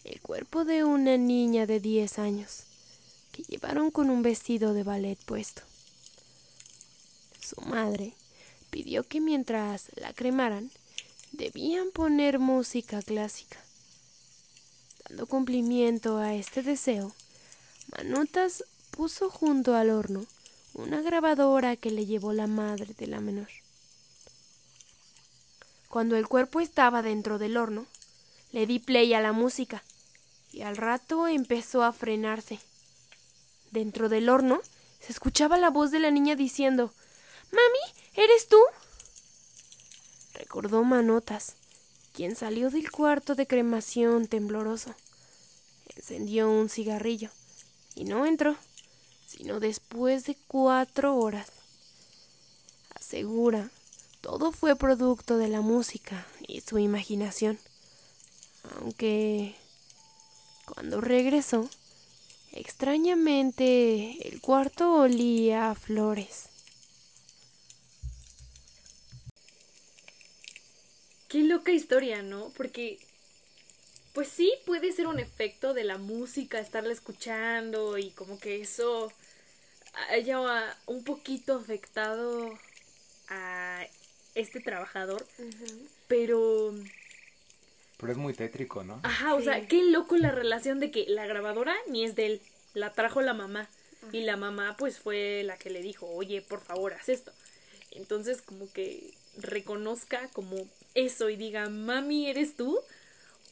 el 0.04 0.20
cuerpo 0.20 0.66
de 0.66 0.84
una 0.84 1.16
niña 1.16 1.64
de 1.64 1.80
10 1.80 2.18
años 2.18 2.64
que 3.32 3.44
llevaron 3.44 3.90
con 3.90 4.10
un 4.10 4.20
vestido 4.20 4.74
de 4.74 4.82
ballet 4.82 5.18
puesto. 5.24 5.62
Su 7.40 7.58
madre 7.62 8.12
pidió 8.70 9.04
que 9.04 9.20
mientras 9.20 9.90
la 9.96 10.12
cremaran 10.12 10.70
debían 11.32 11.90
poner 11.90 12.38
música 12.38 13.02
clásica. 13.02 13.58
Dando 15.08 15.26
cumplimiento 15.26 16.18
a 16.18 16.34
este 16.34 16.62
deseo, 16.62 17.12
Manotas 17.96 18.64
puso 18.90 19.30
junto 19.30 19.74
al 19.74 19.90
horno 19.90 20.24
una 20.74 21.02
grabadora 21.02 21.76
que 21.76 21.90
le 21.90 22.06
llevó 22.06 22.32
la 22.32 22.46
madre 22.46 22.94
de 22.96 23.06
la 23.06 23.20
menor. 23.20 23.48
Cuando 25.88 26.16
el 26.16 26.28
cuerpo 26.28 26.60
estaba 26.60 27.02
dentro 27.02 27.38
del 27.38 27.56
horno, 27.56 27.86
le 28.52 28.66
di 28.66 28.78
play 28.78 29.12
a 29.14 29.20
la 29.20 29.32
música 29.32 29.82
y 30.52 30.62
al 30.62 30.76
rato 30.76 31.26
empezó 31.26 31.82
a 31.82 31.92
frenarse. 31.92 32.60
Dentro 33.72 34.08
del 34.08 34.28
horno 34.28 34.60
se 35.00 35.12
escuchaba 35.12 35.56
la 35.56 35.70
voz 35.70 35.90
de 35.90 35.98
la 35.98 36.10
niña 36.10 36.36
diciendo 36.36 36.92
Mami, 37.50 37.99
¿eres 38.14 38.48
tú? 38.48 38.58
Recordó 40.34 40.84
Manotas, 40.84 41.56
quien 42.12 42.36
salió 42.36 42.70
del 42.70 42.90
cuarto 42.90 43.34
de 43.34 43.46
cremación 43.46 44.26
tembloroso. 44.26 44.94
Encendió 45.96 46.50
un 46.50 46.68
cigarrillo 46.68 47.30
y 47.94 48.04
no 48.04 48.26
entró, 48.26 48.56
sino 49.26 49.60
después 49.60 50.24
de 50.24 50.36
cuatro 50.48 51.16
horas. 51.16 51.48
Asegura, 52.94 53.70
todo 54.20 54.52
fue 54.52 54.76
producto 54.76 55.38
de 55.38 55.48
la 55.48 55.60
música 55.62 56.26
y 56.46 56.60
su 56.60 56.78
imaginación, 56.78 57.58
aunque 58.76 59.56
cuando 60.66 61.00
regresó, 61.00 61.68
extrañamente 62.52 64.28
el 64.28 64.40
cuarto 64.40 64.94
olía 64.94 65.70
a 65.70 65.74
flores. 65.74 66.49
Qué 71.30 71.44
loca 71.44 71.70
historia, 71.70 72.22
¿no? 72.22 72.52
Porque, 72.56 72.98
pues 74.12 74.26
sí, 74.26 74.52
puede 74.66 74.90
ser 74.90 75.06
un 75.06 75.20
efecto 75.20 75.74
de 75.74 75.84
la 75.84 75.96
música, 75.96 76.58
estarla 76.58 76.92
escuchando 76.92 77.98
y 77.98 78.10
como 78.10 78.40
que 78.40 78.60
eso 78.60 79.12
haya 80.10 80.76
un 80.86 81.04
poquito 81.04 81.54
afectado 81.54 82.52
a 83.28 83.86
este 84.34 84.58
trabajador, 84.58 85.24
pero... 86.08 86.74
Pero 87.96 88.12
es 88.12 88.18
muy 88.18 88.34
tétrico, 88.34 88.82
¿no? 88.82 88.98
Ajá, 89.04 89.34
o 89.34 89.40
sea, 89.40 89.68
qué 89.68 89.84
loco 89.84 90.16
la 90.16 90.32
relación 90.32 90.80
de 90.80 90.90
que 90.90 91.04
la 91.06 91.26
grabadora 91.26 91.76
ni 91.86 92.04
es 92.04 92.16
de 92.16 92.26
él, 92.26 92.42
la 92.74 92.92
trajo 92.92 93.22
la 93.22 93.34
mamá. 93.34 93.68
Y 94.10 94.22
la 94.22 94.36
mamá 94.36 94.76
pues 94.78 94.98
fue 94.98 95.42
la 95.44 95.56
que 95.58 95.70
le 95.70 95.80
dijo, 95.80 96.08
oye, 96.08 96.42
por 96.42 96.60
favor, 96.60 96.94
haz 96.94 97.08
esto. 97.08 97.32
Entonces 97.92 98.42
como 98.42 98.72
que 98.72 99.14
reconozca 99.36 100.28
como 100.32 100.66
eso 100.94 101.28
y 101.28 101.36
diga, 101.36 101.68
mami, 101.68 102.28
¿eres 102.28 102.56
tú? 102.56 102.78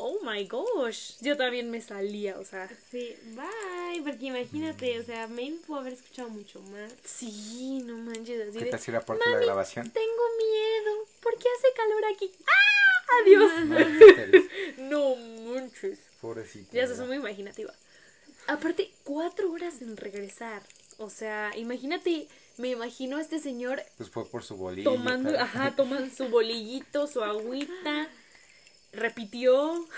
Oh 0.01 0.21
my 0.23 0.47
gosh, 0.47 1.15
yo 1.21 1.37
también 1.37 1.71
me 1.71 1.81
salía, 1.81 2.39
o 2.39 2.45
sea. 2.45 2.69
Sí, 2.91 3.17
bye, 3.33 4.01
porque 4.05 4.27
imagínate, 4.27 4.99
o 5.01 5.03
sea, 5.03 5.27
maybe 5.27 5.57
puedo 5.67 5.81
haber 5.81 5.95
escuchado 5.95 6.29
mucho 6.29 6.61
más. 6.63 6.93
Sí, 7.05 7.83
no 7.85 7.99
manches, 7.99 8.49
así 8.49 8.59
¿Qué 8.59 8.71
de, 8.71 8.79
si 8.79 8.93
la 8.93 9.01
grabación? 9.01 9.91
Tengo 9.91 10.23
miedo, 10.39 11.05
¿por 11.21 11.37
qué 11.37 11.49
hace 11.59 11.69
calor 11.77 12.05
aquí? 12.15 12.33
¡Ah! 12.47 12.79
Adiós. 13.23 13.51
no 14.79 15.17
manches. 15.17 15.99
Pobrecito. 16.21 16.71
Ya 16.73 16.87
se 16.87 16.93
es 16.93 17.01
muy 17.01 17.17
imaginativa. 17.17 17.75
Aparte, 18.47 18.91
cuatro 19.05 19.51
horas 19.51 19.83
en 19.83 19.97
regresar. 19.97 20.63
O 20.99 21.11
sea, 21.11 21.53
imagínate, 21.57 22.29
me 22.59 22.69
imagino 22.71 23.17
a 23.17 23.21
este 23.21 23.39
señor 23.39 23.83
Pues 23.97 24.11
fue 24.11 24.27
por 24.27 24.43
su 24.45 24.57
bolillo. 24.57 24.91
tomando, 24.93 25.31
tal. 25.33 25.41
ajá, 25.41 25.77
toman 25.77 26.15
su 26.15 26.29
bolillito, 26.29 27.07
su 27.07 27.23
agüita, 27.23 28.09
repitió. 28.93 29.87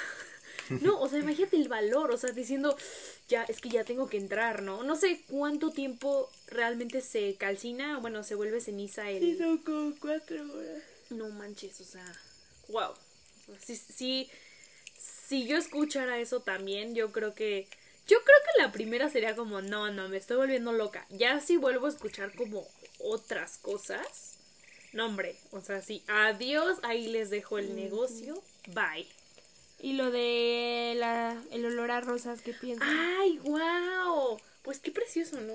No, 0.82 1.00
o 1.00 1.08
sea, 1.08 1.18
imagínate 1.18 1.56
el 1.56 1.66
valor, 1.66 2.12
o 2.12 2.16
sea, 2.16 2.30
diciendo, 2.30 2.76
ya, 3.28 3.42
es 3.42 3.60
que 3.60 3.70
ya 3.70 3.82
tengo 3.82 4.08
que 4.08 4.18
entrar, 4.18 4.62
¿no? 4.62 4.84
No 4.84 4.94
sé 4.94 5.20
cuánto 5.26 5.70
tiempo 5.72 6.30
realmente 6.46 7.00
se 7.00 7.34
calcina, 7.34 7.98
bueno, 7.98 8.22
se 8.22 8.36
vuelve 8.36 8.60
ceniza 8.60 9.10
el... 9.10 9.36
son 9.36 9.58
como 9.58 9.92
cuatro 9.98 10.40
horas. 10.52 10.82
No 11.10 11.28
manches, 11.30 11.80
o 11.80 11.84
sea, 11.84 12.04
wow. 12.68 12.92
Si, 13.58 13.74
si, 13.74 14.30
si 14.96 15.44
yo 15.48 15.56
escuchara 15.56 16.20
eso 16.20 16.38
también, 16.38 16.94
yo 16.94 17.10
creo 17.10 17.34
que... 17.34 17.66
Yo 18.10 18.16
creo 18.24 18.36
que 18.44 18.62
la 18.62 18.72
primera 18.72 19.08
sería 19.08 19.36
como, 19.36 19.62
no, 19.62 19.92
no, 19.92 20.08
me 20.08 20.16
estoy 20.16 20.36
volviendo 20.36 20.72
loca. 20.72 21.06
Ya 21.10 21.38
si 21.38 21.56
vuelvo 21.56 21.86
a 21.86 21.90
escuchar 21.90 22.34
como 22.34 22.66
otras 22.98 23.58
cosas, 23.58 24.36
no, 24.92 25.06
hombre, 25.06 25.36
o 25.52 25.60
sea, 25.60 25.80
sí, 25.80 26.02
adiós, 26.08 26.78
ahí 26.82 27.06
les 27.06 27.30
dejo 27.30 27.58
el 27.58 27.76
negocio, 27.76 28.42
bye. 28.74 29.06
Y 29.78 29.92
lo 29.92 30.10
de 30.10 30.94
la, 30.96 31.40
el 31.52 31.64
olor 31.64 31.92
a 31.92 32.00
rosas, 32.00 32.42
¿qué 32.42 32.52
piensas? 32.52 32.88
¡Ay, 32.90 33.38
wow! 33.44 34.40
Pues 34.62 34.80
qué 34.80 34.90
precioso, 34.90 35.40
¿no? 35.40 35.54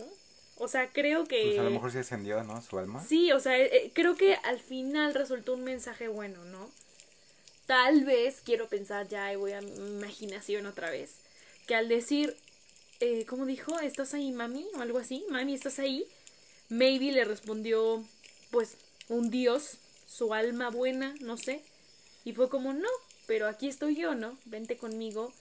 O 0.56 0.70
sea, 0.70 0.89
creo 0.91 1.26
que... 1.26 1.43
Pues 1.47 1.60
a 1.60 1.64
lo 1.64 1.72
mejor 1.72 1.91
se 1.91 1.97
encendió, 1.97 2.41
¿no? 2.45 2.62
Su 2.62 2.80
alma. 2.80 3.03
Sí, 3.03 3.34
o 3.34 3.41
sea, 3.41 3.60
eh, 3.60 3.91
creo 3.93 4.16
que 4.16 4.36
al 4.36 4.62
final 4.62 5.14
resultó 5.14 5.56
un 5.56 5.66
mensaje 5.66 6.08
bueno, 6.08 6.45
¿no? 6.45 6.72
Tal 7.66 8.06
vez, 8.06 8.39
quiero 8.45 8.70
pensar 8.70 9.10
ya 9.10 9.34
y 9.34 9.36
voy 9.36 9.51
a 9.51 9.60
mi 9.60 9.76
imaginación 9.76 10.68
otra 10.68 10.89
vez, 10.89 11.16
que 11.68 11.76
al 11.76 11.89
decir, 11.89 12.38
eh, 12.99 13.25
¿cómo 13.25 13.45
dijo? 13.45 13.79
¿Estás 13.79 14.13
ahí, 14.13 14.31
mami? 14.31 14.65
O 14.75 14.81
algo 14.81 14.99
así, 14.99 15.25
mami, 15.29 15.53
¿estás 15.53 15.79
ahí? 15.79 16.05
Maybe 16.69 17.11
le 17.11 17.25
respondió, 17.25 18.03
pues, 18.51 18.77
un 19.09 19.29
dios, 19.29 19.77
su 20.07 20.33
alma 20.33 20.69
buena, 20.69 21.15
no 21.21 21.37
sé. 21.37 21.61
Y 22.23 22.33
fue 22.33 22.49
como, 22.49 22.73
no, 22.73 22.89
pero 23.27 23.47
aquí 23.47 23.67
estoy 23.67 23.95
yo, 23.95 24.15
¿no? 24.15 24.37
Vente 24.45 24.77
conmigo. 24.77 25.33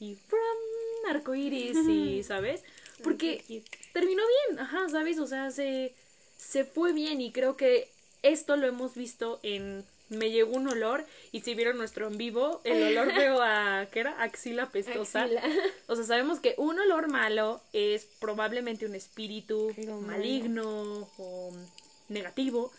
Y 0.00 0.16
from 0.26 1.10
arcoiris, 1.10 1.76
y, 1.88 2.22
¿sabes? 2.24 2.62
Porque 3.02 3.62
terminó 3.92 4.22
bien, 4.48 4.60
ajá, 4.60 4.88
¿sabes? 4.88 5.18
O 5.18 5.26
sea, 5.26 5.50
se, 5.50 5.94
se 6.36 6.64
fue 6.64 6.92
bien 6.92 7.20
y 7.20 7.32
creo 7.32 7.56
que 7.56 7.90
esto 8.22 8.56
lo 8.56 8.66
hemos 8.66 8.94
visto 8.94 9.40
en 9.42 9.84
Me 10.12 10.30
llegó 10.30 10.56
un 10.56 10.68
olor 10.68 11.06
y 11.32 11.40
si 11.40 11.54
vieron 11.54 11.78
nuestro 11.78 12.06
en 12.06 12.18
vivo, 12.18 12.60
el 12.64 12.82
olor 12.82 13.14
veo 13.16 13.42
a, 13.42 13.88
¿qué 13.90 14.00
era? 14.00 14.22
Axila 14.22 14.70
pestosa. 14.70 15.24
Axila. 15.24 15.42
O 15.86 15.96
sea, 15.96 16.04
sabemos 16.04 16.40
que 16.40 16.54
un 16.58 16.78
olor 16.78 17.08
malo 17.08 17.60
es 17.72 18.06
probablemente 18.20 18.86
un 18.86 18.94
espíritu 18.94 19.74
malo. 19.76 20.00
maligno 20.00 21.08
o 21.18 21.52
negativo 22.08 22.72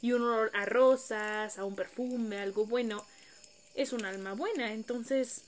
y 0.00 0.12
un 0.12 0.22
olor 0.22 0.50
a 0.54 0.64
rosas, 0.64 1.58
a 1.58 1.64
un 1.64 1.74
perfume, 1.74 2.38
algo 2.38 2.66
bueno, 2.66 3.04
es 3.74 3.92
un 3.92 4.04
alma 4.04 4.34
buena. 4.34 4.72
Entonces, 4.72 5.42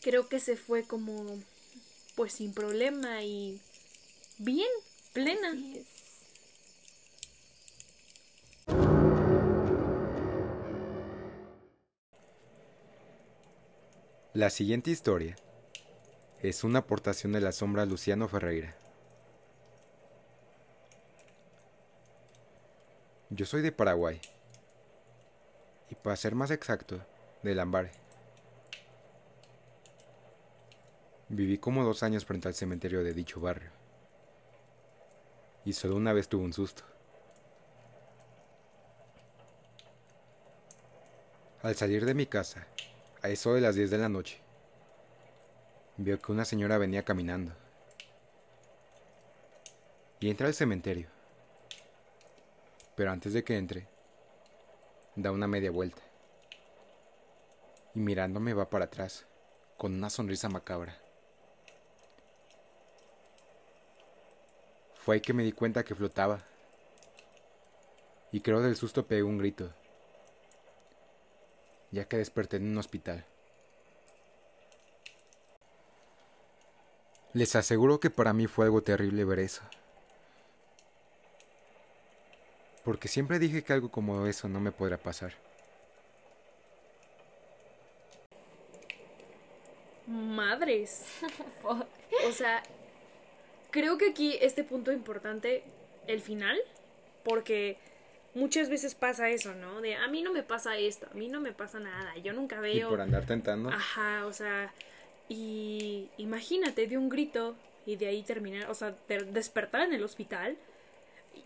creo 0.00 0.28
que 0.28 0.40
se 0.40 0.56
fue 0.56 0.84
como, 0.84 1.38
pues 2.14 2.34
sin 2.34 2.52
problema 2.52 3.22
y 3.22 3.60
bien, 4.38 4.68
plena. 5.12 5.54
La 14.36 14.50
siguiente 14.50 14.90
historia 14.90 15.34
es 16.42 16.62
una 16.62 16.80
aportación 16.80 17.32
de 17.32 17.40
la 17.40 17.52
sombra 17.52 17.86
Luciano 17.86 18.28
Ferreira. 18.28 18.76
Yo 23.30 23.46
soy 23.46 23.62
de 23.62 23.72
Paraguay 23.72 24.20
y 25.88 25.94
para 25.94 26.16
ser 26.16 26.34
más 26.34 26.50
exacto, 26.50 27.00
de 27.42 27.54
Lambaré. 27.54 27.92
Viví 31.30 31.56
como 31.56 31.82
dos 31.82 32.02
años 32.02 32.26
frente 32.26 32.48
al 32.48 32.54
cementerio 32.54 33.02
de 33.02 33.14
dicho 33.14 33.40
barrio 33.40 33.70
y 35.64 35.72
solo 35.72 35.96
una 35.96 36.12
vez 36.12 36.28
tuve 36.28 36.44
un 36.44 36.52
susto. 36.52 36.82
Al 41.62 41.74
salir 41.74 42.04
de 42.04 42.12
mi 42.12 42.26
casa, 42.26 42.66
a 43.22 43.28
eso 43.28 43.54
de 43.54 43.60
las 43.60 43.74
10 43.74 43.90
de 43.90 43.98
la 43.98 44.08
noche, 44.08 44.40
vio 45.96 46.20
que 46.20 46.32
una 46.32 46.44
señora 46.44 46.78
venía 46.78 47.04
caminando. 47.04 47.52
Y 50.20 50.30
entra 50.30 50.46
al 50.46 50.54
cementerio. 50.54 51.08
Pero 52.94 53.10
antes 53.10 53.32
de 53.32 53.44
que 53.44 53.56
entre, 53.56 53.86
da 55.14 55.32
una 55.32 55.46
media 55.46 55.70
vuelta. 55.70 56.02
Y 57.94 58.00
mirándome 58.00 58.54
va 58.54 58.68
para 58.68 58.86
atrás 58.86 59.26
con 59.76 59.94
una 59.94 60.10
sonrisa 60.10 60.48
macabra. 60.48 60.96
Fue 64.94 65.16
ahí 65.16 65.20
que 65.20 65.32
me 65.32 65.44
di 65.44 65.52
cuenta 65.52 65.84
que 65.84 65.94
flotaba. 65.94 66.42
Y 68.32 68.40
creo 68.40 68.60
del 68.60 68.76
susto 68.76 69.06
pegué 69.06 69.22
un 69.22 69.38
grito, 69.38 69.72
ya 71.96 72.04
que 72.04 72.18
desperté 72.18 72.58
en 72.58 72.68
un 72.68 72.78
hospital. 72.78 73.24
Les 77.32 77.56
aseguro 77.56 78.00
que 78.00 78.10
para 78.10 78.34
mí 78.34 78.46
fue 78.46 78.66
algo 78.66 78.82
terrible 78.82 79.24
ver 79.24 79.38
eso. 79.38 79.62
Porque 82.84 83.08
siempre 83.08 83.38
dije 83.38 83.64
que 83.64 83.72
algo 83.72 83.90
como 83.90 84.26
eso 84.26 84.46
no 84.48 84.60
me 84.60 84.72
podrá 84.72 84.98
pasar. 84.98 85.32
Madres. 90.06 91.06
o 91.64 92.32
sea, 92.32 92.62
creo 93.70 93.96
que 93.96 94.10
aquí 94.10 94.38
este 94.40 94.64
punto 94.64 94.92
importante, 94.92 95.64
el 96.06 96.20
final, 96.20 96.58
porque 97.24 97.78
muchas 98.36 98.68
veces 98.68 98.94
pasa 98.94 99.30
eso, 99.30 99.54
¿no? 99.54 99.80
De 99.80 99.96
a 99.96 100.06
mí 100.08 100.22
no 100.22 100.32
me 100.32 100.42
pasa 100.42 100.76
esto, 100.76 101.08
a 101.10 101.14
mí 101.14 101.28
no 101.28 101.40
me 101.40 101.52
pasa 101.52 101.80
nada, 101.80 102.16
yo 102.18 102.32
nunca 102.32 102.60
veo. 102.60 102.88
Y 102.88 102.90
por 102.90 103.00
andar 103.00 103.24
tentando. 103.24 103.70
Ajá, 103.70 104.26
o 104.26 104.32
sea, 104.32 104.72
y 105.28 106.08
imagínate 106.18 106.86
de 106.86 106.98
un 106.98 107.08
grito 107.08 107.56
y 107.86 107.96
de 107.96 108.08
ahí 108.08 108.22
terminar, 108.22 108.70
o 108.70 108.74
sea, 108.74 108.94
despertar 109.32 109.82
en 109.82 109.94
el 109.94 110.04
hospital. 110.04 110.56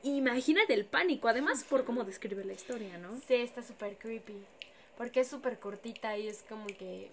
Imagínate 0.03 0.75
el 0.75 0.85
pánico, 0.85 1.29
además 1.29 1.65
por 1.65 1.85
cómo 1.85 2.05
describe 2.05 2.45
la 2.45 2.53
historia, 2.53 2.99
¿no? 2.99 3.21
Sí, 3.27 3.35
está 3.35 3.63
súper 3.63 3.97
creepy. 3.97 4.37
Porque 4.97 5.21
es 5.21 5.29
súper 5.29 5.59
cortita 5.59 6.17
y 6.19 6.29
es 6.29 6.45
como 6.49 6.67
que... 6.67 7.11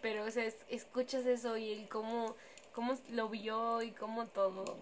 pero, 0.00 0.24
o 0.24 0.30
sea, 0.30 0.46
escuchas 0.68 1.24
eso 1.26 1.56
y 1.56 1.72
el 1.72 1.88
cómo, 1.88 2.36
cómo 2.72 2.98
lo 3.12 3.28
vio 3.28 3.82
y 3.82 3.92
cómo 3.92 4.26
todo. 4.26 4.76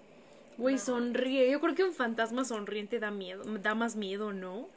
Güey, 0.58 0.78
sonríe. 0.78 1.50
Yo 1.50 1.60
creo 1.60 1.74
que 1.74 1.84
un 1.84 1.94
fantasma 1.94 2.44
sonriente 2.44 2.98
da 2.98 3.10
miedo, 3.10 3.44
da 3.58 3.74
más 3.74 3.96
miedo, 3.96 4.32
¿no? 4.32 4.68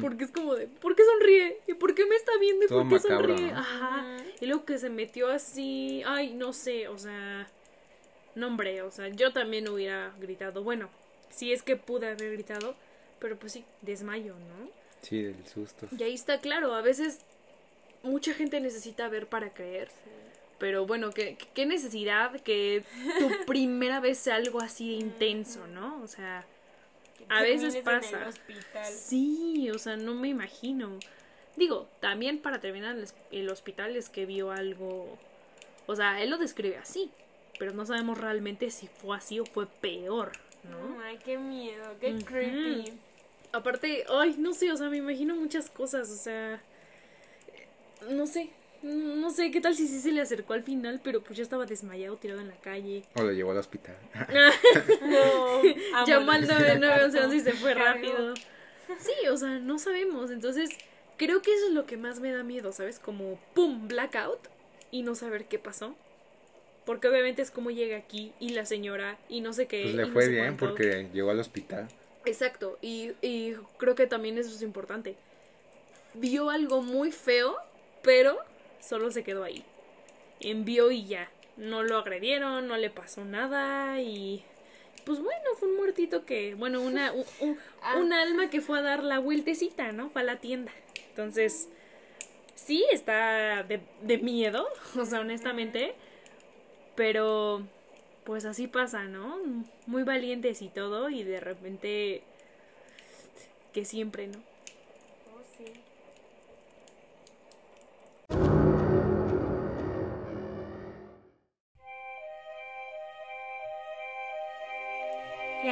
Porque 0.00 0.24
es 0.24 0.30
como 0.30 0.54
de, 0.54 0.68
¿por 0.68 0.96
qué 0.96 1.02
sonríe? 1.04 1.58
¿Y 1.66 1.74
por 1.74 1.94
qué 1.94 2.06
me 2.06 2.16
está 2.16 2.32
viendo? 2.38 2.64
¿Y 2.64 2.68
por 2.68 2.88
qué 2.88 2.98
sonríe? 2.98 3.50
Ajá. 3.50 4.16
Y 4.40 4.46
luego 4.46 4.64
que 4.64 4.78
se 4.78 4.88
metió 4.88 5.28
así, 5.28 6.02
ay, 6.06 6.32
no 6.32 6.52
sé, 6.52 6.88
o 6.88 6.96
sea, 6.96 7.46
no 8.34 8.46
hombre, 8.46 8.82
o 8.82 8.90
sea, 8.90 9.08
yo 9.08 9.32
también 9.32 9.68
hubiera 9.68 10.14
gritado, 10.18 10.62
bueno, 10.62 10.88
si 11.28 11.52
es 11.52 11.62
que 11.62 11.76
pude 11.76 12.08
haber 12.08 12.32
gritado, 12.32 12.74
pero 13.18 13.38
pues 13.38 13.52
sí, 13.52 13.64
desmayo, 13.82 14.34
¿no? 14.34 14.70
Sí, 15.02 15.22
del 15.22 15.46
susto. 15.46 15.88
Y 15.96 16.02
ahí 16.02 16.14
está 16.14 16.40
claro, 16.40 16.74
a 16.74 16.82
veces 16.82 17.20
mucha 18.02 18.32
gente 18.32 18.60
necesita 18.60 19.08
ver 19.08 19.26
para 19.26 19.52
creer. 19.52 19.88
Pero 20.58 20.86
bueno, 20.86 21.10
¿qué, 21.10 21.36
qué 21.54 21.66
necesidad 21.66 22.40
que 22.40 22.82
tu 23.18 23.28
primera 23.46 24.00
vez 24.00 24.18
sea 24.18 24.36
algo 24.36 24.60
así 24.60 24.90
de 24.90 24.96
intenso, 24.96 25.66
¿no? 25.66 26.00
O 26.02 26.06
sea, 26.06 26.46
a 27.28 27.42
veces 27.42 27.76
pasa. 27.76 28.30
Sí, 28.84 29.70
o 29.70 29.78
sea, 29.78 29.96
no 29.96 30.14
me 30.14 30.28
imagino. 30.28 30.98
Digo, 31.56 31.88
también 32.00 32.38
para 32.38 32.60
terminar 32.60 32.96
el 33.30 33.50
hospital 33.50 33.96
es 33.96 34.08
que 34.08 34.26
vio 34.26 34.50
algo. 34.50 35.18
O 35.86 35.96
sea, 35.96 36.22
él 36.22 36.30
lo 36.30 36.38
describe 36.38 36.76
así, 36.76 37.10
pero 37.58 37.72
no 37.72 37.86
sabemos 37.86 38.18
realmente 38.18 38.70
si 38.70 38.88
fue 38.88 39.16
así 39.16 39.40
o 39.40 39.46
fue 39.46 39.66
peor, 39.66 40.32
¿no? 40.70 41.00
Ay, 41.02 41.18
qué 41.24 41.38
miedo, 41.38 41.96
qué 42.00 42.16
creepy. 42.24 42.92
Aparte, 43.52 44.04
ay, 44.08 44.34
no 44.38 44.52
sé, 44.52 44.70
o 44.72 44.76
sea, 44.76 44.88
me 44.88 44.98
imagino 44.98 45.34
muchas 45.36 45.70
cosas, 45.70 46.10
o 46.10 46.16
sea. 46.16 46.60
No 48.10 48.26
sé, 48.26 48.50
no 48.82 49.30
sé 49.30 49.50
qué 49.50 49.60
tal 49.60 49.74
si 49.74 49.86
sí 49.86 50.00
se 50.00 50.12
le 50.12 50.20
acercó 50.20 50.52
al 50.52 50.62
final, 50.62 51.00
pero 51.02 51.22
pues 51.22 51.36
ya 51.36 51.42
estaba 51.42 51.66
desmayado, 51.66 52.16
tirado 52.16 52.40
en 52.40 52.48
la 52.48 52.56
calle. 52.56 53.02
O 53.14 53.22
lo 53.22 53.32
llevó 53.32 53.52
al 53.52 53.58
hospital. 53.58 53.96
no. 55.02 56.06
Llamó 56.06 56.32
al 56.32 56.46
911 56.46 57.36
y 57.36 57.40
se 57.40 57.52
fue 57.52 57.74
rápido. 57.74 58.34
Sí, 58.98 59.28
o 59.28 59.36
sea, 59.36 59.58
no 59.58 59.78
sabemos. 59.78 60.30
Entonces, 60.30 60.70
creo 61.16 61.42
que 61.42 61.52
eso 61.54 61.66
es 61.68 61.72
lo 61.72 61.86
que 61.86 61.96
más 61.96 62.20
me 62.20 62.32
da 62.32 62.42
miedo, 62.42 62.72
¿sabes? 62.72 62.98
Como, 62.98 63.38
¡pum! 63.54 63.88
Blackout 63.88 64.48
y 64.90 65.02
no 65.02 65.14
saber 65.14 65.46
qué 65.46 65.58
pasó. 65.58 65.94
Porque 66.84 67.08
obviamente 67.08 67.42
es 67.42 67.50
como 67.50 67.70
llega 67.70 67.96
aquí 67.96 68.32
y 68.38 68.50
la 68.50 68.64
señora 68.64 69.18
y 69.28 69.40
no 69.40 69.52
sé 69.52 69.66
qué. 69.66 69.82
Pues 69.82 69.94
le 69.94 70.06
fue 70.06 70.28
bien 70.28 70.56
porque 70.56 71.08
llegó 71.12 71.30
al 71.30 71.40
hospital. 71.40 71.88
Exacto, 72.24 72.76
y, 72.80 73.12
y 73.22 73.54
creo 73.78 73.94
que 73.94 74.06
también 74.06 74.38
eso 74.38 74.50
es 74.50 74.62
importante. 74.62 75.16
Vio 76.14 76.50
algo 76.50 76.82
muy 76.82 77.12
feo, 77.12 77.56
pero 78.02 78.38
solo 78.86 79.10
se 79.10 79.24
quedó 79.24 79.44
ahí. 79.44 79.64
Envió 80.40 80.90
y 80.90 81.06
ya. 81.06 81.30
No 81.56 81.82
lo 81.82 81.98
agredieron, 81.98 82.68
no 82.68 82.76
le 82.76 82.90
pasó 82.90 83.24
nada 83.24 84.00
y 84.00 84.44
pues 85.04 85.20
bueno, 85.20 85.50
fue 85.56 85.68
un 85.68 85.76
muertito 85.76 86.26
que, 86.26 86.54
bueno, 86.56 86.82
una, 86.82 87.12
un, 87.40 87.58
ah. 87.80 88.22
alma 88.22 88.50
que 88.50 88.60
fue 88.60 88.80
a 88.80 88.82
dar 88.82 89.04
la 89.04 89.20
vueltecita, 89.20 89.92
¿no? 89.92 90.10
Fue 90.10 90.22
a 90.22 90.24
la 90.24 90.40
tienda. 90.40 90.72
Entonces, 91.10 91.68
sí, 92.56 92.84
está 92.92 93.62
de, 93.62 93.80
de 94.02 94.18
miedo, 94.18 94.66
o 95.00 95.04
sea, 95.04 95.20
honestamente, 95.20 95.94
pero 96.96 97.62
pues 98.24 98.44
así 98.44 98.66
pasa, 98.66 99.04
¿no? 99.04 99.38
Muy 99.86 100.02
valientes 100.02 100.60
y 100.60 100.68
todo 100.68 101.08
y 101.08 101.22
de 101.22 101.38
repente 101.38 102.24
que 103.72 103.84
siempre, 103.84 104.26
¿no? 104.26 104.55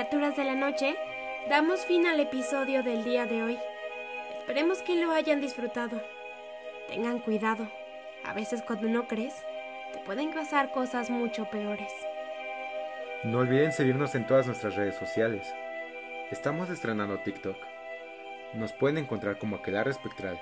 Criaturas 0.05 0.37
de 0.37 0.45
la 0.45 0.55
noche, 0.55 0.97
damos 1.49 1.87
fin 1.87 2.07
al 2.07 2.21
episodio 2.21 2.83
del 2.83 3.05
día 3.05 3.25
de 3.25 3.43
hoy. 3.43 3.59
Esperemos 4.39 4.83
que 4.83 4.97
lo 4.97 5.13
hayan 5.13 5.41
disfrutado. 5.41 6.03
Tengan 6.89 7.21
cuidado. 7.21 7.67
A 8.23 8.35
veces 8.35 8.61
cuando 8.61 8.87
no 8.87 9.09
crees, 9.09 9.33
te 9.95 10.01
pueden 10.01 10.35
pasar 10.35 10.73
cosas 10.73 11.09
mucho 11.09 11.47
peores. 11.47 11.91
No 13.25 13.39
olviden 13.39 13.73
seguirnos 13.73 14.15
en 14.15 14.27
todas 14.27 14.47
nuestras 14.47 14.77
redes 14.77 14.97
sociales. 14.97 15.51
Estamos 16.31 16.69
estrenando 16.69 17.21
TikTok. 17.21 17.57
Nos 18.53 18.75
pueden 18.75 18.99
encontrar 18.99 19.39
como 19.39 19.57
Aquelarre 19.57 19.93
Espectral. 19.93 20.39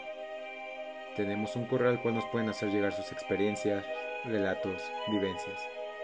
Tenemos 1.15 1.55
un 1.55 1.67
correo 1.67 1.91
al 1.91 2.03
cual 2.03 2.17
nos 2.17 2.27
pueden 2.27 2.49
hacer 2.49 2.71
llegar 2.71 2.93
sus 2.93 3.13
experiencias, 3.13 3.85
relatos, 4.25 4.91
vivencias, 5.09 5.61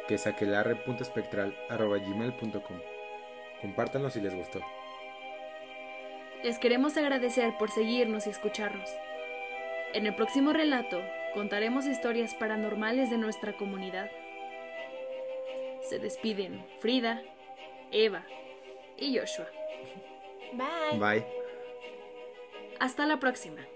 que 0.07 0.15
es 0.15 0.29
aquelarre.espectral.gmail.com. 0.29 2.98
Compártanlo 3.61 4.11
si 4.11 4.21
les 4.21 4.35
gustó. 4.35 4.61
Les 6.43 6.59
queremos 6.59 6.97
agradecer 6.97 7.57
por 7.59 7.71
seguirnos 7.71 8.27
y 8.27 8.31
escucharnos. 8.31 8.89
En 9.93 10.07
el 10.07 10.15
próximo 10.15 10.53
relato 10.53 11.01
contaremos 11.35 11.87
historias 11.87 12.35
paranormales 12.35 13.11
de 13.11 13.19
nuestra 13.19 13.57
comunidad. 13.57 14.11
Se 15.83 15.99
despiden 15.99 16.65
Frida, 16.81 17.23
Eva 17.91 18.25
y 18.97 19.19
Joshua. 19.19 19.49
Bye. 20.53 20.99
Bye. 20.99 21.27
Hasta 22.79 23.07
la 23.07 23.19
próxima. 23.19 23.67